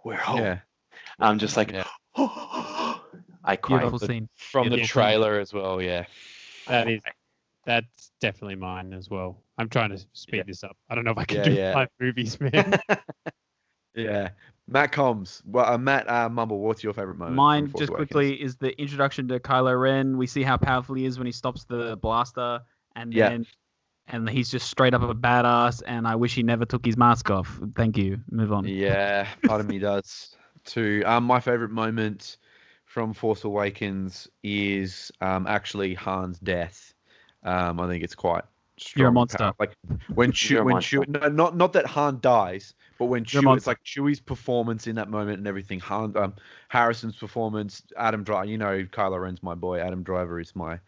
we're 0.05 0.15
home. 0.17 0.41
Yeah. 0.41 0.59
I'm 1.19 1.39
just 1.39 1.57
like, 1.57 1.73
Yeah. 1.73 1.85
I 2.17 3.57
cried. 3.57 3.79
Beautiful 3.79 3.99
but- 4.01 4.07
scene. 4.09 4.29
From 4.35 4.69
the 4.69 4.79
Yeah. 4.81 4.87
trailer 4.87 5.41
as 5.41 5.53
well. 5.53 5.81
Yeah. 5.81 6.05
That 6.69 6.89
is 6.89 7.01
that's 7.67 8.13
definitely 8.21 8.57
mine 8.57 8.93
as 8.95 9.11
well. 9.11 9.43
I'm 9.59 9.69
trying 9.69 9.91
to 9.91 9.99
speed 10.13 10.39
Yeah. 10.39 10.43
this 10.47 10.65
up. 10.65 10.77
I 10.89 10.95
don't 10.95 11.05
know 11.05 11.11
if 11.13 11.19
I 11.19 11.25
can 11.25 11.39
Yeah, 11.39 11.51
do 11.51 11.57
yeah. 11.57 11.73
five 11.75 11.89
movies, 12.01 12.41
man. 12.41 12.79
Yeah. 13.95 14.31
Matt 14.69 14.93
Combs. 14.93 15.43
Well, 15.47 15.65
uh, 15.67 15.79
Matt 15.79 16.09
uh, 16.09 16.29
Mumble. 16.29 16.59
What's 16.61 16.83
your 16.83 16.93
favorite 16.93 17.19
moment? 17.19 17.37
Mine, 17.37 17.67
Force 17.67 17.81
just 17.81 17.91
Awakens? 17.91 18.11
quickly, 18.11 18.43
is 18.43 18.57
the 18.57 18.79
introduction 18.81 19.29
to 19.29 19.39
Kylo 19.41 19.81
Ren. 19.81 20.17
We 20.19 20.27
see 20.27 20.43
how 20.43 20.57
powerful 20.57 20.95
he 20.97 21.05
is 21.07 21.19
when 21.19 21.27
he 21.27 21.33
stops 21.33 21.65
the 21.65 21.97
blaster, 21.97 22.61
and 22.97 23.13
Yeah. 23.13 23.29
then 23.31 23.47
and 24.09 24.29
he's 24.29 24.51
just 24.51 24.71
straight 24.71 24.95
up 24.95 25.03
a 25.03 25.15
badass. 25.15 25.83
And 25.87 26.07
I 26.07 26.15
wish 26.17 26.35
he 26.35 26.43
never 26.43 26.65
took 26.65 26.85
his 26.85 26.97
mask 26.97 27.31
off. 27.31 27.61
Thank 27.77 27.97
you. 27.97 28.19
Move 28.31 28.53
on. 28.53 28.67
Yeah, 28.67 29.27
part 29.45 29.61
of 29.61 29.67
me 29.67 29.79
does 29.79 30.37
too. 30.65 31.03
Um, 31.07 31.25
my 31.25 31.41
favorite 31.41 31.71
moment 31.71 32.37
from 32.85 33.13
Force 33.13 33.45
Awakens 33.45 34.29
is 34.43 35.11
um 35.21 35.47
actually 35.47 35.95
Han's 35.95 36.39
death. 36.39 36.95
Um, 37.47 37.81
I 37.81 37.89
think 37.89 38.05
it's 38.05 38.15
quite. 38.15 38.45
Strong 38.79 39.01
You're 39.01 39.09
a 39.09 39.13
monster. 39.13 39.39
power- 39.39 39.55
Like 39.59 39.73
when 40.15 40.33
Chew, 40.33 40.57
when 40.63 40.75
monster. 40.75 41.05
Chew, 41.05 41.11
no, 41.11 41.29
not 41.29 41.57
not 41.57 41.73
that 41.73 41.87
Han 41.87 42.19
dies, 42.21 42.75
but 42.99 43.07
when 43.07 43.25
You're 43.31 43.41
Chew, 43.43 43.53
it's 43.55 43.67
like 43.67 43.83
Chewie's 43.85 44.21
performance 44.21 44.87
in 44.87 44.97
that 44.97 45.09
moment 45.09 45.39
and 45.39 45.47
everything. 45.47 45.81
Han, 45.81 46.15
um, 46.17 46.35
Harrison's 46.69 47.17
performance, 47.17 47.83
Adam 47.97 48.23
Driver. 48.23 48.45
You 48.51 48.59
know, 48.59 48.83
Kylo 48.85 49.21
Ren's 49.23 49.43
my 49.43 49.55
boy. 49.55 49.81
Adam 49.81 50.03
Driver 50.03 50.41
is 50.41 50.55
my, 50.55 50.79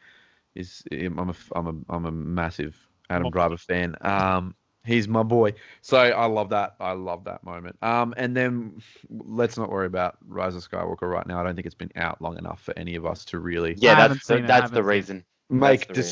is 0.54 0.82
I'm 0.92 1.30
a 1.30 1.34
I'm 1.54 1.66
a 1.66 1.74
I'm 1.94 2.04
a 2.04 2.11
massive 2.11 2.76
Adam 3.09 3.22
Monster. 3.24 3.38
Driver 3.38 3.56
fan. 3.56 3.96
Um, 4.02 4.54
he's 4.84 5.09
my 5.09 5.22
boy. 5.22 5.54
So 5.80 5.96
I 5.96 6.26
love 6.26 6.50
that. 6.50 6.74
I 6.80 6.92
love 6.92 7.24
that 7.24 7.42
moment. 7.42 7.76
Um, 7.80 8.12
and 8.18 8.36
then 8.36 8.82
let's 9.09 9.56
not 9.56 9.70
worry 9.70 9.86
about 9.86 10.18
Rise 10.26 10.54
of 10.56 10.68
Skywalker 10.68 11.11
right 11.11 11.26
now. 11.26 11.40
I 11.40 11.42
don't 11.44 11.54
think 11.54 11.64
it's 11.64 11.74
been 11.74 11.92
out 11.96 12.20
long 12.20 12.36
enough 12.36 12.61
for 12.62 12.78
any 12.78 12.96
of 12.96 13.06
us 13.06 13.24
to 13.26 13.38
really 13.38 13.76
Yeah, 13.78 13.92
I 14.04 14.09
that's 14.09 14.26
the, 14.26 14.34
seen 14.36 14.44
it, 14.44 14.50
I 14.50 14.61
that's 14.61 14.70
the 14.70 14.76
seen 14.76 14.84
it. 14.84 14.86
reason. 14.88 15.24
Make 15.51 15.80
That's 15.80 15.86
the 15.86 15.94
reason. 15.94 16.03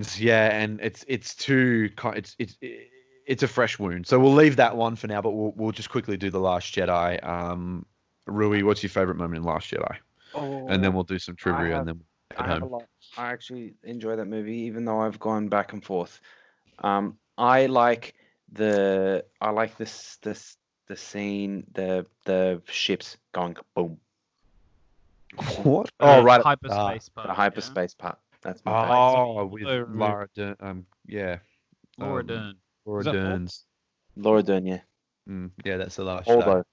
decisions. 0.00 0.20
Yeah, 0.20 0.48
and 0.56 0.80
it's 0.80 1.04
it's 1.08 1.34
too 1.34 1.90
ki- 1.96 2.10
it's 2.16 2.36
it's 2.38 2.56
it's 3.26 3.42
a 3.42 3.48
fresh 3.48 3.78
wound. 3.78 4.06
So 4.06 4.18
we'll 4.18 4.34
leave 4.34 4.56
that 4.56 4.76
one 4.76 4.96
for 4.96 5.06
now, 5.06 5.20
but 5.22 5.30
we'll 5.30 5.52
we'll 5.56 5.72
just 5.72 5.90
quickly 5.90 6.16
do 6.16 6.30
the 6.30 6.40
Last 6.40 6.74
Jedi. 6.74 7.22
Um, 7.26 7.86
Rui, 8.26 8.62
what's 8.62 8.82
your 8.82 8.90
favorite 8.90 9.16
moment 9.16 9.38
in 9.38 9.44
Last 9.44 9.70
Jedi? 9.70 9.96
Oh, 10.34 10.66
And 10.68 10.82
then 10.84 10.92
we'll 10.92 11.04
do 11.04 11.18
some 11.18 11.34
trivia 11.36 11.70
have- 11.72 11.78
and 11.80 11.88
then 11.88 11.96
we'll 11.96 12.40
I 12.40 12.42
head 12.48 12.62
have 12.62 12.70
home. 12.70 12.82
I 13.18 13.30
actually 13.32 13.74
enjoy 13.82 14.14
that 14.16 14.26
movie, 14.26 14.58
even 14.58 14.84
though 14.84 15.00
I've 15.00 15.18
gone 15.18 15.48
back 15.48 15.72
and 15.72 15.84
forth. 15.84 16.20
Um, 16.78 17.16
I 17.38 17.66
like 17.66 18.14
the 18.52 19.24
I 19.40 19.50
like 19.50 19.76
this 19.76 20.18
this 20.22 20.56
the 20.86 20.96
scene 20.96 21.64
the 21.72 22.06
the 22.24 22.60
ships 22.66 23.16
going 23.32 23.56
boom 23.74 23.98
What? 25.62 25.86
Uh, 26.00 26.18
Oh, 26.18 26.22
right. 26.24 26.40
at 26.40 26.44
hyperspace 26.46 27.04
start. 27.04 27.14
part. 27.14 27.26
the 27.28 27.34
hyperspace 27.34 27.94
part. 27.94 28.18
That's 28.42 28.64
my 28.64 28.82
favorite. 28.82 28.96
Oh, 28.96 29.46
with 29.46 29.62
So- 29.64 29.86
Laura 29.90 30.28
Dern. 30.34 30.56
Um, 30.60 30.86
yeah, 31.06 31.38
Yeah. 31.98 32.06
Laura 32.06 32.20
um, 32.20 32.26
Dern. 32.26 32.54
Laura 32.86 33.00
Is 33.00 33.04
that? 33.06 33.12
Dern's. 33.12 33.64
Laura 34.16 34.42
Dern, 34.42 34.66
yeah. 34.66 34.80
Mm, 35.28 35.50
yeah, 35.64 35.76
that's 35.76 35.96
the 35.96 36.04
Last 36.04 36.26
Jedi. 36.28 36.34
Although 36.34 36.64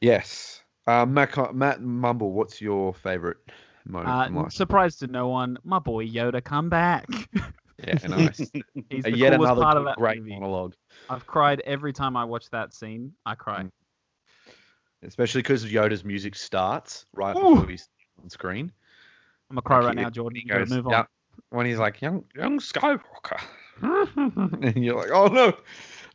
Yes. 0.00 0.62
Uh, 0.86 1.06
Matt, 1.06 1.54
Matt 1.54 1.80
Mumble, 1.82 2.32
what's 2.32 2.60
your 2.60 2.94
favorite 2.94 3.38
moment 3.86 4.36
Uh, 4.36 4.48
surprise 4.48 4.96
to 4.96 5.06
no 5.06 5.28
one, 5.28 5.58
my 5.64 5.78
boy 5.78 6.06
Yoda 6.06 6.42
come 6.42 6.68
back. 6.68 7.06
Yeah, 7.82 7.94
nice. 8.08 8.36
He's 8.90 9.04
the 9.04 9.16
Yet 9.16 9.32
coolest 9.32 9.40
another 9.52 9.62
part 9.62 9.76
of 9.78 9.84
that 9.86 9.96
great 9.96 10.18
movie. 10.18 10.34
monologue. 10.34 10.74
I've 11.08 11.26
cried 11.26 11.60
every 11.64 11.94
time 11.94 12.14
I 12.14 12.24
watch 12.24 12.50
that 12.50 12.74
scene. 12.74 13.14
I 13.24 13.34
cry. 13.34 13.62
Mm. 13.62 13.70
especially 15.02 15.40
because 15.40 15.64
Yoda's 15.64 16.04
music 16.04 16.34
starts 16.36 17.06
right 17.14 17.34
Ooh. 17.34 17.54
before 17.54 17.70
he's 17.70 17.88
on 18.22 18.28
screen. 18.28 18.70
I'm 19.50 19.54
gonna 19.56 19.62
cry 19.62 19.78
Like, 19.78 19.86
right 19.86 19.96
he- 19.98 20.02
now, 20.04 20.10
Jordan. 20.10 20.36
He 20.36 20.42
You 20.42 20.48
gotta 20.48 20.60
goes, 20.60 20.70
move 20.70 20.86
on. 20.86 20.92
"Young-" 20.92 21.06
when 21.50 21.66
he's 21.66 21.78
like 21.78 22.00
young 22.00 22.24
young 22.36 22.58
Skywalker, 22.60 23.40
and 24.62 24.84
you're 24.84 24.96
like, 24.96 25.10
oh 25.12 25.26
no, 25.26 25.52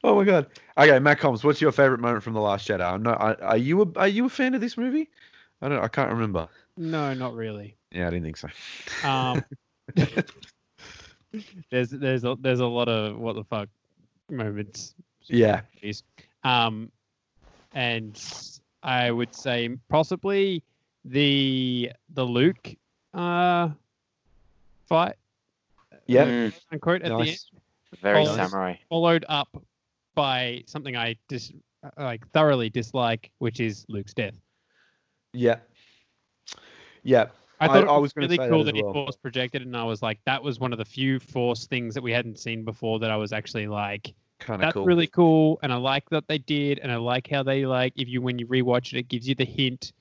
oh 0.03 0.15
my 0.15 0.23
god. 0.23 0.47
Okay, 0.77 0.99
Matt 0.99 1.19
Combs, 1.19 1.43
what's 1.43 1.59
your 1.61 1.71
favorite 1.71 1.99
moment 1.99 2.23
from 2.23 2.33
the 2.33 2.39
Last 2.41 2.67
Jedi? 2.67 2.81
I'm 2.81 3.03
not. 3.03 3.19
Are, 3.19 3.38
are 3.43 3.57
you 3.57 3.81
a 3.81 3.99
Are 3.99 4.07
you 4.07 4.25
a 4.25 4.29
fan 4.29 4.53
of 4.55 4.61
this 4.61 4.77
movie? 4.77 5.09
I 5.61 5.67
don't. 5.69 5.79
I 5.83 5.88
can't 5.89 6.11
remember. 6.11 6.47
no, 6.77 7.13
not 7.13 7.33
really. 7.33 7.75
Yeah, 7.91 8.07
I 8.07 8.09
didn't 8.11 8.23
think 8.23 8.38
so. 8.38 8.47
Um, 9.07 9.43
there's 11.69 11.89
there's 11.89 12.23
a, 12.23 12.36
there's 12.39 12.59
a 12.59 12.65
lot 12.65 12.88
of 12.88 13.17
what 13.17 13.36
the 13.36 13.43
fuck 13.43 13.67
moments. 14.29 14.95
Yeah. 15.27 15.61
movies. 15.75 16.03
Um, 16.43 16.91
and 17.73 18.21
I 18.83 19.11
would 19.11 19.33
say 19.36 19.75
possibly 19.89 20.63
the 21.03 21.91
the 22.13 22.23
Luke 22.23 22.75
uh 23.16 23.70
fight 24.88 25.16
Yeah. 26.05 26.26
mm, 26.26 26.53
unquote 26.72 27.01
at 27.01 27.09
the 27.18 27.30
end, 27.30 27.38
very 28.01 28.24
Nice. 28.26 28.36
samurai. 28.36 28.76
followed 28.89 29.26
up 29.30 29.49
by 30.16 30.63
something 30.68 30.95
I 30.95 31.16
dis 31.28 31.51
like 31.97 32.28
thoroughly 32.32 32.70
dislike, 32.70 33.32
which 33.39 33.59
is 33.59 33.86
Luke's 33.89 34.13
death. 34.13 34.36
Yeah. 35.34 35.59
Yeah. 37.03 37.28
I 37.59 37.66
I- 37.66 37.68
thought 37.68 37.84
it 37.84 37.88
I 37.89 37.93
was, 37.93 38.01
was 38.01 38.13
gonna 38.13 38.28
really 38.28 38.38
say 38.38 38.43
that 38.43 38.49
cool 38.49 38.59
as 38.61 38.66
that, 38.66 38.76
he 38.76 38.84
well. 38.84 38.93
force 38.93 39.16
projected, 39.16 39.61
and 39.61 39.76
I 39.78 39.84
was 39.84 40.01
like, 40.01 40.20
that 40.26 40.41
was 40.43 40.59
one 40.59 40.72
of 40.74 40.78
the 40.80 40.86
few 40.86 41.20
force 41.20 41.68
things 41.68 41.93
that 41.93 42.01
we 42.01 42.11
hadn't 42.11 42.38
seen 42.39 42.63
before 42.66 42.99
that 42.99 43.11
I 43.11 43.16
was 43.18 43.32
actually 43.34 43.68
like, 43.68 44.13
Kind 44.39 44.61
of 44.61 44.66
that's 44.68 44.74
cool. 44.74 44.86
really 44.86 45.07
cool, 45.07 45.59
and 45.63 45.72
I 45.72 45.78
like 45.78 46.09
that 46.09 46.28
they 46.28 46.38
did, 46.39 46.80
and 46.80 46.91
I 46.91 46.97
like 46.97 47.30
how 47.30 47.43
they 47.43 47.66
like 47.66 47.93
if 47.95 48.07
you 48.09 48.22
when 48.22 48.38
you 48.39 48.47
rewatch 48.47 48.93
it, 48.93 48.99
it 48.99 49.07
gives 49.07 49.28
you 49.30 49.36
the 49.36 49.45
hint 49.45 49.93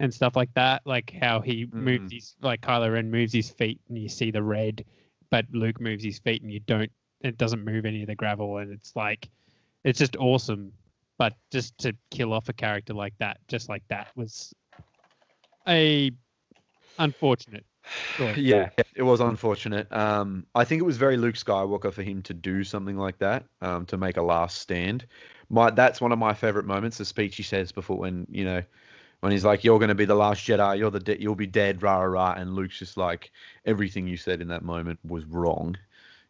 and 0.00 0.12
stuff 0.12 0.36
like 0.36 0.52
that, 0.54 0.82
like 0.84 1.10
how 1.20 1.40
he 1.40 1.66
Mhm. 1.66 1.72
moves 1.72 2.12
his 2.12 2.36
like 2.42 2.60
Kylo 2.60 2.92
Ren 2.92 3.10
moves 3.10 3.32
his 3.32 3.50
feet 3.50 3.80
and 3.88 3.98
you 3.98 4.08
see 4.08 4.30
the 4.30 4.42
red, 4.42 4.84
but 5.30 5.46
Luke 5.52 5.80
moves 5.80 6.04
his 6.04 6.18
feet 6.18 6.42
and 6.42 6.52
you 6.52 6.60
don't, 6.60 6.90
it 7.22 7.38
doesn't 7.38 7.64
move 7.64 7.86
any 7.86 8.02
of 8.02 8.08
the 8.08 8.14
gravel, 8.14 8.58
and 8.58 8.70
it's 8.72 8.94
like, 8.94 9.28
it's 9.84 9.98
just 9.98 10.16
awesome. 10.16 10.72
But 11.18 11.34
just 11.50 11.76
to 11.78 11.94
kill 12.10 12.32
off 12.34 12.48
a 12.50 12.52
character 12.52 12.92
like 12.92 13.14
that, 13.18 13.38
just 13.48 13.68
like 13.70 13.82
that, 13.88 14.08
was 14.16 14.54
a 15.66 16.10
unfortunate. 16.98 17.64
choice. 18.16 18.36
Yeah, 18.36 18.68
it 18.94 19.02
was 19.02 19.20
unfortunate. 19.20 19.90
Um, 19.92 20.46
I 20.54 20.64
think 20.64 20.80
it 20.80 20.84
was 20.84 20.96
very 20.96 21.16
Luke 21.16 21.36
Skywalker 21.36 21.92
for 21.92 22.02
him 22.02 22.22
to 22.22 22.34
do 22.34 22.64
something 22.64 22.96
like 22.96 23.18
that, 23.18 23.44
um, 23.60 23.86
to 23.86 23.96
make 23.96 24.16
a 24.16 24.22
last 24.22 24.58
stand. 24.58 25.06
My 25.48 25.70
that's 25.70 26.00
one 26.00 26.12
of 26.12 26.18
my 26.18 26.34
favorite 26.34 26.66
moments. 26.66 26.98
The 26.98 27.04
speech 27.04 27.36
he 27.36 27.42
says 27.42 27.70
before 27.72 27.96
when 27.96 28.26
you 28.30 28.44
know 28.44 28.62
when 29.26 29.32
he's 29.32 29.44
like, 29.44 29.64
"You're 29.64 29.80
going 29.80 29.88
to 29.88 29.96
be 29.96 30.04
the 30.04 30.14
last 30.14 30.46
Jedi. 30.46 30.78
You're 30.78 30.92
the 30.92 31.00
de- 31.00 31.20
you'll 31.20 31.34
be 31.34 31.48
dead." 31.48 31.82
Rah 31.82 31.96
rah 31.98 32.04
rah. 32.04 32.34
And 32.34 32.54
Luke's 32.54 32.78
just 32.78 32.96
like, 32.96 33.32
"Everything 33.64 34.06
you 34.06 34.16
said 34.16 34.40
in 34.40 34.46
that 34.48 34.62
moment 34.62 35.00
was 35.04 35.24
wrong. 35.24 35.76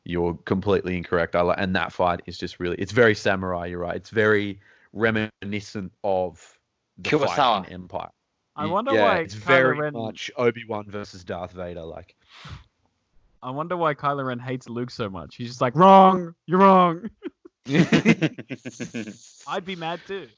You're 0.05 0.33
completely 0.47 0.97
incorrect." 0.97 1.37
I 1.37 1.43
like, 1.43 1.59
and 1.61 1.77
that 1.77 1.93
fight 1.93 2.23
is 2.25 2.39
just 2.39 2.59
really 2.59 2.79
it's 2.79 2.93
very 2.93 3.15
samurai. 3.15 3.67
You're 3.67 3.81
right. 3.81 3.97
It's 3.97 4.09
very 4.09 4.61
reminiscent 4.95 5.93
of 6.05 6.59
the 6.97 7.19
fight 7.19 7.69
in 7.69 7.75
Empire. 7.75 8.09
I 8.57 8.65
wonder 8.65 8.95
yeah, 8.95 9.03
why 9.03 9.17
it's 9.19 9.35
Kylo 9.35 9.45
very 9.45 9.79
Ren. 9.79 9.93
much 9.93 10.31
Obi 10.39 10.65
Wan 10.67 10.87
versus 10.89 11.23
Darth 11.23 11.53
Vader. 11.53 11.83
Like, 11.83 12.17
I 13.43 13.51
wonder 13.51 13.77
why 13.77 13.93
Kylo 13.93 14.25
Ren 14.27 14.39
hates 14.39 14.71
Luke 14.71 14.91
so 14.91 15.11
much. 15.11 15.37
He's 15.37 15.49
just 15.49 15.61
like, 15.61 15.75
wrong. 15.77 16.35
You're 16.47 16.61
wrong. 16.61 17.11
I'd 17.69 19.67
be 19.67 19.77
mad 19.77 20.01
too. 20.07 20.29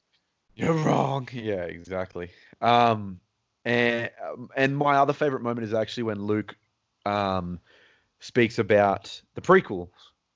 You're 0.58 0.74
wrong. 0.74 1.28
Yeah, 1.32 1.62
exactly. 1.62 2.30
Um, 2.60 3.20
and 3.64 4.10
um, 4.20 4.48
and 4.56 4.76
my 4.76 4.96
other 4.96 5.12
favorite 5.12 5.42
moment 5.42 5.66
is 5.66 5.72
actually 5.72 6.02
when 6.02 6.20
Luke, 6.20 6.56
um, 7.06 7.60
speaks 8.18 8.58
about 8.58 9.22
the 9.34 9.40
prequels 9.40 9.90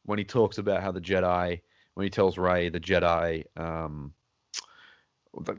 when 0.04 0.18
he 0.18 0.24
talks 0.24 0.58
about 0.58 0.80
how 0.80 0.92
the 0.92 1.00
Jedi, 1.00 1.60
when 1.94 2.04
he 2.04 2.10
tells 2.10 2.38
Rey 2.38 2.68
the 2.68 2.78
Jedi, 2.78 3.44
um, 3.56 4.12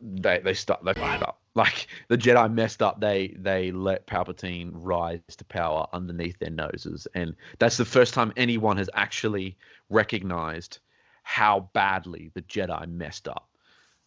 they 0.01 0.39
they 0.39 0.53
start 0.53 0.84
they 0.84 0.93
fucked 0.93 1.24
up. 1.24 1.39
Like 1.55 1.86
the 2.07 2.18
Jedi 2.18 2.51
messed 2.51 2.82
up. 2.82 2.99
They 2.99 3.36
they 3.38 3.72
let 3.72 4.07
Palpatine 4.07 4.72
rise 4.74 5.20
to 5.38 5.45
power 5.45 5.86
underneath 5.93 6.39
their 6.39 6.49
noses, 6.49 7.05
and 7.14 7.36
that's 7.59 7.78
the 7.78 7.86
first 7.86 8.16
time 8.16 8.34
anyone 8.36 8.78
has 8.78 8.89
actually 8.95 9.55
recognized 9.91 10.80
how 11.22 11.70
badly 11.74 12.32
the 12.34 12.41
Jedi 12.41 12.89
messed 12.89 13.28
up. 13.28 13.53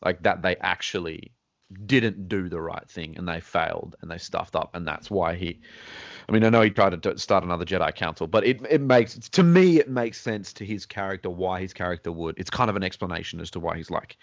Like 0.05 0.23
that 0.23 0.43
they 0.43 0.57
actually 0.57 1.33
didn't 1.87 2.29
do 2.29 2.49
the 2.49 2.61
right 2.61 2.89
thing 2.89 3.17
and 3.17 3.29
they 3.29 3.41
failed 3.41 3.97
and 4.01 4.11
they 4.11 4.19
stuffed 4.19 4.55
up 4.55 4.75
and 4.75 4.87
that's 4.87 5.11
why 5.11 5.35
he 5.35 5.59
I 6.29 6.33
mean 6.33 6.45
I 6.45 6.49
know 6.49 6.63
he 6.63 6.71
tried 6.71 7.03
to 7.03 7.19
start 7.19 7.43
another 7.43 7.65
Jedi 7.65 7.93
council 7.95 8.29
but 8.29 8.47
it 8.47 8.61
it 8.71 8.81
makes 8.81 9.17
to 9.31 9.43
me 9.43 9.81
it 9.81 9.89
makes 9.89 10.21
sense 10.21 10.53
to 10.55 10.65
his 10.65 10.87
character 10.87 11.29
why 11.29 11.61
his 11.61 11.73
character 11.73 12.13
would. 12.13 12.39
It's 12.39 12.51
kind 12.51 12.71
of 12.71 12.77
an 12.77 12.85
explanation 12.85 13.41
as 13.41 13.51
to 13.53 13.61
why 13.61 13.77
he's 13.77 13.91
like 13.91 14.17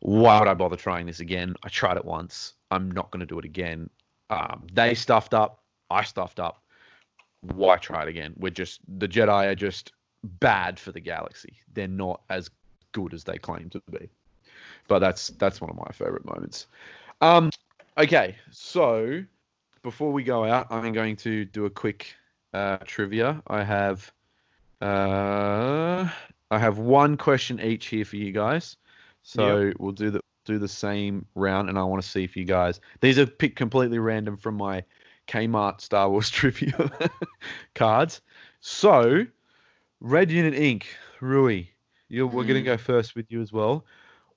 why 0.00 0.38
would 0.38 0.48
I 0.48 0.54
bother 0.54 0.76
trying 0.76 1.06
this 1.06 1.20
again? 1.20 1.54
I 1.62 1.68
tried 1.68 1.96
it 1.96 2.04
once. 2.04 2.52
I'm 2.70 2.90
not 2.90 3.10
going 3.10 3.20
to 3.20 3.26
do 3.26 3.38
it 3.38 3.44
again. 3.44 3.88
Um, 4.28 4.66
they 4.72 4.94
stuffed 4.94 5.32
up. 5.32 5.62
I 5.90 6.02
stuffed 6.02 6.40
up. 6.40 6.62
Why 7.40 7.76
try 7.76 8.02
it 8.02 8.08
again? 8.08 8.34
We're 8.36 8.50
just 8.50 8.80
the 8.98 9.08
Jedi 9.08 9.46
are 9.46 9.54
just 9.54 9.92
bad 10.22 10.78
for 10.78 10.92
the 10.92 11.00
galaxy. 11.00 11.56
They're 11.72 11.88
not 11.88 12.20
as 12.28 12.50
good 12.92 13.14
as 13.14 13.24
they 13.24 13.38
claim 13.38 13.70
to 13.70 13.82
be 13.90 14.10
but 14.88 14.98
that's 15.00 15.28
that's 15.38 15.60
one 15.60 15.70
of 15.70 15.76
my 15.76 15.90
favorite 15.92 16.24
moments. 16.24 16.66
Um, 17.20 17.50
okay, 17.98 18.36
so 18.50 19.22
before 19.82 20.12
we 20.12 20.22
go 20.24 20.44
out, 20.44 20.66
I'm 20.70 20.92
going 20.92 21.16
to 21.16 21.44
do 21.44 21.66
a 21.66 21.70
quick 21.70 22.14
uh, 22.52 22.78
trivia. 22.78 23.42
I 23.46 23.62
have 23.62 24.12
uh, 24.80 26.08
I 26.50 26.58
have 26.58 26.78
one 26.78 27.16
question 27.16 27.60
each 27.60 27.86
here 27.86 28.04
for 28.04 28.16
you 28.16 28.32
guys. 28.32 28.76
So 29.22 29.72
we'll 29.78 29.92
do 29.92 30.10
the 30.10 30.20
do 30.44 30.58
the 30.58 30.68
same 30.68 31.26
round, 31.34 31.68
and 31.68 31.78
I 31.78 31.82
want 31.82 32.02
to 32.02 32.08
see 32.08 32.22
if 32.22 32.36
you 32.36 32.44
guys. 32.44 32.80
These 33.00 33.18
are 33.18 33.26
picked 33.26 33.56
completely 33.56 33.98
random 33.98 34.36
from 34.36 34.54
my 34.56 34.84
Kmart 35.26 35.80
Star 35.80 36.08
Wars 36.08 36.30
trivia 36.30 36.90
cards. 37.74 38.20
So, 38.60 39.26
Red 40.00 40.30
Unit 40.30 40.54
Inc. 40.54 40.84
Rui, 41.20 41.64
you 42.08 42.26
we're 42.26 42.44
gonna 42.44 42.60
Mm. 42.60 42.64
go 42.64 42.76
first 42.76 43.16
with 43.16 43.26
you 43.30 43.40
as 43.40 43.52
well. 43.52 43.84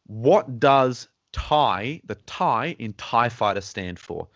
What 0.10 0.60
does 0.60 1.08
TIE, 1.34 2.02
the 2.04 2.16
TIE 2.26 2.76
in 2.80 2.94
TIE 2.94 3.30
Fighter 3.30 3.62
stand 3.62 4.00
for? 4.00 4.28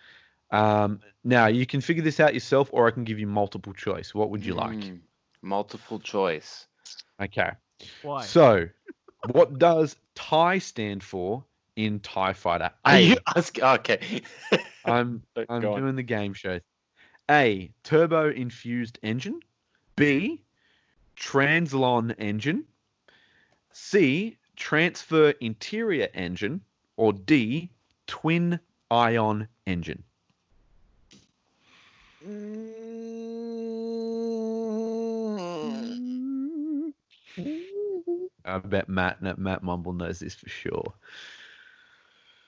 Um, 0.52 1.00
now 1.24 1.48
you 1.48 1.66
can 1.66 1.82
figure 1.82 2.04
this 2.04 2.20
out 2.20 2.36
yourself, 2.36 2.70
or 2.72 2.88
I 2.88 2.92
can 2.92 3.04
give 3.04 3.18
you 3.18 3.26
multiple 3.26 3.74
choice. 3.74 4.14
What 4.14 4.30
would 4.30 4.46
you 4.46 4.54
like? 4.54 4.78
Mm, 4.78 5.00
multiple 5.42 6.00
choice. 6.00 6.68
Okay. 7.20 7.50
Why? 8.04 8.22
So, 8.22 8.70
what 9.32 9.58
does 9.58 9.96
TIE 10.14 10.60
stand 10.60 11.04
for 11.04 11.44
in 11.76 12.00
TIE 12.02 12.34
Fighter? 12.34 12.70
Are 12.86 12.94
A. 12.96 13.00
you 13.02 13.18
asking? 13.36 13.64
Okay. 13.64 14.22
I'm 14.86 15.24
I'm 15.50 15.66
on. 15.66 15.80
doing 15.80 15.96
the 15.96 16.04
game 16.04 16.36
show. 16.36 16.60
A. 17.32 17.72
Turbo 17.84 18.30
infused 18.30 19.00
engine. 19.02 19.40
B. 19.96 20.44
Translon 21.18 22.14
engine. 22.20 22.66
C. 23.72 24.38
Transfer 24.56 25.32
interior 25.40 26.10
engine. 26.14 26.62
Or 26.98 27.14
D. 27.14 27.70
Twin 28.08 28.60
ion 28.92 29.48
engine. 29.66 30.04
I 38.46 38.60
bet 38.60 38.88
Matt 38.88 39.22
Matt 39.22 39.64
Mumble 39.64 39.94
knows 39.94 40.20
this 40.20 40.36
for 40.36 40.50
sure. 40.50 40.94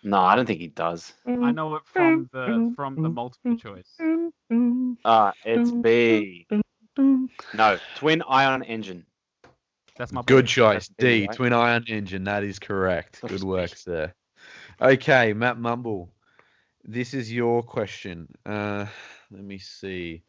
No, 0.04 0.20
I 0.20 0.36
don't 0.36 0.46
think 0.46 0.60
he 0.60 0.68
does. 0.68 1.14
I 1.26 1.52
know 1.52 1.76
it 1.76 1.82
from 1.86 2.30
the 2.32 2.72
from 2.76 2.96
the 2.96 3.10
multiple 3.10 3.58
choice. 3.58 3.90
Ah, 5.04 5.34
it's 5.44 5.72
B. 5.72 6.46
No, 7.54 7.80
twin 7.96 8.22
ion 8.28 8.62
engine. 8.64 9.06
That's 9.98 10.12
my 10.12 10.22
Good 10.24 10.44
point. 10.44 10.48
choice. 10.48 10.74
That's 10.74 10.90
B, 10.90 11.22
D. 11.22 11.28
right? 11.28 11.36
Twin 11.36 11.54
ion 11.54 11.86
engine. 11.88 12.24
That 12.26 12.44
is 12.44 12.60
correct. 12.60 13.22
Good 13.22 13.40
sweet. 13.40 13.44
work, 13.44 13.76
sir. 13.76 14.14
Okay, 14.82 15.34
Matt 15.34 15.58
Mumble. 15.58 16.10
This 16.84 17.14
is 17.14 17.32
your 17.32 17.64
question. 17.64 18.28
Uh, 18.46 18.86
let 19.32 19.44
me 19.44 19.58
see. 19.58 20.22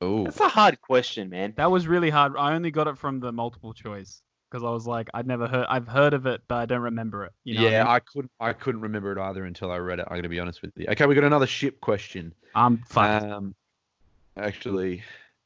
Oh, 0.00 0.24
That's 0.24 0.40
a 0.40 0.48
hard 0.48 0.80
question, 0.80 1.28
man. 1.28 1.54
That 1.56 1.70
was 1.70 1.88
really 1.88 2.10
hard. 2.10 2.34
I 2.38 2.54
only 2.54 2.70
got 2.70 2.86
it 2.86 2.96
from 2.96 3.18
the 3.18 3.32
multiple 3.32 3.74
choice 3.74 4.22
because 4.48 4.64
I 4.64 4.70
was 4.70 4.86
like, 4.86 5.08
I'd 5.12 5.26
never 5.26 5.48
heard. 5.48 5.66
I've 5.68 5.88
heard 5.88 6.14
of 6.14 6.26
it, 6.26 6.42
but 6.46 6.54
I 6.54 6.66
don't 6.66 6.82
remember 6.82 7.24
it. 7.24 7.32
You 7.44 7.56
know 7.56 7.62
what 7.62 7.68
I 7.68 7.72
yeah. 7.72 7.82
mean? 7.82 7.92
I 7.92 7.98
couldn't. 7.98 8.30
I 8.40 8.52
couldn't 8.52 8.80
remember 8.80 9.12
it 9.12 9.18
either 9.18 9.44
until 9.44 9.72
I 9.72 9.78
read 9.78 9.98
it. 9.98 10.06
I'm 10.08 10.16
gonna 10.16 10.28
be 10.28 10.38
honest 10.38 10.62
with 10.62 10.70
you. 10.76 10.86
Okay, 10.88 11.04
we 11.06 11.16
got 11.16 11.24
another 11.24 11.48
ship 11.48 11.80
question. 11.80 12.32
I'm 12.54 12.78
fucked. 12.86 13.24
Um, 13.24 13.54
actually, 14.36 15.02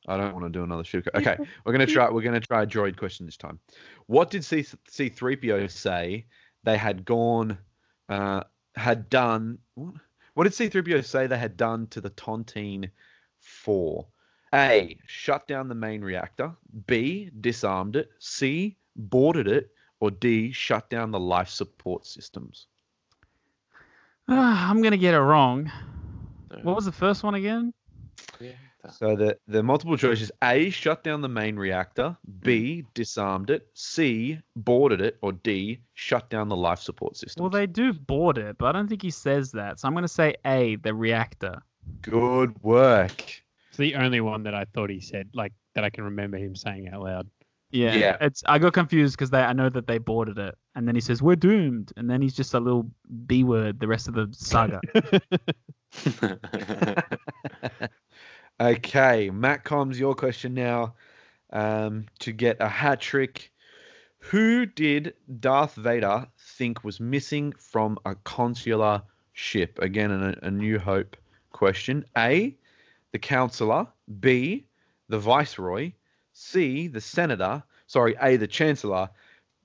I 0.09 0.17
don't 0.17 0.33
want 0.33 0.45
to 0.45 0.51
do 0.51 0.65
another 0.65 0.85
ship. 0.85 1.07
Okay, 1.15 1.37
we're 1.65 1.73
gonna 1.73 1.87
try. 1.87 2.11
We're 2.11 2.23
gonna 2.23 2.41
try 2.41 2.63
a 2.63 2.67
droid 2.67 2.97
question 2.97 3.27
this 3.27 3.37
time. 3.37 3.59
What 4.07 4.31
did 4.31 4.45
C 4.45 4.65
C 4.89 5.09
three 5.09 5.37
PO 5.37 5.69
say 5.69 6.27
they 6.65 6.77
had 6.77 7.05
gone, 7.05 7.59
uh, 8.09 8.43
had 8.75 9.09
done? 9.09 9.59
What? 9.75 9.95
What 10.35 10.45
did 10.45 10.55
C 10.55 10.69
three 10.69 10.83
PO 10.83 11.03
say 11.03 11.27
they 11.27 11.39
had 11.39 11.57
done 11.57 11.87
to 11.89 12.01
the 12.01 12.11
Tantive 12.11 12.91
four? 13.39 14.07
A. 14.55 14.99
Shut 15.07 15.49
down 15.49 15.69
the 15.69 15.75
main 15.75 16.03
reactor. 16.03 16.53
B. 16.87 17.31
Disarmed 17.41 17.97
it. 17.97 18.11
C. 18.19 18.77
Boarded 18.97 19.49
it. 19.49 19.71
Or 20.01 20.11
D. 20.11 20.53
Shut 20.53 20.91
down 20.91 21.11
the 21.11 21.21
life 21.21 21.49
support 21.49 22.07
systems. 22.07 22.67
Ah, 24.29 24.69
I'm 24.71 24.83
gonna 24.83 24.97
get 24.97 25.15
it 25.15 25.21
wrong. 25.21 25.71
What 26.63 26.77
was 26.77 26.85
the 26.85 26.93
first 26.93 27.23
one 27.23 27.35
again? 27.35 27.73
So 28.91 29.15
the 29.15 29.39
the 29.47 29.63
multiple 29.63 29.97
choice 29.97 30.21
is 30.21 30.33
A, 30.43 30.71
shut 30.71 31.05
down 31.05 31.21
the 31.21 31.29
main 31.29 31.57
reactor, 31.57 32.17
B, 32.41 32.85
disarmed 32.95 33.51
it, 33.51 33.69
C, 33.75 34.41
boarded 34.57 35.01
it, 35.01 35.19
or 35.23 35.33
D, 35.33 35.81
shut 35.95 36.29
down 36.31 36.49
the 36.49 36.57
life 36.57 36.81
support 36.81 37.17
system. 37.17 37.43
Well, 37.43 37.51
they 37.51 37.67
do 37.67 37.93
board 37.93 38.39
it, 38.39 38.59
but 38.59 38.67
I 38.67 38.73
don't 38.73 38.89
think 38.89 39.03
he 39.03 39.11
says 39.11 39.53
that. 39.53 39.79
So 39.79 39.87
I'm 39.87 39.95
gonna 39.95 40.09
say 40.09 40.35
A, 40.45 40.77
the 40.77 40.95
reactor. 40.95 41.63
Good 42.01 42.61
work. 42.63 43.23
It's 43.69 43.79
the 43.79 43.95
only 43.95 44.21
one 44.21 44.43
that 44.43 44.55
I 44.55 44.65
thought 44.75 44.91
he 44.91 45.01
said, 45.01 45.31
like 45.33 45.53
that 45.75 45.85
I 45.85 45.91
can 45.91 46.05
remember 46.05 46.37
him 46.37 46.57
saying 46.57 46.89
out 46.89 47.03
loud. 47.03 47.31
Yeah, 47.71 47.95
Yeah. 47.95 48.17
It's 48.21 48.43
I 48.47 48.59
got 48.59 48.73
confused 48.73 49.17
because 49.17 49.31
they 49.31 49.41
I 49.41 49.53
know 49.53 49.71
that 49.71 49.87
they 49.87 49.99
boarded 49.99 50.39
it, 50.39 50.57
and 50.75 50.89
then 50.89 50.97
he 50.97 51.01
says 51.01 51.23
we're 51.23 51.37
doomed, 51.37 51.93
and 51.97 52.11
then 52.11 52.21
he's 52.21 52.35
just 52.35 52.55
a 52.55 52.61
little 52.61 52.91
B 53.27 53.45
word 53.45 53.79
the 53.79 53.87
rest 53.87 54.09
of 54.09 54.15
the 54.15 54.29
saga. 54.33 54.81
okay, 58.61 59.31
Matt 59.31 59.65
Combs, 59.65 59.99
your 59.99 60.15
question 60.15 60.55
now. 60.55 60.95
Um, 61.53 62.07
to 62.21 62.33
get 62.33 62.57
a 62.61 62.69
hat 62.69 63.01
trick, 63.01 63.53
who 64.19 64.65
did 64.65 65.15
Darth 65.41 65.75
Vader 65.75 66.27
think 66.39 66.83
was 66.83 67.01
missing 67.01 67.53
from 67.53 67.99
a 68.07 68.15
consular 68.15 69.03
ship? 69.33 69.79
Again, 69.83 70.11
a, 70.11 70.47
a 70.47 70.51
New 70.51 70.79
Hope 70.79 71.17
question. 71.51 72.05
A, 72.17 72.57
the 73.11 73.19
counselor. 73.19 73.87
B, 74.21 74.65
the 75.09 75.19
viceroy. 75.19 75.93
C, 76.33 76.89
the 76.89 77.01
senator. 77.01 77.63
Sorry, 77.87 78.17
A, 78.21 78.37
the 78.37 78.47
chancellor. 78.47 79.11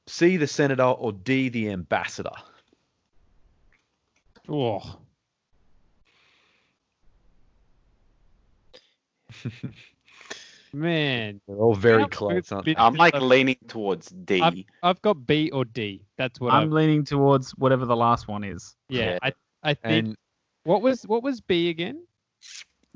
C, 0.07 0.37
the 0.37 0.47
senator, 0.47 0.83
or 0.83 1.11
D, 1.13 1.49
the 1.49 1.69
ambassador. 1.69 2.35
Oh, 4.49 4.97
man. 10.73 11.41
They're 11.47 11.57
all 11.57 11.75
very 11.75 12.01
Yeah, 12.03 12.07
close, 12.09 12.51
aren't 12.51 12.65
they? 12.65 12.75
I'm 12.75 12.95
like 12.95 13.13
leaning 13.19 13.57
towards 13.67 14.07
D. 14.07 14.41
I've, 14.41 14.55
I've 14.83 15.01
got 15.01 15.25
B 15.25 15.49
or 15.51 15.65
D. 15.65 16.03
That's 16.17 16.39
what 16.39 16.53
I'm 16.53 16.63
I'm. 16.63 16.71
leaning 16.71 17.03
towards 17.03 17.51
whatever 17.51 17.85
the 17.85 17.95
last 17.95 18.27
one 18.27 18.43
is. 18.43 18.75
Yeah, 18.89 19.11
Yeah. 19.11 19.19
I, 19.21 19.33
I 19.63 19.73
think. 19.73 20.05
And 20.07 20.17
what 20.63 20.81
was 20.81 21.07
what 21.07 21.23
was 21.23 21.41
B 21.41 21.69
again? 21.69 22.03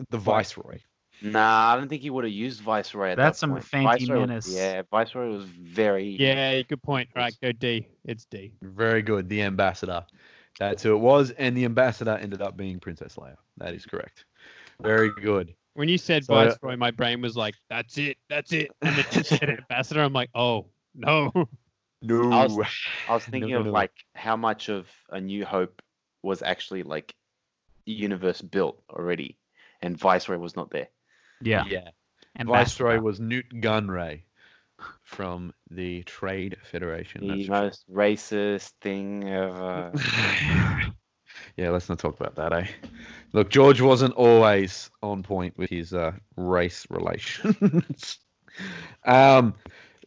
the 0.10 0.18
viceroy. 0.18 0.80
Nah, 1.22 1.74
I 1.74 1.76
don't 1.78 1.88
think 1.88 2.02
he 2.02 2.10
would 2.10 2.24
have 2.24 2.34
used 2.34 2.62
Viceroy 2.62 3.12
at 3.12 3.18
That's 3.18 3.38
that 3.38 3.40
some 3.42 3.52
point. 3.52 3.64
fancy 3.64 4.06
Viceroy 4.06 4.20
menace. 4.22 4.56
yeah, 4.56 4.82
Viceroy 4.90 5.30
was 5.30 5.44
very. 5.46 6.06
Yeah, 6.06 6.62
good 6.64 6.82
point. 6.82 7.10
Right, 7.16 7.36
go 7.42 7.52
D. 7.52 7.88
It's 8.06 8.26
D. 8.26 8.54
Very 8.64 9.04
good. 9.04 9.30
The 9.30 9.44
ambassador. 9.44 10.04
That's 10.60 10.82
who 10.84 10.96
it 10.96 11.00
was, 11.00 11.32
and 11.32 11.56
the 11.56 11.66
ambassador 11.66 12.18
ended 12.20 12.42
up 12.42 12.58
being 12.58 12.80
Princess 12.80 13.16
Leia. 13.18 13.36
That 13.58 13.74
is 13.76 13.86
correct. 13.86 14.26
Very 14.82 15.12
good. 15.12 15.54
When 15.74 15.88
you 15.90 15.98
said 15.98 16.26
So, 16.26 16.34
Viceroy, 16.34 16.76
my 16.76 16.92
brain 16.92 17.22
was 17.22 17.38
like, 17.38 17.56
"That's 17.70 17.98
it, 17.98 18.18
that's 18.30 18.52
it," 18.52 18.72
and 18.82 18.96
then 18.96 19.06
you 19.12 19.24
said 19.24 19.50
Ambassador. 19.50 20.02
I'm 20.02 20.14
like, 20.14 20.30
"Oh 20.36 20.68
no." 20.94 21.32
No. 22.02 22.32
I 22.32 22.44
was, 22.44 22.60
I 23.08 23.14
was 23.14 23.26
thinking 23.28 23.52
no, 23.52 23.60
of 23.60 23.66
no. 23.68 23.72
like 23.72 23.92
how 24.16 24.36
much 24.36 24.70
of 24.70 24.88
A 25.10 25.22
New 25.22 25.46
Hope 25.46 25.82
was 26.24 26.42
actually 26.42 26.84
like 26.84 27.14
universe 27.86 28.42
built 28.42 28.82
already, 28.90 29.38
and 29.82 29.98
Viceroy 29.98 30.38
was 30.38 30.56
not 30.56 30.72
there. 30.72 30.90
Yeah. 31.42 31.66
yeah. 31.70 31.90
And 32.36 32.48
Viceroy 32.48 33.00
was 33.00 33.20
Nute 33.20 33.50
Gunray 33.62 34.22
from 35.04 35.54
the 35.70 36.04
Trade 36.04 36.58
Federation. 36.64 37.28
The 37.28 37.48
That's 37.48 37.50
most 37.50 37.86
racist 37.92 38.72
thing 38.82 39.28
ever. 39.28 39.92
true. 41.56 41.66
yeah, 41.66 41.70
let's 41.70 41.90
not 41.90 42.00
talk 42.00 42.20
about 42.20 42.36
that, 42.36 42.54
eh? 42.54 42.68
Look, 43.34 43.50
George 43.50 43.82
wasn't 43.82 44.14
always 44.16 44.90
on 45.02 45.24
point 45.24 45.58
with 45.58 45.70
his 45.70 45.94
uh, 45.94 46.14
race 46.36 46.86
relations. 46.90 48.20
um, 49.06 49.54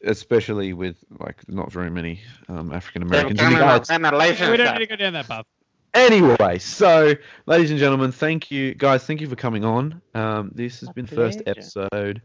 especially 0.05 0.73
with 0.73 0.97
like 1.19 1.49
not 1.49 1.73
very 1.73 1.91
many 1.91 2.21
um, 2.49 2.73
African 2.73 3.03
Americans. 3.03 3.41
in 3.41 3.51
the 3.51 3.59
Galaxy. 3.59 4.51
we 4.51 4.57
don't 4.57 4.75
need 4.75 4.81
to 4.81 4.87
go 4.87 4.97
down 4.97 5.15
that 5.15 5.29
path. 5.29 5.47
Anyway, 5.95 6.59
so 6.59 7.15
ladies 7.47 7.71
and 7.71 7.79
gentlemen, 7.79 8.11
thank 8.11 8.51
you 8.51 8.75
guys. 8.75 9.05
Thank 9.05 9.21
you 9.21 9.29
for 9.29 9.37
coming 9.37 9.65
on. 9.65 10.03
Um, 10.15 10.51
this 10.53 10.81
has 10.81 10.89
My 10.89 10.93
been 10.93 11.07
the 11.07 11.15
first 11.15 11.43
episode 11.47 12.21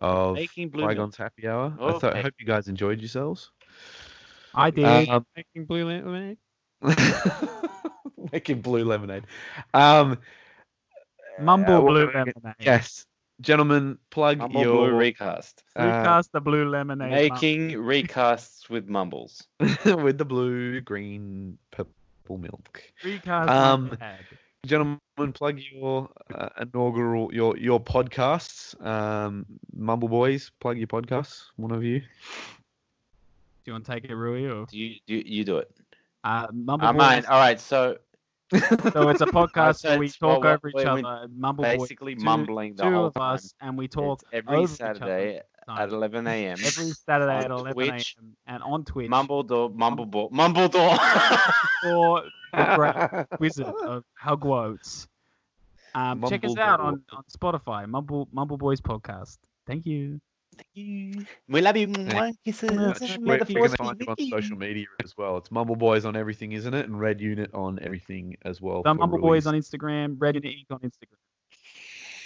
of 0.00 0.36
Making 0.36 0.68
Blue 0.68 0.86
Qui-Gon's 0.86 1.16
Happy 1.16 1.48
Hour. 1.48 1.74
I, 1.80 1.98
thought, 1.98 2.16
I 2.16 2.22
hope 2.22 2.34
you 2.38 2.46
guys 2.46 2.68
enjoyed 2.68 3.00
yourselves. 3.00 3.50
I 4.54 4.70
did. 4.70 5.08
Um, 5.08 5.26
Making 5.36 5.64
blue 5.64 5.84
lemonade. 5.86 6.38
making 8.32 8.60
blue 8.60 8.84
lemonade. 8.84 9.24
Um, 9.74 10.18
Mumble 11.40 11.74
uh, 11.74 11.80
blue 11.80 12.06
lemonade. 12.12 12.54
Yes, 12.60 13.06
gentlemen, 13.40 13.98
plug 14.10 14.38
Mumble 14.38 14.60
your 14.60 14.88
Blue 14.88 14.96
recast. 14.96 15.62
uh, 15.76 15.84
Recast 15.84 16.32
the 16.32 16.40
blue 16.40 16.68
lemonade. 16.68 17.30
Mum- 17.30 17.34
Making 17.34 17.70
recasts 17.72 18.68
with 18.68 18.88
mumbles. 18.88 19.46
with 19.84 20.18
the 20.18 20.24
blue, 20.24 20.80
green, 20.80 21.58
purple 21.70 22.38
milk. 22.38 22.82
Recast 23.04 23.50
um, 23.50 23.96
gentlemen, 24.66 24.98
plug 25.32 25.60
your 25.72 26.08
uh, 26.34 26.48
inaugural 26.60 27.32
your 27.32 27.56
your 27.56 27.80
podcasts. 27.80 28.80
Um, 28.84 29.46
Mumble 29.74 30.08
Boys, 30.08 30.50
plug 30.60 30.78
your 30.78 30.88
podcasts. 30.88 31.44
One 31.56 31.70
of 31.70 31.82
you. 31.84 32.00
Do 32.00 32.06
you 33.66 33.72
want 33.74 33.84
to 33.86 33.92
take 33.92 34.04
it, 34.04 34.14
Rui? 34.14 34.46
Or 34.46 34.66
Do 34.66 34.78
you, 34.78 34.96
do 35.06 35.14
you, 35.14 35.22
you 35.26 35.44
do 35.44 35.58
it? 35.58 35.70
Uh, 36.24 36.46
Mumble 36.52 36.86
I 36.86 36.92
Boys? 36.92 37.24
All 37.26 37.38
right. 37.38 37.60
So 37.60 37.98
So 38.52 39.08
it's 39.10 39.20
a 39.20 39.26
podcast 39.26 39.84
where 39.84 39.98
we 39.98 40.08
talk 40.08 40.42
well, 40.42 40.54
over 40.54 40.68
each 40.70 40.86
other. 40.86 41.28
Mumble 41.36 41.64
Boys, 41.64 41.78
basically 41.80 42.14
two- 42.14 42.24
mumbling 42.24 42.74
the 42.76 42.84
two 42.84 42.90
whole 42.90 43.06
of 43.06 43.16
us, 43.18 43.52
and 43.60 43.76
we 43.76 43.88
talk 43.88 44.22
it's 44.22 44.30
every 44.32 44.66
Saturday 44.66 45.42
at 45.68 45.88
11 45.90 46.26
a.m. 46.26 46.52
every 46.52 46.90
Saturday 46.92 47.44
at 47.44 47.50
11 47.50 47.74
Twitch. 47.74 48.16
a.m. 48.18 48.36
and 48.46 48.62
on 48.62 48.84
Twitch 48.84 49.10
Mumble 49.10 49.42
door, 49.42 49.68
mumble 49.68 50.06
door, 50.06 50.30
mumble 50.32 50.68
door. 50.68 50.96
for 51.82 52.22
the 52.54 52.72
great 52.74 53.26
Wizard 53.40 53.66
of 53.66 54.04
Hogwarts. 54.22 55.08
Um, 55.94 56.24
check 56.26 56.44
us 56.44 56.56
out 56.56 56.80
on, 56.80 57.02
on 57.12 57.24
Spotify, 57.30 57.86
Mumble 57.86 58.28
Mumble 58.32 58.56
Boys 58.56 58.80
podcast. 58.80 59.36
Thank 59.66 59.84
you. 59.84 60.20
We 60.74 61.60
love 61.60 61.76
you. 61.76 61.88
Mwah, 61.88 62.32
Kisses. 62.44 62.70
Mwah. 62.70 63.20
May 63.20 63.30
We're 63.30 63.38
the 63.38 63.44
going 63.44 63.58
force 63.58 63.70
to 63.72 63.76
find 63.76 64.00
you 64.00 64.06
on 64.06 64.30
social 64.30 64.56
media 64.56 64.86
as 65.02 65.16
well. 65.16 65.36
It's 65.36 65.50
Mumble 65.50 65.76
Boys 65.76 66.04
on 66.04 66.16
everything, 66.16 66.52
isn't 66.52 66.72
it? 66.74 66.86
And 66.86 66.98
Red 66.98 67.20
Unit 67.20 67.50
on 67.54 67.78
everything 67.82 68.36
as 68.44 68.60
well. 68.60 68.82
The 68.82 68.94
Mumble 68.94 69.18
Rui's. 69.18 69.44
Boys 69.44 69.46
on 69.46 69.54
Instagram, 69.54 70.16
Red 70.18 70.36
Unit 70.36 70.54
Inc. 70.54 70.74
on 70.74 70.80
Instagram. 70.80 71.18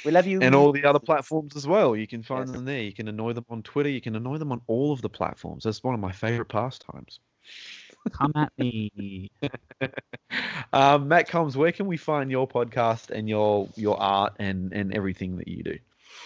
We 0.05 0.11
love 0.11 0.27
you. 0.27 0.41
and 0.41 0.55
all 0.55 0.73
the 0.73 0.85
other 0.85 0.99
platforms 0.99 1.55
as 1.57 1.67
well. 1.67 1.95
You 1.95 2.07
can 2.07 2.23
find 2.23 2.49
them 2.49 2.65
there. 2.65 2.83
You 2.83 2.93
can 2.93 3.07
annoy 3.09 3.35
them 3.35 3.47
on 3.49 3.63
Twitter. 3.63 3.89
You 3.89 4.01
can 4.01 4.17
annoy 4.17 4.39
them 4.39 4.51
on 4.51 4.61
all 4.67 4.93
of 4.93 5.01
the 5.01 5.09
platforms. 5.09 5.65
That's 5.65 5.83
one 5.85 5.95
of 5.95 6.01
my 6.01 6.11
favorite 6.13 6.49
pastimes. 6.49 7.21
Come 8.11 8.33
at 8.35 8.53
me. 8.59 9.31
um, 10.73 11.07
Matt 11.07 11.29
Combs, 11.29 11.57
where 11.57 11.71
can 11.71 11.87
we 11.87 11.97
find 11.97 12.31
your 12.31 12.49
podcast 12.49 13.11
and 13.11 13.29
your 13.29 13.69
your 13.77 14.01
art 14.01 14.35
and 14.39 14.73
and 14.73 14.93
everything 14.93 15.37
that 15.37 15.47
you 15.47 15.63
do? 15.63 15.79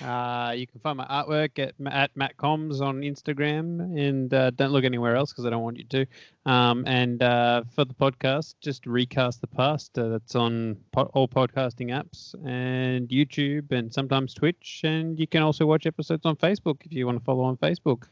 Uh, 0.03 0.53
you 0.55 0.67
can 0.67 0.79
find 0.81 0.99
my 0.99 1.07
artwork 1.07 1.59
at, 1.59 1.75
at 1.91 2.15
Matt 2.17 2.37
Combs 2.37 2.81
on 2.81 3.01
Instagram, 3.01 3.81
and 3.99 4.33
uh, 4.35 4.51
don't 4.51 4.71
look 4.71 4.85
anywhere 4.85 5.17
else 5.17 5.33
because 5.33 5.47
I 5.47 5.51
don't 5.51 5.63
want 5.63 5.79
you 5.79 5.85
to. 5.85 6.07
Um, 6.45 6.85
and 6.87 7.23
uh, 7.23 7.63
for 7.75 7.85
the 7.87 7.95
podcast, 7.95 8.57
just 8.61 8.87
recast 8.87 9.41
the 9.41 9.47
past. 9.47 9.99
Uh, 9.99 10.09
that's 10.09 10.35
on 10.35 10.77
po- 10.93 11.11
all 11.15 11.29
podcasting 11.29 11.89
apps 11.89 12.35
and 12.47 13.09
YouTube, 13.09 13.73
and 13.73 13.93
sometimes 13.93 14.35
Twitch. 14.35 14.83
And 14.85 15.19
you 15.19 15.27
can 15.27 15.43
also 15.43 15.65
watch 15.65 15.87
episodes 15.87 16.27
on 16.27 16.37
Facebook 16.37 16.77
if 16.85 16.93
you 16.93 17.07
want 17.07 17.19
to 17.19 17.25
follow 17.25 17.45
on 17.45 17.57
Facebook. 17.57 18.05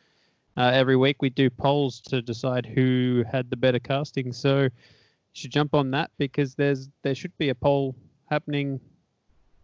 Uh, 0.57 0.71
every 0.73 0.97
week 0.97 1.21
we 1.21 1.31
do 1.31 1.51
polls 1.51 2.01
to 2.01 2.23
decide 2.23 2.65
who 2.65 3.25
had 3.31 3.51
the 3.51 3.57
better 3.57 3.79
casting. 3.79 4.33
So 4.33 4.63
you 4.63 4.71
should 5.33 5.51
jump 5.51 5.75
on 5.75 5.91
that 5.91 6.11
because 6.17 6.55
there's 6.55 6.89
there 7.03 7.15
should 7.15 7.37
be 7.37 7.51
a 7.51 7.55
poll 7.55 7.95
happening. 8.31 8.81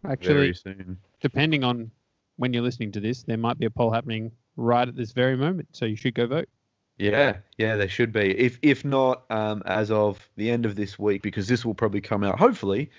Actually, 0.05 0.33
Very 0.33 0.53
soon. 0.53 0.97
depending 1.21 1.63
on 1.63 1.91
when 2.37 2.53
you're 2.53 2.63
listening 2.63 2.91
to 2.93 2.99
this, 2.99 3.23
there 3.23 3.37
might 3.37 3.57
be 3.57 3.65
a 3.65 3.69
poll 3.69 3.91
happening 3.91 4.31
right 4.55 4.87
at 4.87 4.95
this 4.95 5.11
very 5.11 5.37
moment. 5.37 5.67
So 5.71 5.85
you 5.85 5.95
should 5.95 6.15
go 6.15 6.27
vote. 6.27 6.49
Yeah, 6.97 7.37
yeah, 7.57 7.77
there 7.77 7.89
should 7.89 8.11
be. 8.11 8.37
If 8.37 8.59
if 8.61 8.85
not, 8.85 9.23
um, 9.31 9.63
as 9.65 9.89
of 9.89 10.29
the 10.35 10.51
end 10.51 10.65
of 10.65 10.75
this 10.75 10.99
week, 10.99 11.23
because 11.23 11.47
this 11.47 11.65
will 11.65 11.73
probably 11.73 12.01
come 12.01 12.23
out 12.23 12.37
hopefully 12.37 12.91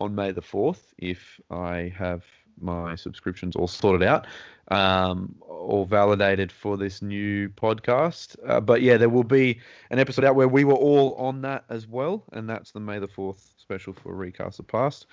on 0.00 0.14
May 0.14 0.32
the 0.32 0.40
fourth, 0.40 0.94
if 0.96 1.38
I 1.50 1.92
have 1.96 2.24
my 2.58 2.94
subscriptions 2.94 3.56
all 3.56 3.68
sorted 3.68 4.06
out, 4.06 4.26
um, 4.70 5.34
all 5.46 5.84
validated 5.84 6.50
for 6.52 6.76
this 6.76 7.02
new 7.02 7.48
podcast. 7.50 8.36
Uh, 8.46 8.60
but 8.60 8.82
yeah, 8.82 8.96
there 8.96 9.08
will 9.08 9.24
be 9.24 9.60
an 9.90 9.98
episode 9.98 10.24
out 10.24 10.36
where 10.36 10.48
we 10.48 10.64
were 10.64 10.74
all 10.74 11.14
on 11.14 11.42
that 11.42 11.64
as 11.68 11.86
well, 11.86 12.24
and 12.32 12.48
that's 12.48 12.72
the 12.72 12.80
May 12.80 12.98
the 12.98 13.08
fourth 13.08 13.52
special 13.58 13.92
for 13.92 14.14
Recast 14.14 14.56
the 14.56 14.62
Past. 14.62 15.06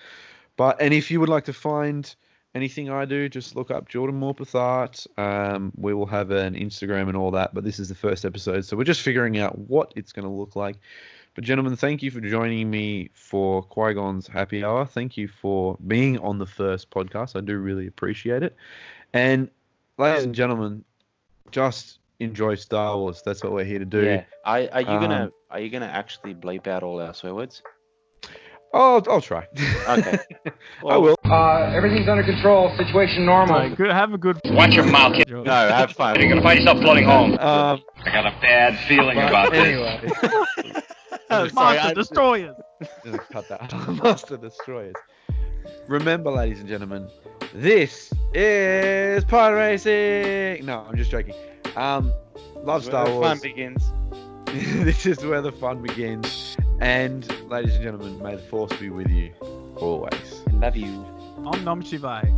But 0.56 0.80
and 0.80 0.94
if 0.94 1.10
you 1.10 1.20
would 1.20 1.28
like 1.28 1.44
to 1.44 1.52
find 1.52 2.14
anything 2.54 2.90
I 2.90 3.04
do, 3.04 3.28
just 3.28 3.56
look 3.56 3.70
up 3.70 3.88
Jordan 3.88 4.18
Morpeth 4.20 4.54
Art. 4.54 5.06
Um, 5.16 5.72
we 5.76 5.94
will 5.94 6.06
have 6.06 6.30
an 6.30 6.54
Instagram 6.54 7.08
and 7.08 7.16
all 7.16 7.30
that, 7.32 7.54
but 7.54 7.64
this 7.64 7.78
is 7.78 7.88
the 7.88 7.94
first 7.94 8.24
episode, 8.24 8.64
so 8.64 8.76
we're 8.76 8.84
just 8.84 9.02
figuring 9.02 9.38
out 9.38 9.58
what 9.58 9.92
it's 9.96 10.12
going 10.12 10.26
to 10.26 10.32
look 10.32 10.56
like. 10.56 10.76
But 11.34 11.44
gentlemen, 11.44 11.76
thank 11.76 12.02
you 12.02 12.10
for 12.10 12.20
joining 12.20 12.68
me 12.68 13.10
for 13.14 13.62
Qui 13.62 13.94
Gon's 13.94 14.26
Happy 14.26 14.64
Hour. 14.64 14.84
Thank 14.86 15.16
you 15.16 15.28
for 15.28 15.76
being 15.86 16.18
on 16.18 16.38
the 16.38 16.46
first 16.46 16.90
podcast. 16.90 17.36
I 17.36 17.40
do 17.40 17.58
really 17.58 17.86
appreciate 17.86 18.42
it. 18.42 18.56
And 19.12 19.48
ladies 19.98 20.24
and 20.24 20.34
gentlemen, 20.34 20.84
just 21.52 22.00
enjoy 22.18 22.56
Star 22.56 22.96
Wars. 22.96 23.22
That's 23.24 23.44
what 23.44 23.52
we're 23.52 23.64
here 23.64 23.78
to 23.78 23.84
do. 23.84 24.04
Yeah. 24.04 24.24
Are, 24.44 24.68
are 24.72 24.80
you 24.80 24.86
gonna 24.86 25.24
Um, 25.26 25.32
Are 25.50 25.60
you 25.60 25.70
gonna 25.70 25.86
actually 25.86 26.34
bleep 26.34 26.66
out 26.66 26.82
all 26.82 27.00
our 27.00 27.14
swear 27.14 27.34
words? 27.34 27.62
Oh, 28.72 29.02
I'll 29.08 29.20
try. 29.20 29.46
Okay. 29.88 30.18
I 30.86 30.96
will. 30.96 31.16
Uh, 31.24 31.72
everything's 31.74 32.08
under 32.08 32.22
control. 32.22 32.74
Situation 32.76 33.24
normal. 33.24 33.56
Right, 33.56 33.76
good, 33.76 33.90
have 33.90 34.12
a 34.12 34.18
good. 34.18 34.38
Watch 34.44 34.74
your 34.74 34.84
mouth, 34.84 35.14
kid. 35.14 35.30
No, 35.30 35.44
have 35.44 35.92
fun. 35.92 36.20
You're 36.20 36.28
gonna 36.28 36.42
find 36.42 36.58
yourself 36.58 36.78
floating 36.80 37.04
home. 37.04 37.32
Um, 37.38 37.82
I 38.04 38.12
got 38.12 38.26
a 38.26 38.38
bad 38.42 38.78
feeling 38.86 39.16
but 39.16 39.28
about 39.28 39.52
this. 39.52 39.64
anyway. 39.64 40.82
Oh, 41.30 41.46
sorry, 41.48 41.76
Master 41.76 41.94
Destroyers. 41.94 42.56
Gonna 43.04 43.18
cut 43.18 43.46
that 43.50 43.74
out. 43.74 44.02
Master 44.02 44.38
Destroyers. 44.38 44.94
Remember, 45.86 46.30
ladies 46.30 46.60
and 46.60 46.68
gentlemen, 46.68 47.06
this 47.54 48.10
is 48.32 49.24
pod 49.24 49.52
racing. 49.52 50.64
No, 50.64 50.86
I'm 50.88 50.96
just 50.96 51.10
joking. 51.10 51.34
Um, 51.76 52.14
love 52.56 52.82
Where 52.82 52.90
Star 52.90 53.04
the 53.06 53.10
Wars. 53.12 53.26
Fun 53.26 53.38
begins. 53.42 53.92
this 54.84 55.04
is 55.04 55.22
where 55.22 55.42
the 55.42 55.52
fun 55.52 55.82
begins. 55.82 56.56
And, 56.80 57.26
ladies 57.50 57.74
and 57.74 57.82
gentlemen, 57.82 58.22
may 58.22 58.36
the 58.36 58.42
force 58.42 58.72
be 58.78 58.88
with 58.88 59.10
you 59.10 59.32
always. 59.76 60.42
Love 60.52 60.76
you. 60.76 61.04
Om 61.44 61.64
Nom 61.64 61.82
Shivai. 61.82 62.32